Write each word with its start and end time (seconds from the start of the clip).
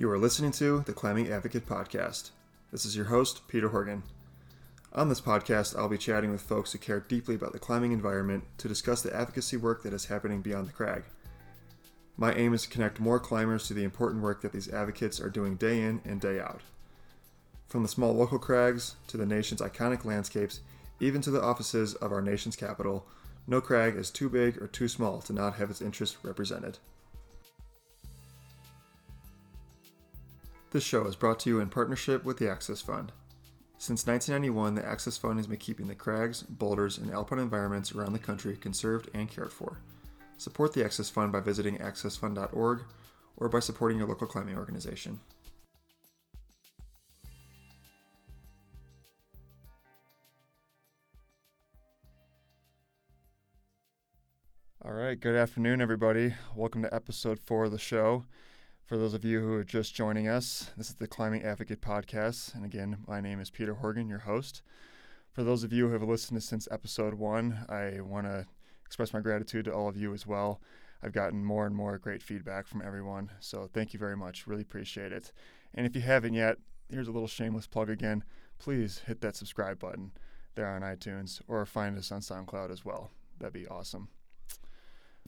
You 0.00 0.10
are 0.10 0.16
listening 0.16 0.52
to 0.52 0.80
the 0.86 0.94
Climbing 0.94 1.30
Advocate 1.30 1.66
Podcast. 1.66 2.30
This 2.72 2.86
is 2.86 2.96
your 2.96 3.04
host, 3.04 3.46
Peter 3.48 3.68
Horgan. 3.68 4.02
On 4.94 5.10
this 5.10 5.20
podcast, 5.20 5.78
I'll 5.78 5.90
be 5.90 5.98
chatting 5.98 6.32
with 6.32 6.40
folks 6.40 6.72
who 6.72 6.78
care 6.78 7.00
deeply 7.00 7.34
about 7.34 7.52
the 7.52 7.58
climbing 7.58 7.92
environment 7.92 8.44
to 8.56 8.66
discuss 8.66 9.02
the 9.02 9.14
advocacy 9.14 9.58
work 9.58 9.82
that 9.82 9.92
is 9.92 10.06
happening 10.06 10.40
beyond 10.40 10.68
the 10.68 10.72
crag. 10.72 11.02
My 12.16 12.32
aim 12.32 12.54
is 12.54 12.62
to 12.62 12.70
connect 12.70 12.98
more 12.98 13.20
climbers 13.20 13.68
to 13.68 13.74
the 13.74 13.84
important 13.84 14.22
work 14.22 14.40
that 14.40 14.52
these 14.52 14.72
advocates 14.72 15.20
are 15.20 15.28
doing 15.28 15.56
day 15.56 15.82
in 15.82 16.00
and 16.06 16.18
day 16.18 16.40
out. 16.40 16.62
From 17.68 17.82
the 17.82 17.88
small 17.90 18.14
local 18.14 18.38
crags 18.38 18.96
to 19.08 19.18
the 19.18 19.26
nation's 19.26 19.60
iconic 19.60 20.06
landscapes, 20.06 20.60
even 20.98 21.20
to 21.20 21.30
the 21.30 21.42
offices 21.42 21.94
of 21.96 22.10
our 22.10 22.22
nation's 22.22 22.56
capital, 22.56 23.06
no 23.46 23.60
crag 23.60 23.96
is 23.96 24.10
too 24.10 24.30
big 24.30 24.62
or 24.62 24.66
too 24.66 24.88
small 24.88 25.20
to 25.20 25.34
not 25.34 25.56
have 25.56 25.68
its 25.68 25.82
interests 25.82 26.16
represented. 26.22 26.78
This 30.72 30.84
show 30.84 31.04
is 31.06 31.16
brought 31.16 31.40
to 31.40 31.50
you 31.50 31.58
in 31.58 31.68
partnership 31.68 32.24
with 32.24 32.38
the 32.38 32.48
Access 32.48 32.80
Fund. 32.80 33.10
Since 33.76 34.06
1991, 34.06 34.76
the 34.76 34.86
Access 34.86 35.16
Fund 35.16 35.40
has 35.40 35.48
been 35.48 35.56
keeping 35.56 35.88
the 35.88 35.96
crags, 35.96 36.44
boulders, 36.44 36.96
and 36.96 37.10
alpine 37.10 37.40
environments 37.40 37.90
around 37.90 38.12
the 38.12 38.20
country 38.20 38.56
conserved 38.56 39.10
and 39.12 39.28
cared 39.28 39.52
for. 39.52 39.80
Support 40.38 40.74
the 40.74 40.84
Access 40.84 41.10
Fund 41.10 41.32
by 41.32 41.40
visiting 41.40 41.78
accessfund.org 41.78 42.82
or 43.36 43.48
by 43.48 43.58
supporting 43.58 43.98
your 43.98 44.06
local 44.06 44.28
climbing 44.28 44.56
organization. 44.56 45.18
All 54.84 54.92
right, 54.92 55.18
good 55.18 55.34
afternoon, 55.34 55.80
everybody. 55.80 56.34
Welcome 56.54 56.82
to 56.82 56.94
episode 56.94 57.40
four 57.40 57.64
of 57.64 57.72
the 57.72 57.78
show. 57.78 58.24
For 58.90 58.98
those 58.98 59.14
of 59.14 59.24
you 59.24 59.38
who 59.38 59.52
are 59.52 59.62
just 59.62 59.94
joining 59.94 60.26
us, 60.26 60.72
this 60.76 60.88
is 60.88 60.96
the 60.96 61.06
Climbing 61.06 61.44
Advocate 61.44 61.80
Podcast. 61.80 62.56
And 62.56 62.64
again, 62.64 62.96
my 63.06 63.20
name 63.20 63.38
is 63.38 63.48
Peter 63.48 63.74
Horgan, 63.74 64.08
your 64.08 64.18
host. 64.18 64.62
For 65.30 65.44
those 65.44 65.62
of 65.62 65.72
you 65.72 65.86
who 65.86 65.92
have 65.92 66.02
listened 66.02 66.42
since 66.42 66.66
episode 66.72 67.14
one, 67.14 67.66
I 67.68 68.00
want 68.00 68.26
to 68.26 68.46
express 68.84 69.12
my 69.12 69.20
gratitude 69.20 69.66
to 69.66 69.72
all 69.72 69.88
of 69.88 69.96
you 69.96 70.12
as 70.12 70.26
well. 70.26 70.60
I've 71.04 71.12
gotten 71.12 71.44
more 71.44 71.66
and 71.66 71.76
more 71.76 71.98
great 71.98 72.20
feedback 72.20 72.66
from 72.66 72.82
everyone. 72.84 73.30
So 73.38 73.70
thank 73.72 73.92
you 73.92 74.00
very 74.00 74.16
much. 74.16 74.48
Really 74.48 74.62
appreciate 74.62 75.12
it. 75.12 75.30
And 75.72 75.86
if 75.86 75.94
you 75.94 76.02
haven't 76.02 76.34
yet, 76.34 76.56
here's 76.88 77.06
a 77.06 77.12
little 77.12 77.28
shameless 77.28 77.68
plug 77.68 77.90
again. 77.90 78.24
Please 78.58 79.02
hit 79.06 79.20
that 79.20 79.36
subscribe 79.36 79.78
button 79.78 80.10
there 80.56 80.66
on 80.66 80.82
iTunes 80.82 81.40
or 81.46 81.64
find 81.64 81.96
us 81.96 82.10
on 82.10 82.22
SoundCloud 82.22 82.72
as 82.72 82.84
well. 82.84 83.12
That'd 83.38 83.52
be 83.52 83.68
awesome. 83.68 84.08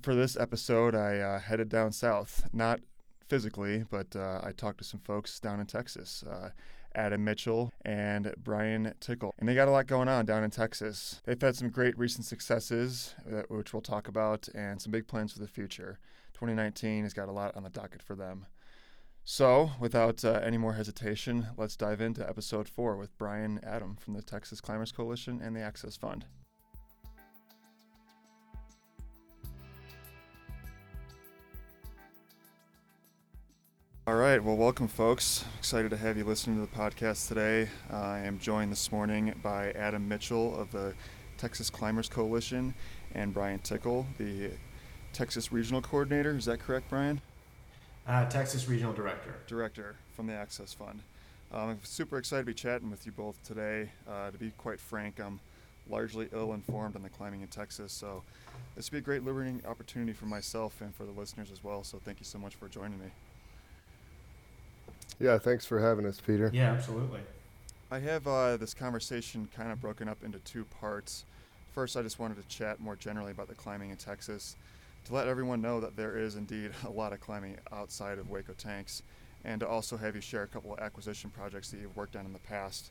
For 0.02 0.16
this 0.16 0.36
episode, 0.36 0.96
I 0.96 1.18
uh, 1.18 1.38
headed 1.38 1.68
down 1.68 1.92
south, 1.92 2.48
not 2.52 2.80
physically, 3.28 3.84
but 3.90 4.14
uh, 4.14 4.40
I 4.42 4.52
talked 4.52 4.78
to 4.78 4.84
some 4.84 5.00
folks 5.00 5.38
down 5.40 5.60
in 5.60 5.66
Texas. 5.66 6.22
Uh, 6.22 6.50
Adam 6.94 7.24
Mitchell 7.24 7.72
and 7.84 8.34
Brian 8.36 8.94
Tickle. 9.00 9.34
And 9.38 9.48
they 9.48 9.54
got 9.54 9.68
a 9.68 9.70
lot 9.70 9.86
going 9.86 10.08
on 10.08 10.26
down 10.26 10.44
in 10.44 10.50
Texas. 10.50 11.20
They've 11.24 11.40
had 11.40 11.56
some 11.56 11.70
great 11.70 11.98
recent 11.98 12.26
successes, 12.26 13.14
which 13.48 13.72
we'll 13.72 13.82
talk 13.82 14.08
about, 14.08 14.48
and 14.54 14.80
some 14.80 14.92
big 14.92 15.06
plans 15.06 15.32
for 15.32 15.38
the 15.38 15.48
future. 15.48 15.98
2019 16.34 17.04
has 17.04 17.14
got 17.14 17.28
a 17.28 17.32
lot 17.32 17.56
on 17.56 17.62
the 17.62 17.70
docket 17.70 18.02
for 18.02 18.14
them. 18.14 18.46
So, 19.24 19.70
without 19.78 20.24
uh, 20.24 20.40
any 20.42 20.58
more 20.58 20.72
hesitation, 20.72 21.46
let's 21.56 21.76
dive 21.76 22.00
into 22.00 22.28
episode 22.28 22.68
four 22.68 22.96
with 22.96 23.16
Brian 23.18 23.60
Adam 23.62 23.96
from 23.96 24.14
the 24.14 24.22
Texas 24.22 24.60
Climbers 24.60 24.90
Coalition 24.90 25.40
and 25.40 25.54
the 25.54 25.60
Access 25.60 25.96
Fund. 25.96 26.24
All 34.12 34.18
right. 34.18 34.44
Well, 34.44 34.58
welcome, 34.58 34.88
folks. 34.88 35.42
Excited 35.58 35.88
to 35.88 35.96
have 35.96 36.18
you 36.18 36.24
listening 36.24 36.56
to 36.56 36.70
the 36.70 36.78
podcast 36.78 37.28
today. 37.28 37.70
Uh, 37.90 37.96
I 37.96 38.18
am 38.18 38.38
joined 38.38 38.70
this 38.70 38.92
morning 38.92 39.32
by 39.42 39.70
Adam 39.70 40.06
Mitchell 40.06 40.54
of 40.60 40.70
the 40.70 40.92
Texas 41.38 41.70
Climbers 41.70 42.10
Coalition 42.10 42.74
and 43.14 43.32
Brian 43.32 43.58
Tickle, 43.60 44.06
the 44.18 44.50
Texas 45.14 45.50
Regional 45.50 45.80
Coordinator. 45.80 46.36
Is 46.36 46.44
that 46.44 46.60
correct, 46.60 46.90
Brian? 46.90 47.22
Uh, 48.06 48.26
Texas 48.26 48.68
Regional 48.68 48.92
Director. 48.92 49.36
Director 49.46 49.96
from 50.14 50.26
the 50.26 50.34
Access 50.34 50.74
Fund. 50.74 51.00
Um, 51.50 51.70
I'm 51.70 51.80
super 51.82 52.18
excited 52.18 52.42
to 52.42 52.46
be 52.48 52.54
chatting 52.54 52.90
with 52.90 53.06
you 53.06 53.12
both 53.12 53.42
today. 53.42 53.88
Uh, 54.06 54.30
to 54.30 54.36
be 54.36 54.50
quite 54.58 54.78
frank, 54.78 55.20
I'm 55.20 55.40
largely 55.88 56.28
ill 56.34 56.52
informed 56.52 56.96
on 56.96 57.02
the 57.02 57.08
climbing 57.08 57.40
in 57.40 57.48
Texas, 57.48 57.94
so 57.94 58.22
this 58.76 58.90
would 58.90 58.92
be 58.92 58.98
a 58.98 59.00
great 59.00 59.24
learning 59.24 59.62
opportunity 59.66 60.12
for 60.12 60.26
myself 60.26 60.82
and 60.82 60.94
for 60.94 61.06
the 61.06 61.12
listeners 61.12 61.50
as 61.50 61.64
well. 61.64 61.82
So, 61.82 61.98
thank 62.04 62.20
you 62.20 62.26
so 62.26 62.38
much 62.38 62.56
for 62.56 62.68
joining 62.68 62.98
me. 62.98 63.06
Yeah, 65.22 65.38
thanks 65.38 65.64
for 65.64 65.78
having 65.78 66.04
us, 66.04 66.20
Peter. 66.20 66.50
Yeah, 66.52 66.72
absolutely. 66.72 67.20
I 67.92 68.00
have 68.00 68.26
uh, 68.26 68.56
this 68.56 68.74
conversation 68.74 69.48
kind 69.54 69.70
of 69.70 69.80
broken 69.80 70.08
up 70.08 70.24
into 70.24 70.40
two 70.40 70.64
parts. 70.64 71.24
First, 71.72 71.96
I 71.96 72.02
just 72.02 72.18
wanted 72.18 72.42
to 72.42 72.48
chat 72.48 72.80
more 72.80 72.96
generally 72.96 73.30
about 73.30 73.46
the 73.46 73.54
climbing 73.54 73.90
in 73.90 73.96
Texas 73.96 74.56
to 75.04 75.14
let 75.14 75.28
everyone 75.28 75.62
know 75.62 75.78
that 75.78 75.94
there 75.96 76.18
is 76.18 76.34
indeed 76.34 76.72
a 76.84 76.90
lot 76.90 77.12
of 77.12 77.20
climbing 77.20 77.56
outside 77.70 78.18
of 78.18 78.26
Hueco 78.26 78.56
Tanks, 78.56 79.04
and 79.44 79.60
to 79.60 79.68
also 79.68 79.96
have 79.96 80.16
you 80.16 80.20
share 80.20 80.42
a 80.42 80.48
couple 80.48 80.72
of 80.72 80.80
acquisition 80.80 81.30
projects 81.30 81.70
that 81.70 81.78
you've 81.78 81.96
worked 81.96 82.16
on 82.16 82.26
in 82.26 82.32
the 82.32 82.40
past. 82.40 82.90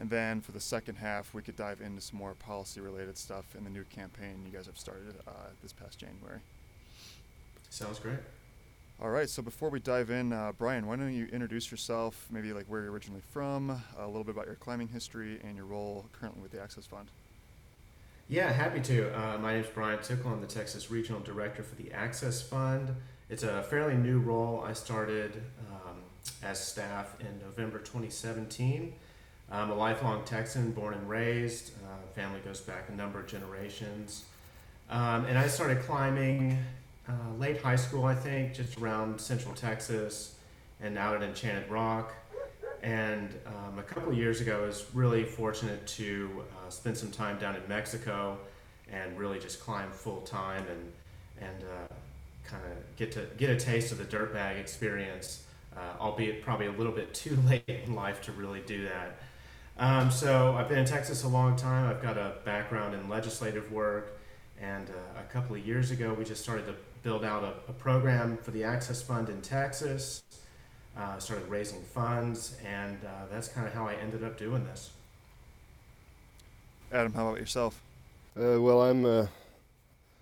And 0.00 0.10
then 0.10 0.40
for 0.40 0.50
the 0.50 0.60
second 0.60 0.96
half, 0.96 1.34
we 1.34 1.42
could 1.42 1.54
dive 1.54 1.80
into 1.80 2.00
some 2.00 2.18
more 2.18 2.34
policy 2.34 2.80
related 2.80 3.16
stuff 3.16 3.44
in 3.56 3.62
the 3.62 3.70
new 3.70 3.84
campaign 3.84 4.42
you 4.44 4.50
guys 4.50 4.66
have 4.66 4.78
started 4.78 5.14
uh, 5.24 5.50
this 5.62 5.72
past 5.72 6.00
January. 6.00 6.40
Sounds 7.68 8.00
great. 8.00 8.18
All 9.02 9.08
right, 9.08 9.30
so 9.30 9.40
before 9.40 9.70
we 9.70 9.80
dive 9.80 10.10
in, 10.10 10.30
uh, 10.30 10.52
Brian, 10.58 10.86
why 10.86 10.94
don't 10.96 11.14
you 11.14 11.26
introduce 11.32 11.70
yourself, 11.70 12.26
maybe 12.30 12.52
like 12.52 12.66
where 12.66 12.82
you're 12.82 12.92
originally 12.92 13.22
from, 13.32 13.82
a 13.98 14.06
little 14.06 14.24
bit 14.24 14.34
about 14.34 14.44
your 14.44 14.56
climbing 14.56 14.88
history, 14.88 15.40
and 15.42 15.56
your 15.56 15.64
role 15.64 16.04
currently 16.12 16.42
with 16.42 16.50
the 16.50 16.60
Access 16.60 16.84
Fund? 16.84 17.08
Yeah, 18.28 18.52
happy 18.52 18.80
to. 18.80 19.08
Uh, 19.18 19.38
my 19.38 19.54
name 19.54 19.64
is 19.64 19.70
Brian 19.70 20.02
Tickle. 20.02 20.30
I'm 20.30 20.42
the 20.42 20.46
Texas 20.46 20.90
Regional 20.90 21.22
Director 21.22 21.62
for 21.62 21.76
the 21.76 21.90
Access 21.92 22.42
Fund. 22.42 22.94
It's 23.30 23.42
a 23.42 23.62
fairly 23.62 23.94
new 23.94 24.18
role. 24.18 24.62
I 24.66 24.74
started 24.74 25.44
um, 25.70 25.96
as 26.42 26.62
staff 26.62 27.18
in 27.20 27.38
November 27.38 27.78
2017. 27.78 28.92
I'm 29.50 29.70
a 29.70 29.74
lifelong 29.74 30.24
Texan, 30.26 30.72
born 30.72 30.92
and 30.92 31.08
raised. 31.08 31.72
Uh, 31.86 32.06
family 32.14 32.40
goes 32.40 32.60
back 32.60 32.90
a 32.90 32.92
number 32.92 33.18
of 33.18 33.26
generations. 33.26 34.26
Um, 34.90 35.24
and 35.24 35.38
I 35.38 35.46
started 35.46 35.80
climbing 35.84 36.58
uh, 37.08 37.12
late 37.38 37.60
high 37.60 37.76
school, 37.76 38.04
I 38.04 38.14
think, 38.14 38.54
just 38.54 38.78
around 38.78 39.20
Central 39.20 39.54
Texas, 39.54 40.36
and 40.82 40.96
out 40.96 41.16
at 41.16 41.22
Enchanted 41.22 41.70
Rock. 41.70 42.14
And 42.82 43.34
um, 43.46 43.78
a 43.78 43.82
couple 43.82 44.12
years 44.12 44.40
ago, 44.40 44.62
I 44.62 44.66
was 44.66 44.86
really 44.94 45.24
fortunate 45.24 45.86
to 45.88 46.44
uh, 46.52 46.70
spend 46.70 46.96
some 46.96 47.10
time 47.10 47.38
down 47.38 47.54
in 47.54 47.62
Mexico 47.68 48.38
and 48.90 49.18
really 49.18 49.38
just 49.38 49.60
climb 49.60 49.90
full 49.90 50.22
time 50.22 50.64
and 50.68 50.92
and 51.40 51.62
uh, 51.62 51.94
kind 52.44 52.62
of 52.64 52.96
get 52.96 53.12
to 53.12 53.26
get 53.36 53.50
a 53.50 53.56
taste 53.56 53.92
of 53.92 53.98
the 53.98 54.04
dirtbag 54.04 54.58
experience, 54.58 55.44
uh, 55.76 56.00
albeit 56.00 56.42
probably 56.42 56.66
a 56.66 56.72
little 56.72 56.92
bit 56.92 57.12
too 57.24 57.36
late 57.46 57.64
in 57.66 57.94
life 57.94 58.22
to 58.22 58.32
really 58.32 58.60
do 58.60 58.84
that. 58.84 59.16
Um, 59.78 60.10
so 60.10 60.54
I've 60.56 60.68
been 60.68 60.78
in 60.78 60.84
Texas 60.84 61.24
a 61.24 61.28
long 61.28 61.56
time. 61.56 61.88
I've 61.88 62.02
got 62.02 62.18
a 62.18 62.34
background 62.44 62.94
in 62.94 63.08
legislative 63.08 63.72
work, 63.72 64.18
and 64.60 64.88
uh, 64.90 65.20
a 65.20 65.32
couple 65.32 65.56
of 65.56 65.66
years 65.66 65.90
ago, 65.90 66.12
we 66.12 66.24
just 66.24 66.42
started 66.42 66.66
to 66.66 66.74
build 67.02 67.24
out 67.24 67.44
a, 67.44 67.70
a 67.70 67.72
program 67.72 68.36
for 68.36 68.50
the 68.50 68.64
Access 68.64 69.02
Fund 69.02 69.28
in 69.28 69.40
Texas. 69.40 70.22
Uh, 70.96 71.18
started 71.18 71.48
raising 71.48 71.80
funds, 71.82 72.56
and 72.66 72.98
uh, 73.04 73.26
that's 73.30 73.48
kind 73.48 73.66
of 73.66 73.72
how 73.72 73.86
I 73.86 73.94
ended 73.94 74.24
up 74.24 74.36
doing 74.36 74.64
this. 74.64 74.90
Adam, 76.92 77.12
how 77.12 77.28
about 77.28 77.38
yourself? 77.38 77.80
Uh, 78.36 78.60
well, 78.60 78.82
I'm 78.82 79.06
a, 79.06 79.28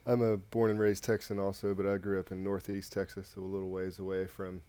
I'm 0.06 0.22
a 0.22 0.36
born 0.36 0.70
and 0.70 0.78
raised 0.78 1.04
Texan 1.04 1.38
also, 1.38 1.74
but 1.74 1.86
I 1.86 1.96
grew 1.96 2.20
up 2.20 2.30
in 2.30 2.44
Northeast 2.44 2.92
Texas, 2.92 3.32
so 3.34 3.40
a 3.40 3.42
little 3.42 3.70
ways 3.70 3.98
away 3.98 4.26
from 4.26 4.60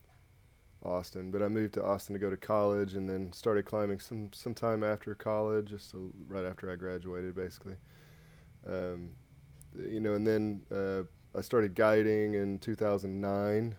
Austin. 0.83 1.31
But 1.31 1.43
I 1.43 1.49
moved 1.49 1.73
to 1.75 1.83
Austin 1.83 2.13
to 2.13 2.19
go 2.19 2.29
to 2.29 2.37
college, 2.37 2.95
and 2.95 3.09
then 3.09 3.31
started 3.33 3.65
climbing 3.65 3.99
some 3.99 4.29
some 4.33 4.53
time 4.53 4.83
after 4.83 5.13
college, 5.13 5.69
just 5.69 5.91
so 5.91 6.11
right 6.27 6.45
after 6.45 6.71
I 6.71 6.75
graduated, 6.75 7.35
basically. 7.35 7.75
Um, 8.65 9.09
you 9.77 9.99
know, 9.99 10.13
and 10.13 10.25
then 10.25 10.61
uh, 10.71 11.03
I 11.35 11.41
started 11.41 11.75
guiding 11.75 12.33
in 12.33 12.59
2009, 12.59 13.75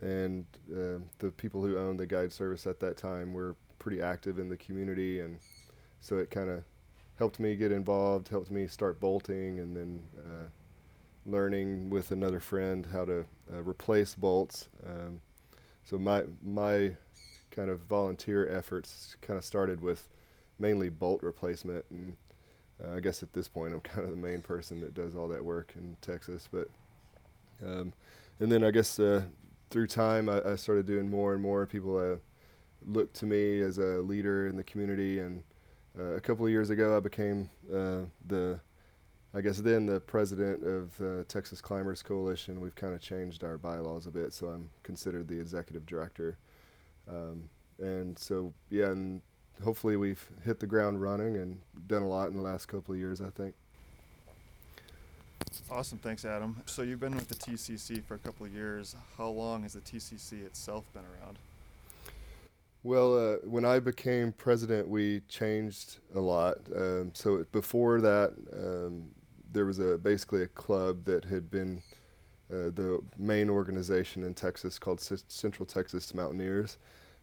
and 0.00 0.46
uh, 0.72 1.02
the 1.18 1.30
people 1.30 1.60
who 1.60 1.76
owned 1.76 1.98
the 1.98 2.06
guide 2.06 2.32
service 2.32 2.66
at 2.66 2.78
that 2.80 2.96
time 2.96 3.32
were 3.32 3.56
pretty 3.78 4.00
active 4.00 4.38
in 4.38 4.48
the 4.48 4.56
community, 4.56 5.20
and 5.20 5.38
so 6.00 6.18
it 6.18 6.30
kind 6.30 6.50
of 6.50 6.62
helped 7.16 7.40
me 7.40 7.56
get 7.56 7.72
involved, 7.72 8.28
helped 8.28 8.50
me 8.50 8.66
start 8.68 9.00
bolting, 9.00 9.58
and 9.58 9.76
then 9.76 10.00
uh, 10.18 10.46
learning 11.26 11.90
with 11.90 12.12
another 12.12 12.40
friend 12.40 12.86
how 12.92 13.04
to 13.04 13.24
uh, 13.52 13.62
replace 13.62 14.14
bolts. 14.14 14.68
Um, 14.86 15.20
so 15.84 15.98
my 15.98 16.24
my 16.44 16.92
kind 17.50 17.70
of 17.70 17.80
volunteer 17.80 18.48
efforts 18.48 19.16
kind 19.20 19.36
of 19.36 19.44
started 19.44 19.80
with 19.80 20.08
mainly 20.58 20.90
bolt 20.90 21.22
replacement 21.22 21.84
and 21.90 22.16
uh, 22.84 22.96
I 22.96 23.00
guess 23.00 23.22
at 23.22 23.32
this 23.32 23.48
point, 23.48 23.74
I'm 23.74 23.80
kind 23.92 24.04
of 24.04 24.10
the 24.10 24.16
main 24.16 24.42
person 24.42 24.80
that 24.80 24.94
does 24.94 25.14
all 25.14 25.28
that 25.28 25.44
work 25.44 25.72
in 25.76 25.96
Texas. 26.00 26.48
But 26.50 26.68
um, 27.64 27.92
and 28.40 28.50
then 28.50 28.62
I 28.62 28.70
guess 28.70 28.98
uh, 28.98 29.22
through 29.70 29.88
time, 29.88 30.28
I, 30.28 30.42
I, 30.52 30.56
started 30.56 30.86
doing 30.86 31.10
more 31.10 31.34
and 31.34 31.42
more. 31.42 31.66
People 31.66 31.98
uh, 31.98 32.16
looked 32.86 33.14
to 33.16 33.26
me 33.26 33.60
as 33.60 33.78
a 33.78 34.00
leader 34.00 34.46
in 34.46 34.56
the 34.56 34.62
community, 34.62 35.18
and 35.18 35.42
uh, 35.98 36.14
a 36.14 36.20
couple 36.20 36.44
of 36.44 36.52
years 36.52 36.70
ago, 36.70 36.96
I 36.96 37.00
became 37.00 37.50
uh, 37.72 38.02
the, 38.26 38.60
I 39.34 39.40
guess 39.40 39.58
then 39.58 39.86
the 39.86 40.00
president 40.00 40.64
of 40.64 40.96
the 40.98 41.24
Texas 41.28 41.60
Climbers 41.60 42.02
Coalition. 42.02 42.60
We've 42.60 42.74
kind 42.76 42.94
of 42.94 43.00
changed 43.00 43.42
our 43.42 43.58
bylaws 43.58 44.06
a 44.06 44.10
bit, 44.10 44.32
so 44.32 44.46
I'm 44.48 44.70
considered 44.84 45.26
the 45.26 45.38
executive 45.38 45.84
director. 45.84 46.38
Um, 47.10 47.48
and 47.80 48.18
so, 48.18 48.52
yeah, 48.70 48.86
and 48.86 49.20
hopefully 49.62 49.96
we've 49.96 50.24
hit 50.44 50.60
the 50.60 50.66
ground 50.66 51.00
running 51.00 51.36
and 51.36 51.58
done 51.86 52.02
a 52.02 52.08
lot 52.08 52.28
in 52.28 52.36
the 52.36 52.42
last 52.42 52.66
couple 52.66 52.94
of 52.94 53.00
years, 53.00 53.20
I 53.20 53.30
think. 53.30 53.54
Awesome, 55.70 55.98
thanks, 55.98 56.24
Adam. 56.24 56.62
So 56.66 56.82
you've 56.82 57.00
been 57.00 57.14
with 57.14 57.28
the 57.28 57.34
TCC 57.34 58.02
for 58.04 58.14
a 58.14 58.18
couple 58.18 58.46
of 58.46 58.52
years. 58.52 58.96
How 59.16 59.28
long 59.28 59.62
has 59.62 59.74
the 59.74 59.80
TCC 59.80 60.44
itself 60.44 60.84
been 60.92 61.04
around? 61.04 61.38
Well, 62.82 63.18
uh, 63.18 63.36
when 63.44 63.64
I 63.64 63.80
became 63.80 64.32
president, 64.32 64.88
we 64.88 65.20
changed 65.28 65.98
a 66.14 66.20
lot. 66.20 66.58
Um, 66.74 67.10
so 67.12 67.44
before 67.52 68.00
that, 68.00 68.32
um, 68.52 69.10
there 69.52 69.64
was 69.64 69.78
a 69.78 69.98
basically 69.98 70.42
a 70.42 70.48
club 70.48 71.04
that 71.04 71.24
had 71.24 71.50
been 71.50 71.82
uh, 72.50 72.70
the 72.74 73.00
main 73.18 73.50
organization 73.50 74.24
in 74.24 74.32
Texas 74.32 74.78
called 74.78 75.00
C- 75.00 75.16
Central 75.28 75.66
Texas 75.66 76.14
Mountaineers. 76.14 76.78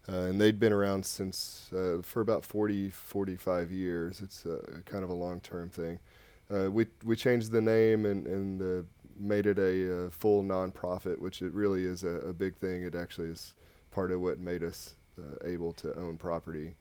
Uh, 0.07 0.27
and 0.27 0.39
they'd 0.39 0.59
been 0.59 0.73
around 0.73 1.05
since 1.05 1.69
uh, 1.73 1.97
for 2.03 2.21
about 2.21 2.45
40, 2.45 2.91
45 2.91 3.71
years. 3.71 4.21
It's 4.21 4.45
kind 4.85 5.03
of 5.03 5.09
a 5.09 5.13
long-term 5.13 5.69
thing. 5.69 5.99
Uh, 6.53 6.69
we 6.69 6.85
we 7.03 7.15
changed 7.15 7.51
the 7.51 7.61
name 7.61 8.05
and 8.05 8.27
and 8.27 8.85
made 9.17 9.45
it 9.45 9.57
a, 9.57 10.05
a, 10.05 10.09
full 10.11 10.43
nonprofit, 10.43 11.17
which 11.19 11.41
it 11.41 11.53
really 11.53 11.85
is 11.85 12.03
a, 12.03 12.19
a, 12.19 12.33
big 12.33 12.55
thing. 12.57 12.83
It 12.83 12.95
actually 12.95 13.29
is 13.29 13.53
part 13.91 14.11
of 14.11 14.21
what 14.21 14.39
made 14.39 14.63
us 14.63 14.95
uh, 15.17 15.47
able 15.47 15.73
to 15.73 15.97
own 15.97 16.17
property, 16.17 16.75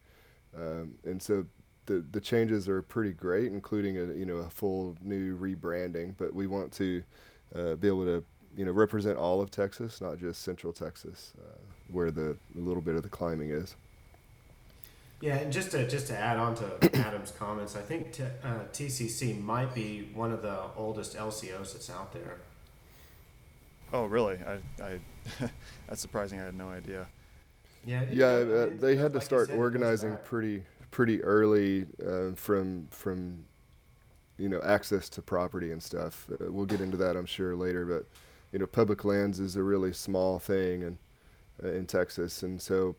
um, 0.56 0.94
and 1.05 1.23
so 1.23 1.47
the 1.87 2.05
the 2.11 2.20
changes 2.20 2.69
are 2.69 2.82
pretty 2.82 3.12
great, 3.12 3.53
including 3.53 3.97
a 3.99 4.12
you 4.15 4.27
know 4.27 4.37
a 4.37 4.50
full 4.50 4.97
new 5.00 5.37
rebranding. 5.38 6.15
But 6.17 6.35
we 6.35 6.47
want 6.47 6.73
to 6.75 7.03
uh, 7.55 7.75
be 7.77 7.88
able 7.88 8.05
to 8.05 8.25
you 8.56 8.65
know 8.65 8.73
represent 8.73 9.19
all 9.19 9.41
of 9.41 9.51
Texas, 9.51 10.01
not 10.01 10.19
just 10.19 10.43
Central 10.43 10.73
Texas, 10.73 11.33
uh, 11.39 11.56
where 11.91 12.11
the 12.11 12.37
a 12.56 12.61
little 12.61 12.83
bit 12.83 12.95
of 12.95 13.03
the 13.03 13.09
climbing 13.09 13.51
is. 13.51 13.75
Yeah, 15.21 15.37
and 15.37 15.53
just 15.53 15.71
to 15.71 15.89
just 15.89 16.09
to 16.09 16.19
add 16.19 16.39
on 16.39 16.55
to 16.56 16.97
Adam's 17.06 17.31
comments, 17.31 17.77
I 17.77 17.81
think 17.81 18.12
t- 18.12 18.25
uh, 18.43 18.65
TCC 18.73 19.41
might 19.43 19.75
be 19.75 20.11
one 20.15 20.33
of 20.33 20.43
the 20.43 20.59
oldest 20.77 21.17
LCOs 21.17 21.73
that's 21.73 21.91
out 21.91 22.12
there. 22.12 22.39
Oh, 23.93 24.05
really? 24.06 24.39
I, 24.47 24.85
I 24.85 24.99
that's 25.89 26.01
surprising. 26.01 26.41
I 26.41 26.45
had 26.45 26.55
no 26.55 26.69
idea. 26.69 27.06
Yeah. 27.87 28.05
Yeah, 28.11 28.27
uh, 28.27 28.71
they 28.79 28.97
had 28.97 29.12
to 29.12 29.19
like 29.19 29.27
start 29.27 29.49
said, 29.49 29.59
organizing 29.59 30.17
pretty 30.25 30.62
pretty 30.91 31.23
early 31.23 31.87
uh, 32.06 32.35
from 32.35 32.89
from 32.91 33.45
you 34.37 34.49
know 34.49 34.61
access 34.62 35.09
to 35.11 35.23
property 35.23 35.73
and 35.73 35.83
stuff. 35.83 36.27
Uh, 36.33 36.51
we'll 36.51 36.67
get 36.67 36.81
into 36.81 36.97
that, 36.97 37.17
I'm 37.17 37.27
sure, 37.27 37.55
later. 37.55 37.85
But 37.85 38.06
you 38.55 38.61
know, 38.61 38.67
public 38.69 39.05
lands 39.05 39.41
is 39.41 39.56
a 39.56 39.62
really 39.65 39.93
small 39.93 40.39
thing 40.39 40.85
and 40.85 40.99
uh, 41.62 41.73
in 41.73 41.87
Texas, 41.87 42.45
and 42.45 42.62
so 42.62 42.95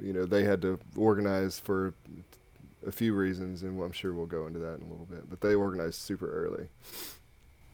you 0.00 0.12
know 0.12 0.26
they 0.26 0.42
had 0.42 0.60
to 0.62 0.76
organize 0.96 1.60
for 1.60 1.94
a 2.84 2.90
few 2.90 3.14
reasons, 3.14 3.62
and 3.62 3.80
I'm 3.80 3.92
sure 3.92 4.12
we'll 4.12 4.26
go 4.26 4.48
into 4.48 4.58
that 4.58 4.80
in 4.80 4.86
a 4.86 4.90
little 4.90 5.06
bit. 5.08 5.30
But 5.30 5.40
they 5.40 5.54
organized 5.54 6.00
super 6.00 6.28
early. 6.28 6.66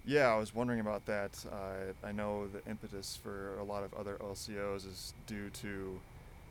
Yeah, 0.04 0.26
I 0.26 0.36
was 0.36 0.54
wondering 0.54 0.80
about 0.80 1.06
that. 1.06 1.42
Uh, 1.50 2.06
I 2.06 2.12
know 2.12 2.46
the 2.46 2.60
impetus 2.70 3.18
for 3.22 3.56
a 3.58 3.64
lot 3.64 3.84
of 3.84 3.94
other 3.94 4.18
LCOs 4.20 4.86
is 4.86 5.14
due 5.26 5.48
to 5.48 5.98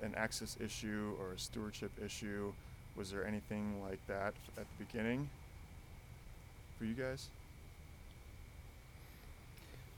an 0.02 0.16
access 0.18 0.58
issue 0.60 1.14
or 1.20 1.34
a 1.34 1.40
stewardship 1.40 1.92
issue. 2.04 2.52
Was 2.96 3.12
there 3.12 3.28
anything 3.28 3.80
like 3.84 4.00
that 4.08 4.34
at 4.58 4.66
the 4.78 4.86
beginning 4.86 5.30
for 6.80 6.86
you 6.86 6.96
guys? 6.96 7.30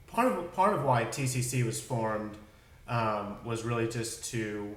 Part 0.07 0.31
of 0.31 0.54
part 0.54 0.74
of 0.74 0.84
why 0.84 1.06
TCC 1.06 1.66
was 1.66 1.81
formed 1.81 2.38
um, 2.88 3.38
was 3.44 3.63
really 3.63 3.88
just 3.88 4.25
to 4.31 4.75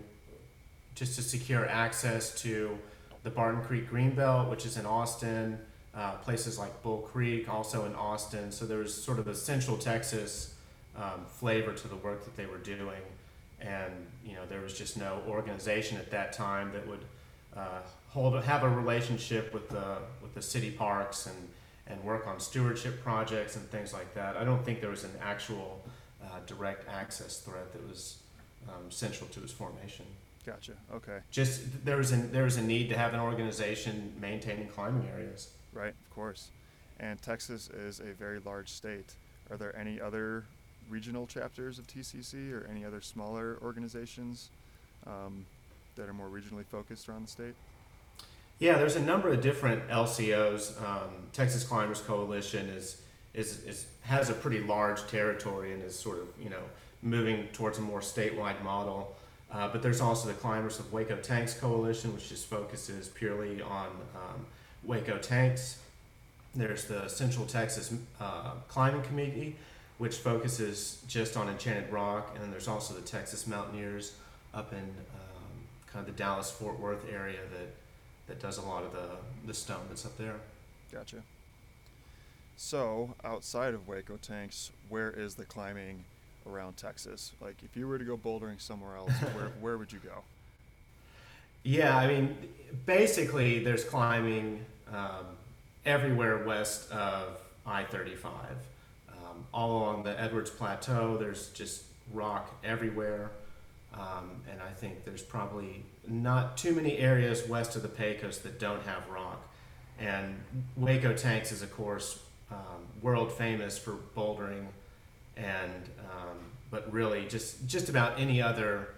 just 0.94 1.16
to 1.16 1.22
secure 1.22 1.66
access 1.68 2.40
to 2.42 2.76
the 3.22 3.30
Barton 3.30 3.62
Creek 3.62 3.90
Greenbelt, 3.90 4.50
which 4.50 4.66
is 4.66 4.76
in 4.76 4.86
Austin, 4.86 5.58
uh, 5.94 6.12
places 6.12 6.58
like 6.58 6.82
Bull 6.82 6.98
Creek, 6.98 7.52
also 7.52 7.84
in 7.84 7.94
Austin. 7.94 8.50
So 8.50 8.64
there 8.66 8.78
was 8.78 8.94
sort 8.94 9.18
of 9.18 9.28
a 9.28 9.34
Central 9.34 9.76
Texas 9.76 10.54
um, 10.96 11.24
flavor 11.26 11.72
to 11.72 11.88
the 11.88 11.96
work 11.96 12.24
that 12.24 12.36
they 12.36 12.46
were 12.46 12.58
doing, 12.58 13.02
and 13.60 13.92
you 14.24 14.34
know 14.34 14.46
there 14.48 14.60
was 14.60 14.74
just 14.76 14.96
no 14.96 15.22
organization 15.28 15.98
at 15.98 16.10
that 16.10 16.32
time 16.32 16.72
that 16.72 16.86
would 16.86 17.04
uh, 17.56 17.80
hold 18.08 18.42
have 18.42 18.62
a 18.62 18.68
relationship 18.68 19.52
with 19.52 19.68
the 19.68 19.98
with 20.22 20.34
the 20.34 20.42
city 20.42 20.70
parks 20.70 21.26
and 21.26 21.48
and 21.88 22.02
work 22.04 22.26
on 22.26 22.38
stewardship 22.40 23.02
projects 23.02 23.56
and 23.56 23.68
things 23.70 23.92
like 23.92 24.14
that. 24.14 24.36
I 24.36 24.44
don't 24.44 24.64
think 24.64 24.80
there 24.80 24.90
was 24.90 25.04
an 25.04 25.12
actual 25.20 25.82
uh, 26.22 26.40
direct 26.46 26.88
access 26.88 27.40
threat 27.40 27.72
that 27.72 27.88
was 27.88 28.18
um, 28.68 28.90
central 28.90 29.28
to 29.30 29.42
its 29.42 29.52
formation. 29.52 30.04
Gotcha. 30.44 30.72
Okay. 30.94 31.18
Just 31.30 31.84
there 31.84 31.96
was 31.96 32.12
a 32.12 32.16
there 32.16 32.44
was 32.44 32.56
a 32.56 32.62
need 32.62 32.88
to 32.88 32.96
have 32.96 33.12
an 33.14 33.20
organization 33.20 34.14
maintaining 34.20 34.68
climbing 34.68 35.06
areas. 35.08 35.50
Right. 35.72 35.94
Of 36.06 36.14
course. 36.14 36.48
And 37.00 37.20
Texas 37.22 37.68
is 37.70 38.00
a 38.00 38.12
very 38.14 38.40
large 38.40 38.70
state. 38.70 39.14
Are 39.50 39.56
there 39.56 39.76
any 39.76 40.00
other 40.00 40.44
regional 40.88 41.26
chapters 41.26 41.78
of 41.78 41.86
TCC 41.86 42.52
or 42.52 42.66
any 42.70 42.84
other 42.84 43.00
smaller 43.00 43.58
organizations 43.62 44.48
um, 45.06 45.44
that 45.96 46.08
are 46.08 46.14
more 46.14 46.28
regionally 46.28 46.64
focused 46.64 47.08
around 47.08 47.26
the 47.26 47.30
state? 47.30 47.54
Yeah, 48.58 48.76
there's 48.76 48.96
a 48.96 49.02
number 49.02 49.32
of 49.32 49.40
different 49.40 49.88
LCOs. 49.88 50.82
Um, 50.82 51.10
Texas 51.32 51.64
Climbers 51.64 52.00
Coalition 52.00 52.68
is, 52.68 53.02
is 53.34 53.62
is 53.64 53.86
has 54.02 54.30
a 54.30 54.34
pretty 54.34 54.60
large 54.60 55.06
territory 55.06 55.72
and 55.72 55.82
is 55.82 55.96
sort 55.96 56.18
of 56.18 56.28
you 56.42 56.50
know 56.50 56.62
moving 57.02 57.46
towards 57.52 57.78
a 57.78 57.80
more 57.80 58.00
statewide 58.00 58.62
model. 58.62 59.16
Uh, 59.50 59.68
but 59.68 59.82
there's 59.82 60.00
also 60.00 60.28
the 60.28 60.34
Climbers 60.34 60.78
of 60.78 60.90
Hueco 60.90 61.22
Tanks 61.22 61.54
Coalition, 61.54 62.12
which 62.14 62.28
just 62.28 62.46
focuses 62.46 63.08
purely 63.08 63.62
on 63.62 63.86
um, 64.14 64.46
Hueco 64.86 65.20
tanks. 65.22 65.78
There's 66.54 66.84
the 66.84 67.08
Central 67.08 67.46
Texas 67.46 67.94
uh, 68.20 68.52
Climbing 68.68 69.02
Committee, 69.02 69.56
which 69.98 70.16
focuses 70.16 71.02
just 71.08 71.36
on 71.36 71.48
Enchanted 71.48 71.90
Rock. 71.90 72.32
And 72.34 72.42
then 72.42 72.50
there's 72.50 72.68
also 72.68 72.94
the 72.94 73.00
Texas 73.00 73.46
Mountaineers 73.46 74.14
up 74.52 74.72
in 74.72 74.78
um, 74.78 75.58
kind 75.86 76.06
of 76.06 76.06
the 76.06 76.18
Dallas 76.18 76.50
Fort 76.50 76.78
Worth 76.78 77.06
area 77.10 77.40
that, 77.52 77.74
that 78.28 78.40
does 78.40 78.58
a 78.58 78.62
lot 78.62 78.84
of 78.84 78.92
the, 78.92 79.08
the 79.46 79.54
stone 79.54 79.80
that's 79.88 80.06
up 80.06 80.16
there. 80.16 80.36
Gotcha. 80.92 81.22
So, 82.56 83.14
outside 83.24 83.74
of 83.74 83.86
Hueco 83.86 84.20
Tanks, 84.20 84.70
where 84.88 85.10
is 85.10 85.34
the 85.34 85.44
climbing 85.44 86.04
around 86.46 86.76
Texas? 86.76 87.32
Like, 87.40 87.56
if 87.64 87.76
you 87.76 87.86
were 87.86 87.98
to 87.98 88.04
go 88.04 88.16
bouldering 88.16 88.60
somewhere 88.60 88.96
else, 88.96 89.12
where 89.34 89.48
where 89.60 89.78
would 89.78 89.92
you 89.92 90.00
go? 90.00 90.22
Yeah, 91.62 91.96
I 91.96 92.06
mean, 92.06 92.36
basically, 92.86 93.62
there's 93.62 93.84
climbing 93.84 94.64
um, 94.92 95.26
everywhere 95.84 96.44
west 96.44 96.90
of 96.90 97.40
I 97.66 97.84
35. 97.84 98.32
Um, 99.10 99.44
all 99.52 99.82
along 99.82 100.04
the 100.04 100.18
Edwards 100.20 100.50
Plateau, 100.50 101.16
there's 101.16 101.50
just 101.50 101.84
rock 102.12 102.54
everywhere. 102.64 103.30
Um, 103.94 104.42
and 104.50 104.60
I 104.62 104.72
think 104.72 105.04
there's 105.04 105.22
probably 105.22 105.84
not 106.06 106.56
too 106.56 106.74
many 106.74 106.98
areas 106.98 107.48
west 107.48 107.74
of 107.74 107.82
the 107.82 107.88
Pecos 107.88 108.38
that 108.38 108.60
don't 108.60 108.82
have 108.84 109.08
rock. 109.08 109.48
And 109.98 110.40
Hueco 110.78 111.16
Tanks 111.16 111.50
is, 111.50 111.62
of 111.62 111.72
course, 111.72 112.20
um, 112.50 112.86
world 113.02 113.32
famous 113.32 113.76
for 113.78 113.96
bouldering 114.16 114.66
and 115.38 115.88
um, 116.10 116.38
but 116.70 116.92
really 116.92 117.26
just 117.26 117.66
just 117.66 117.88
about 117.88 118.18
any 118.18 118.42
other 118.42 118.88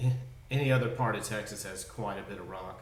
any 0.50 0.72
other 0.72 0.88
part 0.88 1.14
of 1.14 1.22
Texas 1.22 1.62
has 1.64 1.84
quite 1.84 2.18
a 2.18 2.22
bit 2.22 2.38
of 2.38 2.48
rock. 2.48 2.80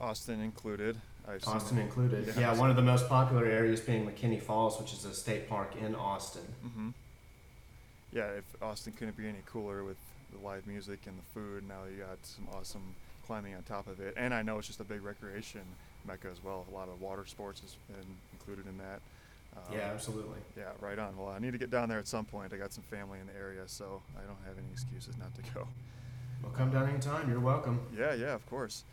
Austin 0.00 0.40
included. 0.40 0.96
I've 1.28 1.46
Austin 1.46 1.78
included. 1.78 2.26
Yeah, 2.26 2.40
yeah 2.40 2.58
one 2.58 2.70
of 2.70 2.76
the 2.76 2.82
most 2.82 3.08
popular 3.08 3.46
areas 3.46 3.80
being 3.80 4.06
McKinney 4.06 4.40
Falls, 4.40 4.78
which 4.80 4.92
is 4.92 5.04
a 5.04 5.14
state 5.14 5.48
park 5.48 5.74
in 5.76 5.94
Austin. 5.94 6.42
Mm-hmm. 6.64 6.90
Yeah, 8.16 8.28
if 8.28 8.44
Austin 8.62 8.94
couldn't 8.94 9.18
be 9.18 9.28
any 9.28 9.42
cooler 9.44 9.84
with 9.84 9.98
the 10.32 10.38
live 10.38 10.66
music 10.66 11.00
and 11.06 11.18
the 11.18 11.22
food, 11.38 11.68
now 11.68 11.80
you 11.84 12.02
got 12.02 12.16
some 12.22 12.48
awesome 12.54 12.94
climbing 13.26 13.54
on 13.54 13.62
top 13.64 13.86
of 13.88 14.00
it. 14.00 14.14
And 14.16 14.32
I 14.32 14.40
know 14.40 14.56
it's 14.56 14.66
just 14.66 14.80
a 14.80 14.84
big 14.84 15.02
recreation 15.02 15.60
mecca 16.06 16.28
as 16.32 16.42
well. 16.42 16.64
A 16.72 16.74
lot 16.74 16.88
of 16.88 17.02
water 17.02 17.26
sports 17.26 17.60
has 17.60 17.76
been 17.88 18.06
included 18.32 18.64
in 18.66 18.78
that. 18.78 19.00
Um, 19.54 19.76
yeah, 19.76 19.90
absolutely. 19.92 20.38
Yeah, 20.56 20.70
right 20.80 20.98
on. 20.98 21.14
Well, 21.18 21.28
I 21.28 21.38
need 21.40 21.52
to 21.52 21.58
get 21.58 21.70
down 21.70 21.90
there 21.90 21.98
at 21.98 22.08
some 22.08 22.24
point. 22.24 22.54
I 22.54 22.56
got 22.56 22.72
some 22.72 22.84
family 22.84 23.18
in 23.20 23.26
the 23.26 23.36
area, 23.38 23.64
so 23.66 24.00
I 24.16 24.26
don't 24.26 24.38
have 24.46 24.56
any 24.56 24.72
excuses 24.72 25.18
not 25.18 25.34
to 25.34 25.42
go. 25.52 25.68
Well, 26.42 26.52
come 26.52 26.70
down 26.70 26.88
anytime. 26.88 27.28
You're 27.28 27.40
welcome. 27.40 27.80
Yeah, 27.94 28.14
yeah, 28.14 28.32
of 28.32 28.46
course. 28.46 28.84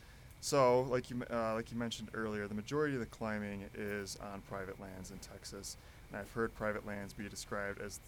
So, 0.41 0.81
like 0.89 1.09
you 1.09 1.23
uh, 1.31 1.53
like 1.53 1.71
you 1.71 1.77
mentioned 1.77 2.09
earlier, 2.13 2.49
the 2.49 2.55
majority 2.55 2.95
of 2.95 2.99
the 2.99 3.05
climbing 3.05 3.63
is 3.73 4.17
on 4.33 4.41
private 4.49 4.81
lands 4.81 5.11
in 5.11 5.17
Texas, 5.19 5.77
and 6.09 6.19
I've 6.19 6.31
heard 6.33 6.53
private 6.55 6.85
lands 6.85 7.13
be 7.13 7.29
described 7.29 7.79
as 7.79 8.01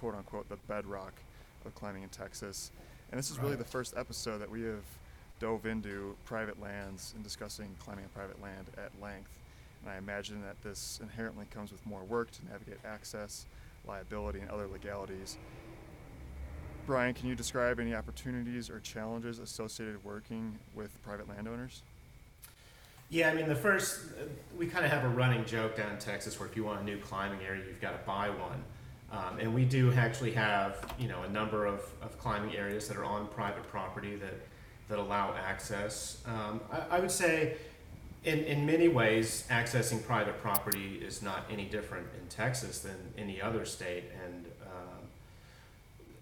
"quote 0.00 0.14
unquote" 0.14 0.48
the 0.48 0.56
bedrock 0.66 1.12
of 1.64 1.74
climbing 1.74 2.02
in 2.02 2.08
Texas. 2.08 2.72
And 3.10 3.18
this 3.18 3.30
is 3.30 3.38
really 3.38 3.56
the 3.56 3.64
first 3.64 3.94
episode 3.96 4.38
that 4.38 4.50
we 4.50 4.62
have 4.62 4.84
dove 5.40 5.66
into 5.66 6.16
private 6.24 6.60
lands 6.60 7.12
and 7.14 7.22
discussing 7.24 7.74
climbing 7.78 8.04
on 8.04 8.10
private 8.10 8.40
land 8.42 8.66
at 8.76 8.90
length. 9.02 9.30
And 9.82 9.92
I 9.92 9.96
imagine 9.96 10.42
that 10.42 10.60
this 10.62 11.00
inherently 11.02 11.46
comes 11.50 11.72
with 11.72 11.84
more 11.86 12.02
work 12.04 12.30
to 12.32 12.44
navigate 12.50 12.78
access, 12.84 13.46
liability, 13.86 14.40
and 14.40 14.50
other 14.50 14.66
legalities. 14.66 15.38
Brian, 16.86 17.14
can 17.14 17.28
you 17.28 17.34
describe 17.34 17.78
any 17.78 17.94
opportunities 17.94 18.68
or 18.68 18.80
challenges 18.80 19.38
associated 19.38 20.02
working 20.04 20.58
with 20.74 20.90
private 21.02 21.28
landowners? 21.28 21.82
Yeah, 23.10 23.30
I 23.30 23.34
mean, 23.34 23.48
the 23.48 23.56
first, 23.56 24.12
uh, 24.20 24.24
we 24.56 24.66
kind 24.66 24.84
of 24.84 24.90
have 24.90 25.04
a 25.04 25.08
running 25.08 25.44
joke 25.44 25.76
down 25.76 25.90
in 25.90 25.98
Texas 25.98 26.38
where 26.38 26.48
if 26.48 26.56
you 26.56 26.64
want 26.64 26.80
a 26.80 26.84
new 26.84 26.98
climbing 26.98 27.40
area, 27.44 27.64
you've 27.66 27.80
got 27.80 27.92
to 27.92 28.06
buy 28.06 28.30
one. 28.30 28.62
Um, 29.12 29.38
and 29.40 29.52
we 29.52 29.64
do 29.64 29.92
actually 29.92 30.32
have, 30.32 30.94
you 30.98 31.08
know, 31.08 31.22
a 31.22 31.28
number 31.28 31.66
of, 31.66 31.80
of 32.00 32.16
climbing 32.18 32.56
areas 32.56 32.86
that 32.88 32.96
are 32.96 33.04
on 33.04 33.26
private 33.28 33.64
property 33.68 34.14
that, 34.16 34.34
that 34.88 34.98
allow 34.98 35.34
access. 35.34 36.22
Um, 36.26 36.60
I, 36.70 36.96
I 36.96 37.00
would 37.00 37.10
say, 37.10 37.56
in, 38.24 38.40
in 38.44 38.66
many 38.66 38.88
ways, 38.88 39.46
accessing 39.50 40.04
private 40.04 40.40
property 40.40 41.00
is 41.04 41.22
not 41.22 41.44
any 41.50 41.64
different 41.64 42.06
in 42.20 42.28
Texas 42.28 42.80
than 42.80 42.96
any 43.16 43.40
other 43.40 43.64
state. 43.64 44.04
And 44.24 44.46
um, 44.66 45.00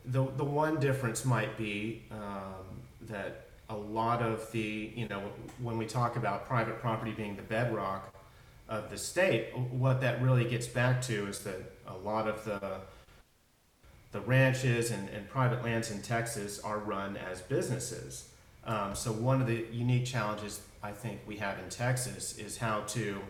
the, 0.07 0.31
the 0.37 0.45
one 0.45 0.81
difference 0.81 1.25
might 1.25 1.59
be 1.59 2.05
um, 2.11 2.65
that 3.03 3.49
a 3.69 3.77
lot 3.77 4.23
of 4.23 4.51
the, 4.53 4.93
you 4.95 5.09
know, 5.09 5.23
when 5.61 5.77
we 5.77 5.85
talk 5.85 6.17
about 6.17 6.47
private 6.47 6.81
property 6.81 7.13
being 7.13 7.37
the 7.37 7.43
bedrock 7.43 8.15
of 8.69 8.91
the 8.91 8.97
state, 8.97 9.57
what 9.57 10.01
that 10.01 10.23
really 10.23 10.45
gets 10.45 10.67
back 10.67 11.03
to 11.03 11.27
is 11.27 11.41
that 11.41 11.78
a 11.89 11.97
lot 11.97 12.29
of 12.29 12.45
the 12.45 12.61
the 14.11 14.21
ranches 14.21 14.91
and, 14.91 15.09
and 15.11 15.29
private 15.29 15.63
lands 15.63 15.91
in 15.91 16.01
Texas 16.01 16.61
are 16.61 16.79
run 16.79 17.19
as 17.19 17.43
businesses. 17.43 18.31
Um, 18.65 18.95
so 18.95 19.13
one 19.13 19.43
of 19.43 19.47
the 19.47 19.67
unique 19.71 20.07
challenges 20.07 20.63
I 20.83 20.93
think 20.93 21.21
we 21.27 21.37
have 21.37 21.59
in 21.59 21.69
Texas 21.69 22.39
is 22.39 22.57
how 22.57 22.81
to 22.89 23.21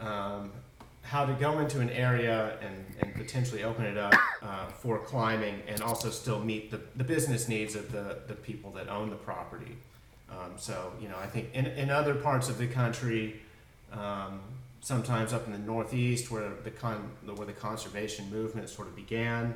um, 0.00 0.50
how 1.02 1.24
to 1.24 1.32
go 1.34 1.58
into 1.58 1.80
an 1.80 1.90
area 1.90 2.58
and, 2.60 2.84
and 3.00 3.14
potentially 3.14 3.64
open 3.64 3.84
it 3.84 3.96
up 3.96 4.14
uh, 4.42 4.66
for 4.66 4.98
climbing 4.98 5.62
and 5.66 5.82
also 5.82 6.10
still 6.10 6.40
meet 6.40 6.70
the, 6.70 6.80
the 6.96 7.04
business 7.04 7.48
needs 7.48 7.74
of 7.74 7.90
the, 7.90 8.18
the 8.28 8.34
people 8.34 8.70
that 8.70 8.88
own 8.88 9.10
the 9.10 9.16
property. 9.16 9.76
Um, 10.30 10.52
so, 10.56 10.92
you 11.00 11.08
know, 11.08 11.16
I 11.20 11.26
think 11.26 11.48
in, 11.54 11.66
in 11.66 11.90
other 11.90 12.14
parts 12.14 12.48
of 12.48 12.58
the 12.58 12.66
country, 12.66 13.40
um, 13.92 14.40
sometimes 14.80 15.32
up 15.32 15.46
in 15.46 15.52
the 15.52 15.58
Northeast 15.58 16.30
where 16.30 16.50
the, 16.64 16.70
con, 16.70 17.10
where 17.34 17.46
the 17.46 17.52
conservation 17.52 18.30
movement 18.30 18.68
sort 18.68 18.88
of 18.88 18.96
began, 18.96 19.54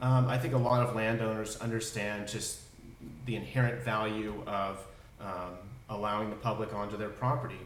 um, 0.00 0.28
I 0.28 0.38
think 0.38 0.54
a 0.54 0.58
lot 0.58 0.86
of 0.86 0.94
landowners 0.94 1.56
understand 1.56 2.28
just 2.28 2.60
the 3.26 3.36
inherent 3.36 3.82
value 3.82 4.42
of 4.46 4.84
um, 5.20 5.56
allowing 5.88 6.30
the 6.30 6.36
public 6.36 6.72
onto 6.74 6.96
their 6.96 7.08
property. 7.08 7.58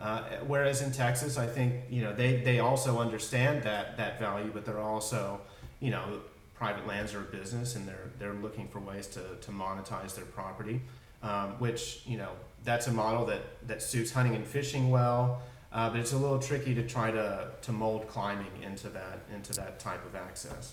Uh, 0.00 0.22
whereas 0.46 0.82
in 0.82 0.92
Texas, 0.92 1.38
I 1.38 1.46
think 1.46 1.74
you 1.88 2.02
know 2.02 2.12
they, 2.12 2.36
they 2.36 2.58
also 2.58 2.98
understand 2.98 3.62
that 3.62 3.96
that 3.96 4.18
value, 4.18 4.50
but 4.52 4.66
they're 4.66 4.80
also 4.80 5.40
you 5.80 5.90
know 5.90 6.20
private 6.54 6.86
lands 6.86 7.14
are 7.14 7.20
a 7.20 7.24
business 7.24 7.76
and 7.76 7.86
they're 7.86 8.10
they're 8.18 8.34
looking 8.34 8.68
for 8.68 8.80
ways 8.80 9.06
to, 9.06 9.20
to 9.40 9.50
monetize 9.50 10.14
their 10.14 10.24
property, 10.24 10.82
um, 11.22 11.50
which 11.58 12.02
you 12.06 12.18
know 12.18 12.30
that's 12.64 12.88
a 12.88 12.92
model 12.92 13.24
that 13.26 13.42
that 13.66 13.80
suits 13.80 14.10
hunting 14.10 14.34
and 14.34 14.46
fishing 14.46 14.90
well, 14.90 15.40
uh, 15.76 15.90
but 15.90 16.00
it's 16.00 16.12
a 16.12 16.18
little 16.18 16.38
tricky 16.38 16.74
to 16.74 16.82
try 16.82 17.10
to 17.10 17.48
to 17.62 17.70
mold 17.70 18.08
climbing 18.08 18.62
into 18.62 18.88
that 18.88 19.20
into 19.32 19.52
that 19.52 19.78
type 19.78 20.04
of 20.04 20.16
access. 20.16 20.72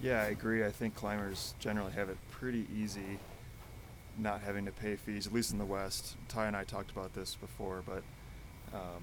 Yeah, 0.00 0.22
I 0.22 0.26
agree. 0.26 0.64
I 0.64 0.70
think 0.70 0.94
climbers 0.94 1.54
generally 1.58 1.92
have 1.92 2.08
it 2.08 2.18
pretty 2.30 2.66
easy 2.74 3.18
not 4.18 4.40
having 4.42 4.66
to 4.66 4.72
pay 4.72 4.96
fees, 4.96 5.26
at 5.26 5.32
least 5.32 5.52
in 5.52 5.58
the 5.58 5.64
West. 5.64 6.16
Ty 6.28 6.46
and 6.46 6.56
I 6.56 6.64
talked 6.64 6.90
about 6.90 7.14
this 7.14 7.36
before, 7.36 7.82
but 7.86 8.02
um, 8.74 9.02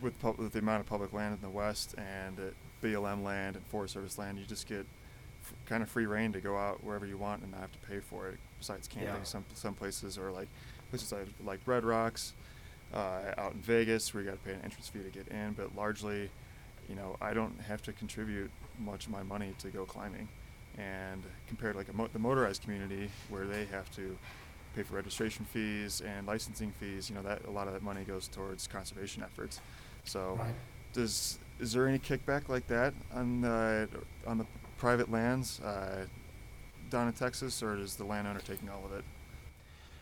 with, 0.00 0.18
pub- 0.20 0.38
with, 0.38 0.52
the 0.52 0.60
amount 0.60 0.80
of 0.80 0.86
public 0.86 1.12
land 1.12 1.34
in 1.34 1.40
the 1.42 1.54
West 1.54 1.94
and 1.98 2.38
BLM 2.82 3.22
land 3.22 3.56
and 3.56 3.66
Forest 3.66 3.94
Service 3.94 4.18
land, 4.18 4.38
you 4.38 4.44
just 4.44 4.66
get 4.66 4.86
f- 5.42 5.54
kind 5.66 5.82
of 5.82 5.90
free 5.90 6.06
reign 6.06 6.32
to 6.32 6.40
go 6.40 6.56
out 6.56 6.82
wherever 6.82 7.06
you 7.06 7.18
want 7.18 7.42
and 7.42 7.52
not 7.52 7.60
have 7.60 7.72
to 7.72 7.78
pay 7.86 8.00
for 8.00 8.28
it. 8.28 8.38
Besides 8.58 8.88
camping, 8.88 9.08
yeah. 9.08 9.22
some 9.22 9.44
some 9.54 9.74
places 9.74 10.18
or 10.18 10.30
like 10.30 10.48
places 10.90 11.12
like, 11.12 11.26
like 11.44 11.60
Red 11.64 11.84
Rocks, 11.84 12.34
uh, 12.94 13.32
out 13.38 13.52
in 13.52 13.60
Vegas, 13.60 14.12
where 14.12 14.22
you 14.22 14.30
got 14.30 14.42
to 14.42 14.48
pay 14.48 14.54
an 14.54 14.60
entrance 14.64 14.88
fee 14.88 15.00
to 15.00 15.10
get 15.10 15.28
in. 15.28 15.52
But 15.52 15.74
largely, 15.76 16.30
you 16.88 16.94
know, 16.94 17.16
I 17.20 17.34
don't 17.34 17.58
have 17.60 17.82
to 17.82 17.92
contribute 17.92 18.50
much 18.78 19.06
of 19.06 19.12
my 19.12 19.22
money 19.22 19.54
to 19.58 19.68
go 19.68 19.84
climbing 19.84 20.28
and 20.78 21.22
compared 21.48 21.74
to 21.74 21.78
like 21.78 21.94
mo- 21.94 22.08
the 22.12 22.18
motorized 22.18 22.62
community 22.62 23.10
where 23.28 23.46
they 23.46 23.64
have 23.66 23.90
to 23.96 24.16
pay 24.74 24.82
for 24.82 24.94
registration 24.94 25.44
fees 25.44 26.00
and 26.00 26.26
licensing 26.26 26.72
fees 26.78 27.10
you 27.10 27.16
know 27.16 27.22
that 27.22 27.44
a 27.46 27.50
lot 27.50 27.66
of 27.66 27.72
that 27.72 27.82
money 27.82 28.04
goes 28.04 28.28
towards 28.28 28.66
conservation 28.66 29.22
efforts 29.22 29.60
so 30.04 30.36
right. 30.38 30.54
does 30.92 31.38
is 31.58 31.72
there 31.72 31.88
any 31.88 31.98
kickback 31.98 32.48
like 32.48 32.66
that 32.68 32.94
on 33.12 33.40
the 33.40 33.88
on 34.26 34.38
the 34.38 34.46
private 34.78 35.10
lands 35.10 35.60
uh, 35.60 36.06
down 36.88 37.06
in 37.06 37.12
Texas 37.12 37.62
or 37.62 37.76
is 37.76 37.96
the 37.96 38.04
landowner 38.04 38.40
taking 38.40 38.68
all 38.68 38.84
of 38.84 38.92
it 38.92 39.04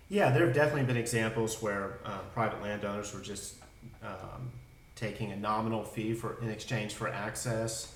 yeah 0.09 0.31
there 0.31 0.45
have 0.47 0.55
definitely 0.55 0.85
been 0.85 0.97
examples 0.97 1.62
where 1.62 1.99
uh, 2.05 2.19
private 2.33 2.62
landowners 2.62 3.12
were 3.15 3.21
just 3.21 3.57
um, 4.03 4.50
taking 4.95 5.33
a 5.33 5.37
nominal 5.37 5.85
fee 5.85 6.15
for 6.15 6.38
in 6.43 6.49
exchange 6.49 6.95
for 6.95 7.09
access 7.09 7.95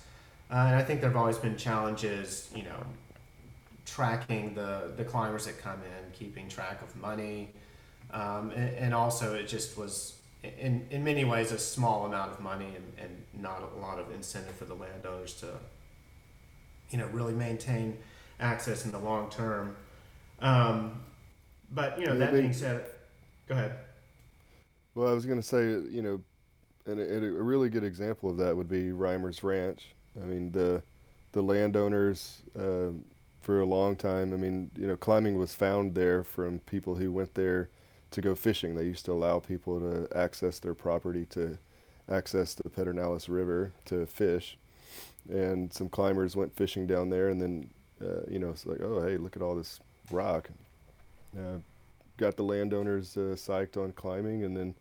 uh, 0.52 0.66
and 0.66 0.76
I 0.76 0.83
think 0.83 1.00
there 1.00 1.09
have 1.09 1.16
always 1.16 1.38
been 1.38 1.57
challenges, 1.57 2.50
you 2.54 2.62
know, 2.64 2.85
tracking 3.87 4.54
the, 4.54 4.92
the 4.99 5.04
climbers 5.04 5.47
that 5.47 5.59
come 5.59 5.81
in, 5.83 6.12
keeping 6.12 6.47
track 6.47 6.83
of 6.83 6.95
money. 6.95 7.49
Um, 8.12 8.50
and, 8.50 8.76
and, 8.76 8.95
also, 8.95 9.35
it 9.35 9.49
just 9.49 9.78
was, 9.78 10.19
in, 10.42 10.87
in 10.90 11.02
many 11.02 11.25
ways, 11.25 11.52
a 11.52 11.59
small 11.59 12.04
amount 12.04 12.33
of 12.33 12.40
money 12.40 12.66
and, 12.66 12.92
and 12.99 13.42
not 13.42 13.62
a 13.62 13.81
lot 13.81 13.99
of 13.99 14.12
incentive 14.12 14.54
for 14.54 14.66
the 14.66 14.75
landowners 14.75 15.33
to, 15.40 15.47
you 16.90 16.99
know, 16.99 17.07
really 17.07 17.33
maintain 17.33 17.97
access 18.38 18.85
in 18.85 18.90
the 18.90 18.99
long 18.99 19.31
term. 19.31 19.75
Um, 20.42 21.00
but, 21.73 21.99
you 21.99 22.07
know, 22.07 22.17
that 22.19 22.33
being 22.33 22.52
said, 22.52 22.87
go 23.47 23.55
ahead. 23.55 23.76
Well, 24.95 25.09
I 25.09 25.12
was 25.12 25.26
going 25.26 25.41
to 25.41 25.47
say, 25.47 25.64
you 25.64 26.02
know, 26.02 26.21
and 26.87 27.00
a, 27.00 27.17
a, 27.17 27.43
really 27.43 27.69
good 27.69 27.85
example 27.85 28.29
of 28.29 28.37
that 28.38 28.57
would 28.57 28.69
be 28.69 28.91
Reimers 28.91 29.43
Ranch. 29.43 29.95
I 30.21 30.25
mean, 30.25 30.50
the 30.50 30.83
the 31.31 31.43
landowners 31.43 32.43
uh, 32.59 32.91
for 33.41 33.61
a 33.61 33.64
long 33.64 33.97
time. 33.97 34.35
I 34.35 34.37
mean, 34.37 34.71
you 34.76 34.87
know, 34.87 34.97
climbing 34.97 35.38
was 35.38 35.55
found 35.55 35.95
there 35.95 36.25
from 36.25 36.59
people 36.61 36.95
who 36.95 37.11
went 37.11 37.35
there 37.35 37.71
to 38.11 38.21
go 38.21 38.35
fishing. 38.35 38.75
They 38.75 38.85
used 38.85 39.05
to 39.07 39.12
allow 39.12 39.38
people 39.38 39.81
to 39.81 40.09
access 40.17 40.59
their 40.59 40.75
property 40.75 41.25
to 41.31 41.57
access 42.11 42.55
the 42.55 42.69
Pedernales 42.69 43.29
River 43.29 43.73
to 43.87 44.05
fish, 44.07 44.59
and 45.31 45.73
some 45.73 45.88
climbers 45.88 46.37
went 46.37 46.55
fishing 46.55 46.87
down 46.87 47.09
there, 47.09 47.29
and 47.29 47.41
then 47.41 47.71
uh, 48.02 48.23
you 48.29 48.38
know, 48.38 48.50
it's 48.50 48.67
like, 48.67 48.81
oh, 48.81 49.02
hey, 49.02 49.17
look 49.17 49.37
at 49.37 49.43
all 49.43 49.55
this 49.55 49.81
rock. 50.11 50.50
Uh, 51.36 51.58
got 52.16 52.36
the 52.36 52.42
landowners 52.42 53.16
uh, 53.16 53.34
psyched 53.34 53.76
on 53.76 53.92
climbing, 53.92 54.44
and 54.44 54.56
then 54.56 54.74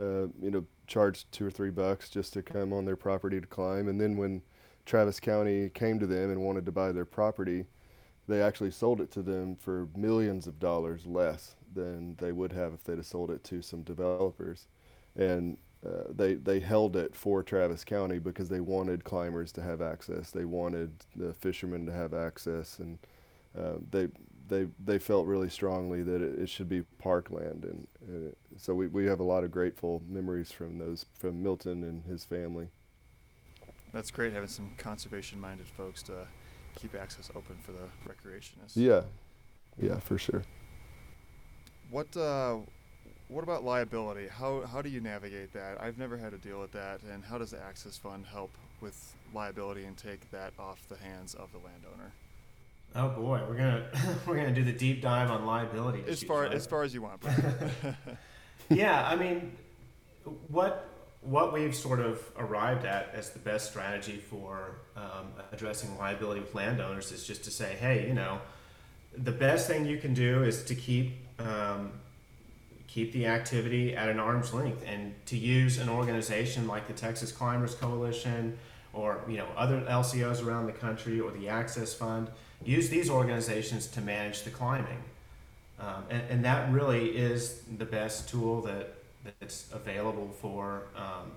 uh, 0.00 0.26
you 0.40 0.50
know, 0.50 0.64
charged 0.86 1.30
two 1.32 1.46
or 1.46 1.50
three 1.50 1.70
bucks 1.70 2.08
just 2.08 2.32
to 2.32 2.42
come 2.42 2.72
on 2.72 2.84
their 2.84 2.96
property 2.96 3.40
to 3.40 3.46
climb, 3.46 3.88
and 3.88 4.00
then 4.00 4.16
when 4.16 4.42
Travis 4.86 5.20
County 5.20 5.68
came 5.68 5.98
to 6.00 6.06
them 6.06 6.30
and 6.30 6.40
wanted 6.40 6.66
to 6.66 6.72
buy 6.72 6.92
their 6.92 7.04
property, 7.04 7.66
they 8.28 8.40
actually 8.40 8.70
sold 8.70 9.00
it 9.00 9.10
to 9.12 9.22
them 9.22 9.56
for 9.56 9.88
millions 9.96 10.46
of 10.46 10.58
dollars 10.58 11.06
less 11.06 11.56
than 11.74 12.16
they 12.16 12.32
would 12.32 12.52
have 12.52 12.72
if 12.72 12.84
they'd 12.84 12.96
have 12.96 13.06
sold 13.06 13.30
it 13.30 13.44
to 13.44 13.62
some 13.62 13.82
developers. 13.82 14.66
And 15.16 15.58
uh, 15.84 16.04
they 16.10 16.34
they 16.34 16.60
held 16.60 16.96
it 16.96 17.14
for 17.14 17.42
Travis 17.42 17.84
County 17.84 18.18
because 18.18 18.48
they 18.48 18.60
wanted 18.60 19.04
climbers 19.04 19.52
to 19.52 19.62
have 19.62 19.82
access. 19.82 20.30
They 20.30 20.44
wanted 20.44 20.92
the 21.16 21.34
fishermen 21.34 21.86
to 21.86 21.92
have 21.92 22.14
access, 22.14 22.78
and 22.78 22.98
uh, 23.58 23.74
they 23.90 24.08
they 24.52 24.66
they 24.84 24.98
felt 24.98 25.26
really 25.26 25.48
strongly 25.48 26.02
that 26.02 26.20
it, 26.20 26.38
it 26.42 26.48
should 26.48 26.68
be 26.68 26.82
parkland. 26.98 27.64
And 27.64 27.86
uh, 28.08 28.30
so 28.58 28.74
we, 28.74 28.86
we 28.86 29.06
have 29.06 29.20
a 29.20 29.24
lot 29.24 29.44
of 29.44 29.50
grateful 29.50 30.02
memories 30.08 30.52
from 30.52 30.78
those 30.78 31.06
from 31.18 31.42
Milton 31.42 31.82
and 31.82 32.04
his 32.04 32.24
family. 32.24 32.68
That's 33.92 34.10
great 34.10 34.32
having 34.32 34.48
some 34.48 34.70
conservation-minded 34.78 35.66
folks 35.66 36.02
to 36.04 36.26
keep 36.74 36.94
access 36.94 37.30
open 37.34 37.56
for 37.62 37.72
the 37.72 37.86
recreationists. 38.06 38.74
Yeah, 38.74 39.02
yeah, 39.80 39.98
for 39.98 40.18
sure. 40.18 40.42
What 41.90 42.16
uh, 42.16 42.58
what 43.28 43.42
about 43.42 43.64
liability? 43.64 44.28
How 44.28 44.62
how 44.62 44.82
do 44.82 44.88
you 44.88 45.00
navigate 45.00 45.52
that? 45.54 45.80
I've 45.80 45.98
never 45.98 46.16
had 46.16 46.32
to 46.32 46.38
deal 46.38 46.60
with 46.60 46.72
that, 46.72 47.02
and 47.02 47.24
how 47.24 47.38
does 47.38 47.50
the 47.50 47.62
Access 47.62 47.96
Fund 47.96 48.26
help 48.26 48.50
with 48.80 49.14
liability 49.34 49.84
and 49.84 49.96
take 49.96 50.30
that 50.30 50.52
off 50.58 50.80
the 50.88 50.96
hands 50.96 51.34
of 51.34 51.52
the 51.52 51.58
landowner? 51.58 52.12
Oh 52.94 53.08
boy, 53.08 53.40
we're 53.48 53.56
gonna 53.56 53.86
we're 54.26 54.36
gonna 54.36 54.52
do 54.52 54.64
the 54.64 54.72
deep 54.72 55.02
dive 55.02 55.30
on 55.30 55.46
liability. 55.46 56.04
As 56.06 56.22
far 56.22 56.42
right? 56.42 56.52
as 56.52 56.66
far 56.66 56.82
as 56.82 56.94
you 56.94 57.02
want. 57.02 57.22
yeah, 58.68 59.06
I 59.06 59.16
mean, 59.16 59.56
what 60.48 60.88
what 61.22 61.52
we've 61.52 61.74
sort 61.74 62.00
of 62.00 62.20
arrived 62.36 62.84
at 62.84 63.10
as 63.14 63.30
the 63.30 63.38
best 63.38 63.70
strategy 63.70 64.16
for 64.16 64.76
um, 64.96 65.28
addressing 65.52 65.96
liability 65.96 66.40
with 66.40 66.54
landowners 66.54 67.12
is 67.12 67.24
just 67.24 67.44
to 67.44 67.50
say, 67.50 67.76
hey, 67.78 68.06
you 68.08 68.14
know, 68.14 68.40
the 69.16 69.32
best 69.32 69.68
thing 69.68 69.86
you 69.86 69.98
can 69.98 70.14
do 70.14 70.42
is 70.42 70.64
to 70.64 70.74
keep 70.74 71.12
um, 71.38 71.92
keep 72.88 73.12
the 73.12 73.26
activity 73.26 73.96
at 73.96 74.10
an 74.10 74.20
arm's 74.20 74.52
length 74.52 74.84
and 74.86 75.14
to 75.24 75.36
use 75.36 75.78
an 75.78 75.88
organization 75.88 76.66
like 76.66 76.86
the 76.88 76.92
Texas 76.92 77.32
Climbers 77.32 77.74
Coalition 77.74 78.58
or 78.92 79.24
you 79.26 79.38
know 79.38 79.46
other 79.56 79.80
LCOs 79.82 80.44
around 80.44 80.66
the 80.66 80.72
country 80.72 81.20
or 81.20 81.30
the 81.30 81.48
Access 81.48 81.94
Fund. 81.94 82.28
Use 82.64 82.88
these 82.88 83.10
organizations 83.10 83.86
to 83.88 84.00
manage 84.00 84.42
the 84.42 84.50
climbing, 84.50 85.02
um, 85.80 86.04
and, 86.10 86.22
and 86.30 86.44
that 86.44 86.70
really 86.72 87.10
is 87.10 87.62
the 87.78 87.84
best 87.84 88.28
tool 88.28 88.60
that 88.62 88.94
that's 89.38 89.72
available 89.72 90.30
for 90.40 90.84
um, 90.96 91.30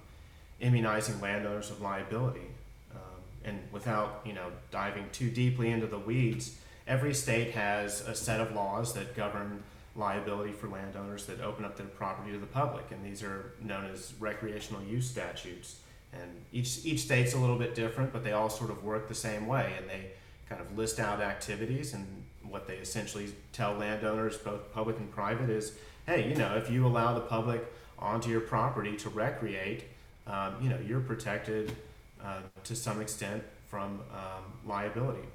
immunizing 0.60 1.20
landowners 1.22 1.70
of 1.70 1.82
liability. 1.82 2.48
Um, 2.94 3.00
and 3.44 3.60
without 3.72 4.22
you 4.26 4.34
know 4.34 4.48
diving 4.72 5.06
too 5.12 5.30
deeply 5.30 5.72
into 5.72 5.88
the 5.88 6.00
weeds, 6.00 6.58
every 6.88 7.14
state 7.14 7.52
has 7.52 8.02
a 8.02 8.16
set 8.16 8.40
of 8.40 8.54
laws 8.54 8.94
that 8.94 9.16
govern 9.16 9.64
liability 9.96 10.52
for 10.52 10.68
landowners 10.68 11.26
that 11.26 11.40
open 11.42 11.64
up 11.64 11.78
their 11.78 11.88
property 11.88 12.32
to 12.32 12.38
the 12.38 12.46
public, 12.46 12.86
and 12.92 13.04
these 13.06 13.24
are 13.24 13.54
known 13.62 13.86
as 13.86 14.14
recreational 14.20 14.84
use 14.84 15.10
statutes. 15.10 15.78
And 16.14 16.32
each 16.52 16.86
each 16.86 17.02
state's 17.02 17.34
a 17.34 17.38
little 17.38 17.58
bit 17.58 17.76
different, 17.76 18.14
but 18.14 18.24
they 18.24 18.32
all 18.32 18.50
sort 18.50 18.70
of 18.70 18.84
work 18.84 19.08
the 19.08 19.16
same 19.16 19.48
way, 19.48 19.74
and 19.78 19.90
they 19.90 20.12
kind 20.50 20.62
of 20.62 20.78
list 20.78 21.00
out 21.00 21.22
activities 21.22 21.94
and 21.94 22.06
what 22.44 22.68
they 22.68 22.76
essentially 22.76 23.34
tell 23.52 23.74
landowners, 23.74 24.38
both 24.38 24.72
public 24.74 24.98
and 25.00 25.12
private, 25.12 25.50
is 25.50 25.74
hey, 26.06 26.30
you 26.30 26.36
know, 26.36 26.56
if 26.56 26.70
you 26.70 26.86
allow 26.86 27.14
the 27.14 27.22
public 27.22 27.66
onto 27.98 28.30
your 28.30 28.42
property 28.42 28.96
to 28.96 29.10
recreate, 29.10 29.86
um, 30.28 30.56
you 30.62 30.70
know, 30.70 30.78
you're 30.88 31.00
protected 31.00 31.76
uh, 32.24 32.42
to 32.64 32.76
some 32.76 33.02
extent 33.02 33.44
from 33.68 34.00
um, 34.14 34.44
liability. 34.66 35.28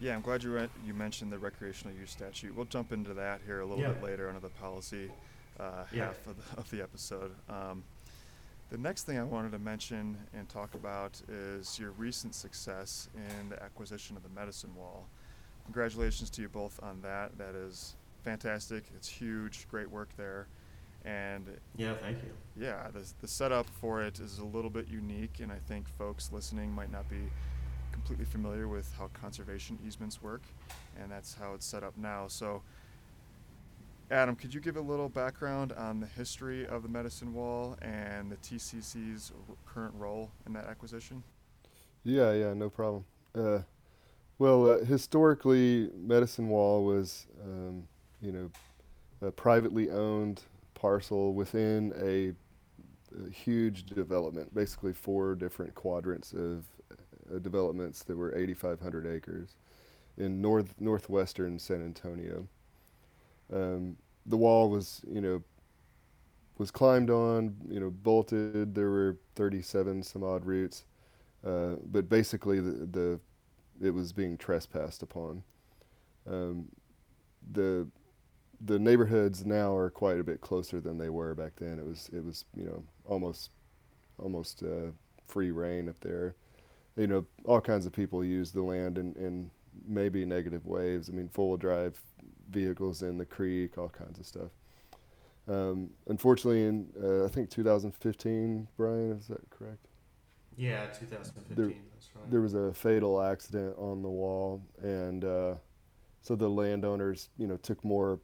Yeah, 0.00 0.14
I'm 0.14 0.20
glad 0.20 0.42
you 0.42 0.52
re- 0.52 0.68
you 0.84 0.92
mentioned 0.92 1.32
the 1.32 1.38
recreational 1.38 1.96
use 1.96 2.10
statute. 2.10 2.54
We'll 2.54 2.66
jump 2.66 2.92
into 2.92 3.14
that 3.14 3.40
here 3.46 3.60
a 3.60 3.64
little 3.64 3.82
Yeah. 3.82 3.92
bit 3.92 4.02
later 4.02 4.28
under 4.28 4.40
the 4.40 4.48
policy 4.50 5.10
uh, 5.58 5.84
Yeah. 5.92 6.06
half 6.06 6.26
of 6.26 6.36
the, 6.36 6.58
of 6.60 6.70
the 6.70 6.82
episode. 6.82 7.32
Um, 7.48 7.82
the 8.70 8.78
next 8.78 9.04
thing 9.04 9.18
I 9.18 9.22
wanted 9.22 9.52
to 9.52 9.58
mention 9.58 10.16
and 10.34 10.48
talk 10.48 10.74
about 10.74 11.20
is 11.28 11.78
your 11.78 11.92
recent 11.92 12.34
success 12.34 13.08
in 13.14 13.48
the 13.48 13.62
acquisition 13.62 14.16
of 14.16 14.22
the 14.22 14.28
medicine 14.28 14.74
wall. 14.74 15.06
Congratulations 15.64 16.30
to 16.30 16.42
you 16.42 16.48
both 16.48 16.80
on 16.82 17.00
that. 17.02 17.36
That 17.38 17.54
is 17.54 17.94
fantastic. 18.24 18.84
It's 18.96 19.08
huge. 19.08 19.66
Great 19.68 19.90
work 19.90 20.08
there. 20.16 20.46
And 21.04 21.46
Yeah, 21.76 21.94
thank 21.94 22.18
you. 22.18 22.30
yeah, 22.60 22.88
the, 22.92 23.04
the 23.20 23.28
setup 23.28 23.66
for 23.80 24.02
it 24.02 24.18
is 24.18 24.38
a 24.38 24.44
little 24.44 24.70
bit 24.70 24.88
unique, 24.88 25.38
and 25.40 25.52
I 25.52 25.58
think 25.68 25.86
folks 25.96 26.30
listening 26.32 26.72
might 26.72 26.90
not 26.90 27.08
be 27.08 27.30
completely 27.92 28.24
familiar 28.24 28.66
with 28.66 28.92
how 28.98 29.08
conservation 29.14 29.78
easements 29.86 30.20
work, 30.20 30.42
and 31.00 31.10
that's 31.10 31.34
how 31.34 31.54
it's 31.54 31.64
set 31.64 31.84
up 31.84 31.96
now. 31.96 32.26
So, 32.26 32.62
Adam, 34.10 34.36
could 34.36 34.54
you 34.54 34.60
give 34.60 34.76
a 34.76 34.80
little 34.80 35.08
background 35.08 35.72
on 35.72 35.98
the 35.98 36.06
history 36.06 36.64
of 36.66 36.84
the 36.84 36.88
medicine 36.88 37.34
wall 37.34 37.76
and 37.82 38.30
the 38.30 38.36
TCC's 38.36 39.32
current 39.66 39.94
role 39.96 40.30
in 40.46 40.52
that 40.52 40.66
acquisition? 40.66 41.24
Yeah, 42.04 42.32
yeah, 42.32 42.54
no 42.54 42.70
problem. 42.70 43.04
Uh, 43.34 43.60
well, 44.38 44.70
uh, 44.70 44.84
historically, 44.84 45.90
Medicine 45.96 46.48
Wall 46.48 46.84
was, 46.84 47.26
um, 47.42 47.88
you 48.20 48.30
know, 48.30 48.50
a 49.22 49.32
privately 49.32 49.90
owned 49.90 50.42
parcel 50.74 51.34
within 51.34 51.92
a, 52.00 52.32
a 53.26 53.30
huge 53.30 53.86
development, 53.86 54.54
basically 54.54 54.92
four 54.92 55.34
different 55.34 55.74
quadrants 55.74 56.32
of 56.32 56.64
uh, 56.92 57.38
developments 57.40 58.04
that 58.04 58.16
were 58.16 58.36
8,500 58.36 59.06
acres 59.06 59.56
in 60.16 60.40
north 60.40 60.74
northwestern 60.78 61.58
San 61.58 61.82
Antonio. 61.82 62.46
Um, 63.52 63.96
the 64.26 64.36
wall 64.36 64.70
was, 64.70 65.02
you 65.10 65.20
know, 65.20 65.42
was 66.58 66.70
climbed 66.70 67.10
on, 67.10 67.54
you 67.68 67.80
know, 67.80 67.90
bolted. 67.90 68.74
There 68.74 68.90
were 68.90 69.18
37 69.34 70.02
some 70.02 70.22
odd 70.22 70.44
routes. 70.44 70.84
Uh, 71.44 71.76
but 71.90 72.08
basically 72.08 72.60
the, 72.60 72.86
the 72.86 73.20
it 73.82 73.90
was 73.90 74.12
being 74.12 74.36
trespassed 74.38 75.02
upon. 75.02 75.42
Um, 76.28 76.66
the 77.52 77.88
the 78.64 78.78
neighborhoods 78.78 79.44
now 79.46 79.76
are 79.76 79.90
quite 79.90 80.20
a 80.20 80.24
bit 80.24 80.40
closer 80.40 80.80
than 80.80 80.98
they 80.98 81.10
were 81.10 81.34
back 81.34 81.52
then. 81.56 81.78
It 81.78 81.86
was 81.86 82.10
it 82.12 82.24
was 82.24 82.44
you 82.56 82.64
know 82.64 82.82
almost 83.06 83.50
almost 84.18 84.62
uh, 84.62 84.92
free 85.26 85.50
reign 85.50 85.88
up 85.88 86.00
there. 86.00 86.36
You 86.96 87.06
know 87.08 87.26
all 87.44 87.60
kinds 87.60 87.86
of 87.86 87.92
people 87.92 88.24
use 88.24 88.52
the 88.52 88.62
land 88.62 88.98
in, 88.98 89.14
in 89.14 89.50
maybe 89.86 90.24
negative 90.24 90.66
ways. 90.66 91.10
I 91.10 91.12
mean 91.14 91.28
full 91.28 91.56
drive 91.56 92.00
vehicles 92.50 93.02
in 93.02 93.18
the 93.18 93.26
creek, 93.26 93.78
all 93.78 93.88
kinds 93.88 94.18
of 94.18 94.26
stuff. 94.26 94.50
Um, 95.48 95.90
unfortunately, 96.08 96.64
in 96.64 96.88
uh, 97.02 97.24
I 97.24 97.28
think 97.28 97.50
2015, 97.50 98.66
Brian, 98.76 99.12
is 99.12 99.28
that 99.28 99.48
correct? 99.50 99.86
Yeah, 100.56 100.86
2015. 100.86 101.56
There- 101.56 101.74
that's 101.92 102.10
right. 102.14 102.30
there 102.30 102.40
was 102.40 102.54
a 102.54 102.72
fatal 102.72 103.22
accident 103.22 103.76
on 103.78 104.02
the 104.02 104.08
wall, 104.08 104.62
and 104.82 105.24
uh, 105.24 105.54
so 106.22 106.34
the 106.34 106.48
landowners, 106.48 107.28
you 107.38 107.46
know, 107.46 107.56
took 107.58 107.84
more 107.84 108.20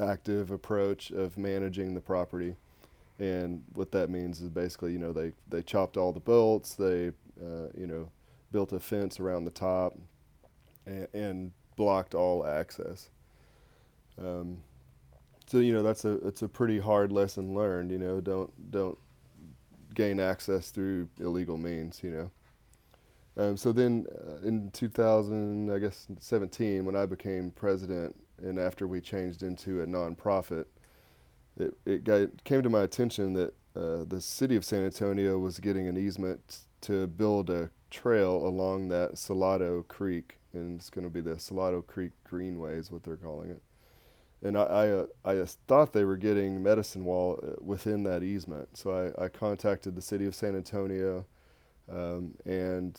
active 0.00 0.50
approach 0.50 1.10
of 1.10 1.36
managing 1.36 1.94
the 1.94 2.00
property. 2.00 2.54
And 3.18 3.62
what 3.74 3.90
that 3.92 4.08
means 4.08 4.40
is 4.40 4.48
basically, 4.48 4.92
you 4.92 4.98
know, 4.98 5.12
they 5.12 5.32
they 5.48 5.62
chopped 5.62 5.96
all 5.96 6.12
the 6.12 6.20
bolts, 6.20 6.74
they, 6.74 7.08
uh, 7.42 7.68
you 7.76 7.86
know, 7.86 8.08
built 8.52 8.72
a 8.72 8.80
fence 8.80 9.20
around 9.20 9.44
the 9.44 9.50
top, 9.50 9.96
and, 10.86 11.08
and 11.12 11.52
blocked 11.76 12.14
all 12.14 12.46
access. 12.46 13.10
Um, 14.20 14.58
so 15.46 15.58
you 15.58 15.72
know 15.72 15.82
that's 15.82 16.04
a 16.04 16.12
it's 16.26 16.42
a 16.42 16.48
pretty 16.48 16.78
hard 16.78 17.12
lesson 17.12 17.54
learned. 17.54 17.90
You 17.90 17.98
know, 17.98 18.20
don't 18.20 18.70
don't 18.70 18.98
gain 19.94 20.20
access 20.20 20.70
through 20.70 21.08
illegal 21.18 21.58
means. 21.58 22.00
You 22.02 22.10
know. 22.10 22.30
Um, 23.36 23.56
so 23.56 23.72
then, 23.72 24.06
uh, 24.28 24.46
in 24.46 24.70
2000, 24.72 25.72
I 25.72 25.78
guess 25.78 26.08
17, 26.18 26.84
when 26.84 26.96
I 26.96 27.06
became 27.06 27.52
president, 27.52 28.14
and 28.42 28.58
after 28.58 28.86
we 28.86 29.00
changed 29.00 29.42
into 29.42 29.82
a 29.82 29.86
nonprofit, 29.86 30.66
it 31.56 31.76
it 31.86 32.04
got, 32.04 32.28
came 32.44 32.62
to 32.62 32.70
my 32.70 32.82
attention 32.82 33.32
that 33.34 33.54
uh, 33.76 34.04
the 34.08 34.20
city 34.20 34.56
of 34.56 34.64
San 34.64 34.84
Antonio 34.84 35.38
was 35.38 35.58
getting 35.58 35.88
an 35.88 35.96
easement 35.96 36.60
to 36.82 37.06
build 37.06 37.50
a 37.50 37.70
trail 37.90 38.46
along 38.46 38.88
that 38.88 39.18
Salado 39.18 39.84
Creek, 39.88 40.38
and 40.52 40.78
it's 40.78 40.90
going 40.90 41.04
to 41.04 41.10
be 41.10 41.20
the 41.20 41.38
Salado 41.38 41.82
Creek 41.82 42.12
Greenway, 42.24 42.76
is 42.76 42.90
what 42.90 43.02
they're 43.02 43.16
calling 43.16 43.50
it. 43.50 43.62
And 44.42 44.56
I 44.56 44.62
I, 44.62 44.88
uh, 44.90 45.06
I 45.24 45.44
thought 45.68 45.92
they 45.92 46.04
were 46.04 46.16
getting 46.16 46.62
Medicine 46.62 47.04
Wall 47.04 47.38
uh, 47.42 47.52
within 47.60 48.02
that 48.04 48.22
easement, 48.22 48.76
so 48.76 49.12
I, 49.18 49.24
I 49.24 49.28
contacted 49.28 49.94
the 49.94 50.02
city 50.02 50.26
of 50.26 50.34
San 50.34 50.56
Antonio, 50.56 51.26
um, 51.92 52.34
and 52.46 52.98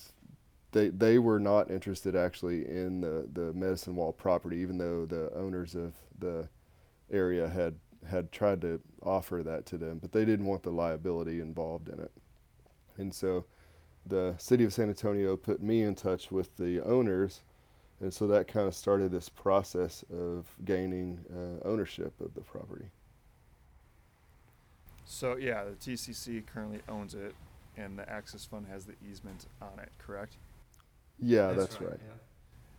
they 0.72 0.90
they 0.90 1.18
were 1.20 1.40
not 1.40 1.72
interested 1.72 2.16
actually 2.16 2.68
in 2.68 3.02
the 3.02 3.28
the 3.34 3.54
medicine 3.54 3.96
wall 3.96 4.14
property, 4.14 4.58
even 4.58 4.78
though 4.78 5.06
the 5.06 5.34
owners 5.36 5.76
of 5.76 5.94
the 6.20 6.48
area 7.12 7.48
had 7.48 7.76
had 8.10 8.32
tried 8.32 8.62
to 8.62 8.80
offer 9.04 9.44
that 9.44 9.66
to 9.68 9.78
them, 9.78 10.00
but 10.00 10.12
they 10.12 10.26
didn't 10.26 10.46
want 10.46 10.64
the 10.64 10.72
liability 10.72 11.40
involved 11.40 11.90
in 11.90 12.00
it. 12.00 12.12
And 12.98 13.14
so, 13.14 13.46
the 14.06 14.36
city 14.38 14.64
of 14.64 14.74
San 14.74 14.90
Antonio 14.90 15.38
put 15.38 15.62
me 15.62 15.84
in 15.84 15.96
touch 15.96 16.32
with 16.32 16.58
the 16.58 16.82
owners, 16.82 17.42
and 18.02 18.14
so 18.14 18.28
that 18.28 18.48
kind 18.48 18.68
of 18.68 18.74
started 18.76 19.12
this 19.12 19.30
process 19.30 20.04
of 20.12 20.46
gaining 20.66 21.20
uh, 21.32 21.68
ownership 21.68 22.14
of 22.20 22.34
the 22.34 22.42
property. 22.42 22.86
So, 25.06 25.36
yeah, 25.36 25.64
the 25.66 25.72
TCC 25.72 26.46
currently 26.46 26.80
owns 26.90 27.14
it, 27.14 27.36
and 27.78 27.98
the 28.00 28.10
Access 28.10 28.46
Fund 28.46 28.66
has 28.72 28.86
the 28.86 28.94
easement 29.10 29.46
on 29.62 29.80
it, 29.80 29.90
correct? 29.98 30.38
Yeah, 31.20 31.52
that's, 31.54 31.80
right. 31.82 32.00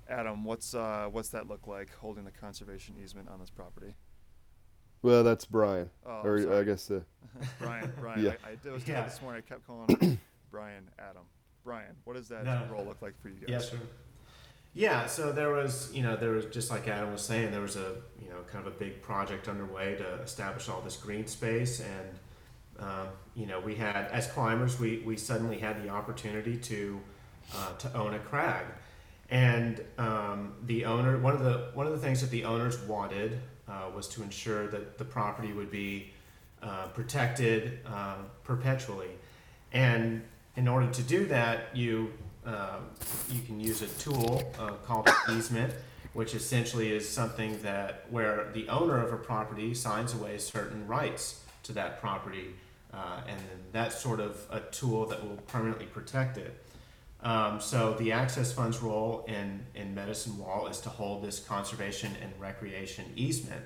yeah. 0.08 0.14
Adam, 0.18 0.44
what's 0.44 0.74
uh, 0.74 1.06
what's 1.10 1.28
that 1.28 1.46
look 1.46 1.66
like 1.68 1.94
holding 2.00 2.24
the 2.24 2.30
conservation 2.32 2.94
easement 3.02 3.28
on 3.28 3.38
this 3.38 3.50
property? 3.50 3.94
Well, 5.02 5.22
that's 5.24 5.44
Brian, 5.44 5.90
Oh, 6.06 6.22
or 6.22 6.58
I 6.58 6.64
guess 6.64 6.90
uh, 6.90 7.00
Brian, 7.60 7.92
Brian. 8.00 8.22
Yeah. 8.24 8.32
I, 8.44 8.68
I 8.68 8.72
was 8.72 8.86
Yeah. 8.86 8.94
yeah. 8.98 9.04
this 9.04 9.22
morning. 9.22 9.42
I 9.46 9.48
kept 9.48 9.66
calling 9.66 9.96
him 10.00 10.18
Brian, 10.50 10.88
Adam. 10.98 11.22
Brian, 11.64 11.94
what 12.04 12.14
does 12.16 12.28
that 12.28 12.44
No. 12.44 12.66
role 12.70 12.84
look 12.84 13.00
like 13.02 13.14
for 13.22 13.28
you 13.28 13.36
guys? 13.46 13.48
Yeah, 13.48 13.58
sure. 13.78 13.86
Yeah, 14.74 15.06
so 15.06 15.32
there 15.32 15.52
was, 15.52 15.92
you 15.92 16.02
know, 16.02 16.16
there 16.16 16.30
was 16.30 16.46
just 16.46 16.70
like 16.70 16.88
Adam 16.88 17.12
was 17.12 17.20
saying, 17.20 17.50
there 17.50 17.60
was 17.60 17.76
a, 17.76 17.96
you 18.22 18.30
know, 18.30 18.38
kind 18.50 18.66
of 18.66 18.72
a 18.72 18.76
big 18.76 19.02
project 19.02 19.46
underway 19.48 19.96
to 19.96 20.14
establish 20.22 20.68
all 20.68 20.80
this 20.80 20.96
green 20.96 21.26
space, 21.26 21.80
and 21.80 22.18
um, 22.78 23.08
you 23.34 23.46
know, 23.46 23.60
we 23.60 23.74
had 23.74 24.06
as 24.06 24.26
climbers, 24.28 24.80
we 24.80 25.02
we 25.04 25.16
suddenly 25.16 25.58
had 25.58 25.82
the 25.84 25.90
opportunity 25.90 26.56
to 26.56 27.00
uh, 27.54 27.74
to 27.74 27.94
own 27.94 28.14
a 28.14 28.18
crag, 28.18 28.64
and 29.30 29.84
um, 29.98 30.54
the 30.64 30.86
owner, 30.86 31.18
one 31.18 31.34
of 31.34 31.44
the 31.44 31.70
one 31.74 31.86
of 31.86 31.92
the 31.92 31.98
things 31.98 32.22
that 32.22 32.30
the 32.30 32.44
owners 32.44 32.78
wanted 32.80 33.40
uh, 33.68 33.90
was 33.94 34.08
to 34.08 34.22
ensure 34.22 34.68
that 34.68 34.96
the 34.96 35.04
property 35.04 35.52
would 35.52 35.70
be 35.70 36.12
uh, 36.62 36.86
protected 36.88 37.78
uh, 37.86 38.16
perpetually. 38.42 39.10
And 39.72 40.22
in 40.56 40.66
order 40.66 40.90
to 40.90 41.02
do 41.02 41.26
that, 41.26 41.76
you 41.76 42.12
uh, 42.46 42.78
you 43.30 43.40
can 43.42 43.60
use 43.60 43.82
a 43.82 43.88
tool 44.00 44.42
uh, 44.58 44.72
called 44.84 45.08
easement, 45.30 45.72
which 46.12 46.34
essentially 46.34 46.92
is 46.92 47.08
something 47.08 47.60
that 47.62 48.06
where 48.10 48.50
the 48.52 48.68
owner 48.68 49.00
of 49.00 49.12
a 49.12 49.16
property 49.16 49.74
signs 49.74 50.12
away 50.14 50.38
certain 50.38 50.86
rights 50.86 51.42
to 51.62 51.72
that 51.72 52.00
property, 52.00 52.54
uh, 52.92 53.20
and 53.28 53.40
that's 53.72 54.00
sort 54.00 54.20
of 54.20 54.44
a 54.50 54.60
tool 54.60 55.06
that 55.06 55.22
will 55.22 55.36
permanently 55.46 55.86
protect 55.86 56.36
it. 56.36 56.64
Um, 57.22 57.60
so 57.60 57.94
the 57.94 58.10
access 58.10 58.52
fund's 58.52 58.82
role 58.82 59.24
in, 59.28 59.64
in 59.76 59.94
Medicine 59.94 60.36
Wall 60.38 60.66
is 60.66 60.80
to 60.80 60.88
hold 60.88 61.22
this 61.22 61.38
conservation 61.38 62.10
and 62.20 62.32
recreation 62.40 63.04
easement, 63.14 63.62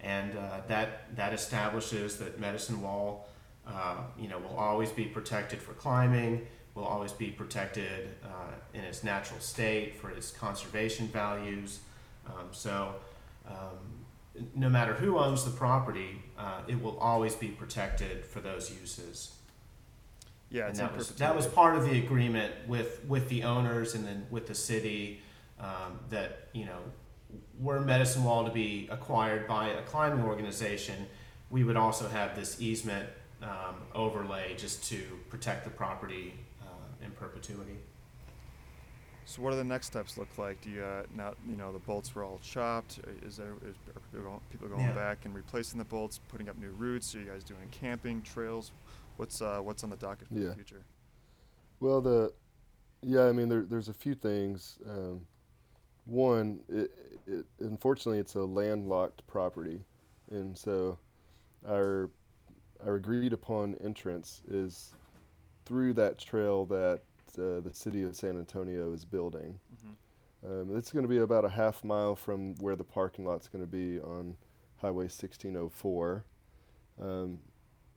and 0.00 0.36
uh, 0.36 0.60
that 0.66 1.16
that 1.16 1.32
establishes 1.32 2.18
that 2.18 2.40
Medicine 2.40 2.82
Wall, 2.82 3.28
uh, 3.66 3.98
you 4.18 4.28
know, 4.28 4.38
will 4.38 4.56
always 4.56 4.90
be 4.90 5.04
protected 5.04 5.60
for 5.60 5.72
climbing, 5.74 6.46
will 6.76 6.84
always 6.84 7.12
be 7.12 7.30
protected 7.30 8.10
uh, 8.24 8.52
in 8.74 8.82
its 8.82 9.02
natural 9.02 9.40
state 9.40 9.96
for 9.96 10.10
its 10.10 10.30
conservation 10.30 11.08
values. 11.08 11.80
Um, 12.26 12.48
so. 12.52 12.94
Um, 13.48 13.96
no 14.54 14.68
matter 14.68 14.94
who 14.94 15.18
owns 15.18 15.44
the 15.44 15.50
property, 15.50 16.22
uh, 16.38 16.60
it 16.68 16.80
will 16.82 16.98
always 16.98 17.34
be 17.34 17.48
protected 17.48 18.24
for 18.24 18.40
those 18.40 18.70
uses. 18.70 19.32
Yeah, 20.50 20.68
And 20.68 20.76
that 20.76 20.96
was, 20.96 21.10
that 21.10 21.34
was 21.34 21.46
part 21.46 21.76
of 21.76 21.84
the 21.84 21.98
agreement 21.98 22.52
with, 22.68 23.04
with 23.06 23.28
the 23.28 23.42
owners 23.42 23.94
and 23.94 24.06
then 24.06 24.26
with 24.30 24.46
the 24.46 24.54
city, 24.54 25.20
um, 25.58 25.98
that, 26.10 26.48
you 26.52 26.66
know, 26.66 26.78
were 27.58 27.80
Medicine 27.80 28.22
Wall 28.22 28.44
to 28.44 28.52
be 28.52 28.88
acquired 28.90 29.48
by 29.48 29.68
a 29.68 29.82
climbing 29.82 30.24
organization, 30.24 31.06
we 31.50 31.64
would 31.64 31.76
also 31.76 32.08
have 32.08 32.36
this 32.36 32.60
easement, 32.60 33.08
um, 33.42 33.76
overlay 33.94 34.54
just 34.56 34.84
to 34.84 35.02
protect 35.28 35.64
the 35.64 35.70
property, 35.70 36.34
in 37.06 37.12
perpetuity. 37.12 37.78
So 39.24 39.42
what 39.42 39.50
do 39.50 39.56
the 39.56 39.64
next 39.64 39.86
steps 39.86 40.16
look 40.16 40.38
like? 40.38 40.60
Do 40.60 40.70
you 40.70 40.84
uh, 40.84 41.02
now 41.14 41.34
you 41.48 41.56
know 41.56 41.72
the 41.72 41.80
bolts 41.80 42.14
were 42.14 42.22
all 42.22 42.38
chopped? 42.42 43.00
Uh, 43.04 43.26
Is 43.26 43.36
there 43.36 43.54
is, 43.68 43.74
are 43.94 44.00
people 44.12 44.20
going, 44.28 44.40
people 44.50 44.68
going 44.68 44.86
Yeah. 44.86 44.92
back 44.92 45.24
and 45.24 45.34
replacing 45.34 45.78
the 45.78 45.84
bolts, 45.84 46.20
putting 46.28 46.48
up 46.48 46.56
new 46.58 46.70
routes? 46.70 47.14
Are 47.14 47.20
you 47.20 47.24
guys 47.24 47.42
doing 47.42 47.68
camping 47.70 48.22
trails? 48.22 48.70
What's 49.16 49.42
uh, 49.42 49.58
what's 49.60 49.82
on 49.82 49.90
the 49.90 49.96
docket 49.96 50.28
for 50.28 50.34
Yeah. 50.34 50.48
the 50.50 50.54
future? 50.54 50.82
Well, 51.80 52.00
the 52.00 52.32
yeah, 53.02 53.26
I 53.26 53.32
mean, 53.32 53.48
there, 53.48 53.62
there's 53.62 53.88
a 53.88 53.94
few 53.94 54.14
things. 54.14 54.78
Um, 54.88 55.26
one, 56.06 56.60
it, 56.68 56.90
it, 57.26 57.44
unfortunately, 57.60 58.18
it's 58.18 58.36
a 58.36 58.44
landlocked 58.44 59.26
property, 59.26 59.84
and 60.30 60.56
so 60.56 60.98
our 61.68 62.10
our 62.84 62.94
agreed 62.94 63.32
upon 63.32 63.74
entrance 63.82 64.42
is 64.48 64.94
through 65.66 65.94
that 65.94 66.18
trail 66.18 66.66
that 66.66 67.02
uh, 67.38 67.60
the 67.60 67.72
city 67.74 68.04
of 68.04 68.16
San 68.16 68.38
Antonio 68.38 68.92
is 68.94 69.06
building. 69.06 69.60
hmm 69.82 69.94
Um, 70.46 70.76
it's 70.76 70.92
going 70.92 71.04
to 71.04 71.08
be 71.08 71.18
about 71.18 71.44
a 71.44 71.50
half 71.50 71.84
mile 71.84 72.16
from 72.16 72.54
where 72.56 72.76
the 72.76 72.84
parking 72.84 73.26
lot's 73.26 73.48
going 73.48 73.64
to 73.64 73.70
be 73.70 74.00
on 74.00 74.36
Highway 74.78 75.08
1604. 75.08 76.24
Um, 77.00 77.40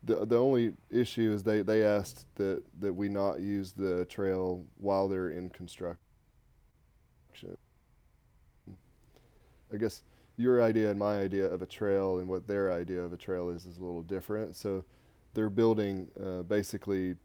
the 0.04 0.26
the 0.26 0.38
only 0.38 0.74
issue 0.90 1.32
is 1.34 1.44
they, 1.44 1.62
they 1.64 1.84
asked 1.84 2.26
that, 2.36 2.64
that 2.82 2.94
we 2.94 3.10
not 3.10 3.42
use 3.42 3.74
the 3.74 4.06
trail 4.06 4.66
while 4.78 5.08
they're 5.10 5.32
in 5.32 5.50
construction. 5.50 5.98
I 9.74 9.78
guess 9.78 10.04
your 10.38 10.62
idea 10.64 10.90
and 10.90 11.00
my 11.00 11.20
idea 11.20 11.46
of 11.48 11.62
a 11.62 11.66
trail 11.66 12.20
and 12.20 12.28
what 12.28 12.48
their 12.48 12.72
idea 12.74 13.02
of 13.02 13.14
a 13.14 13.18
trail 13.18 13.50
is 13.50 13.66
is 13.66 13.78
a 13.78 13.84
little 13.84 14.02
different. 14.04 14.56
So 14.56 14.86
they're 15.34 15.50
building 15.50 16.08
uh, 16.24 16.44
basically 16.44 17.16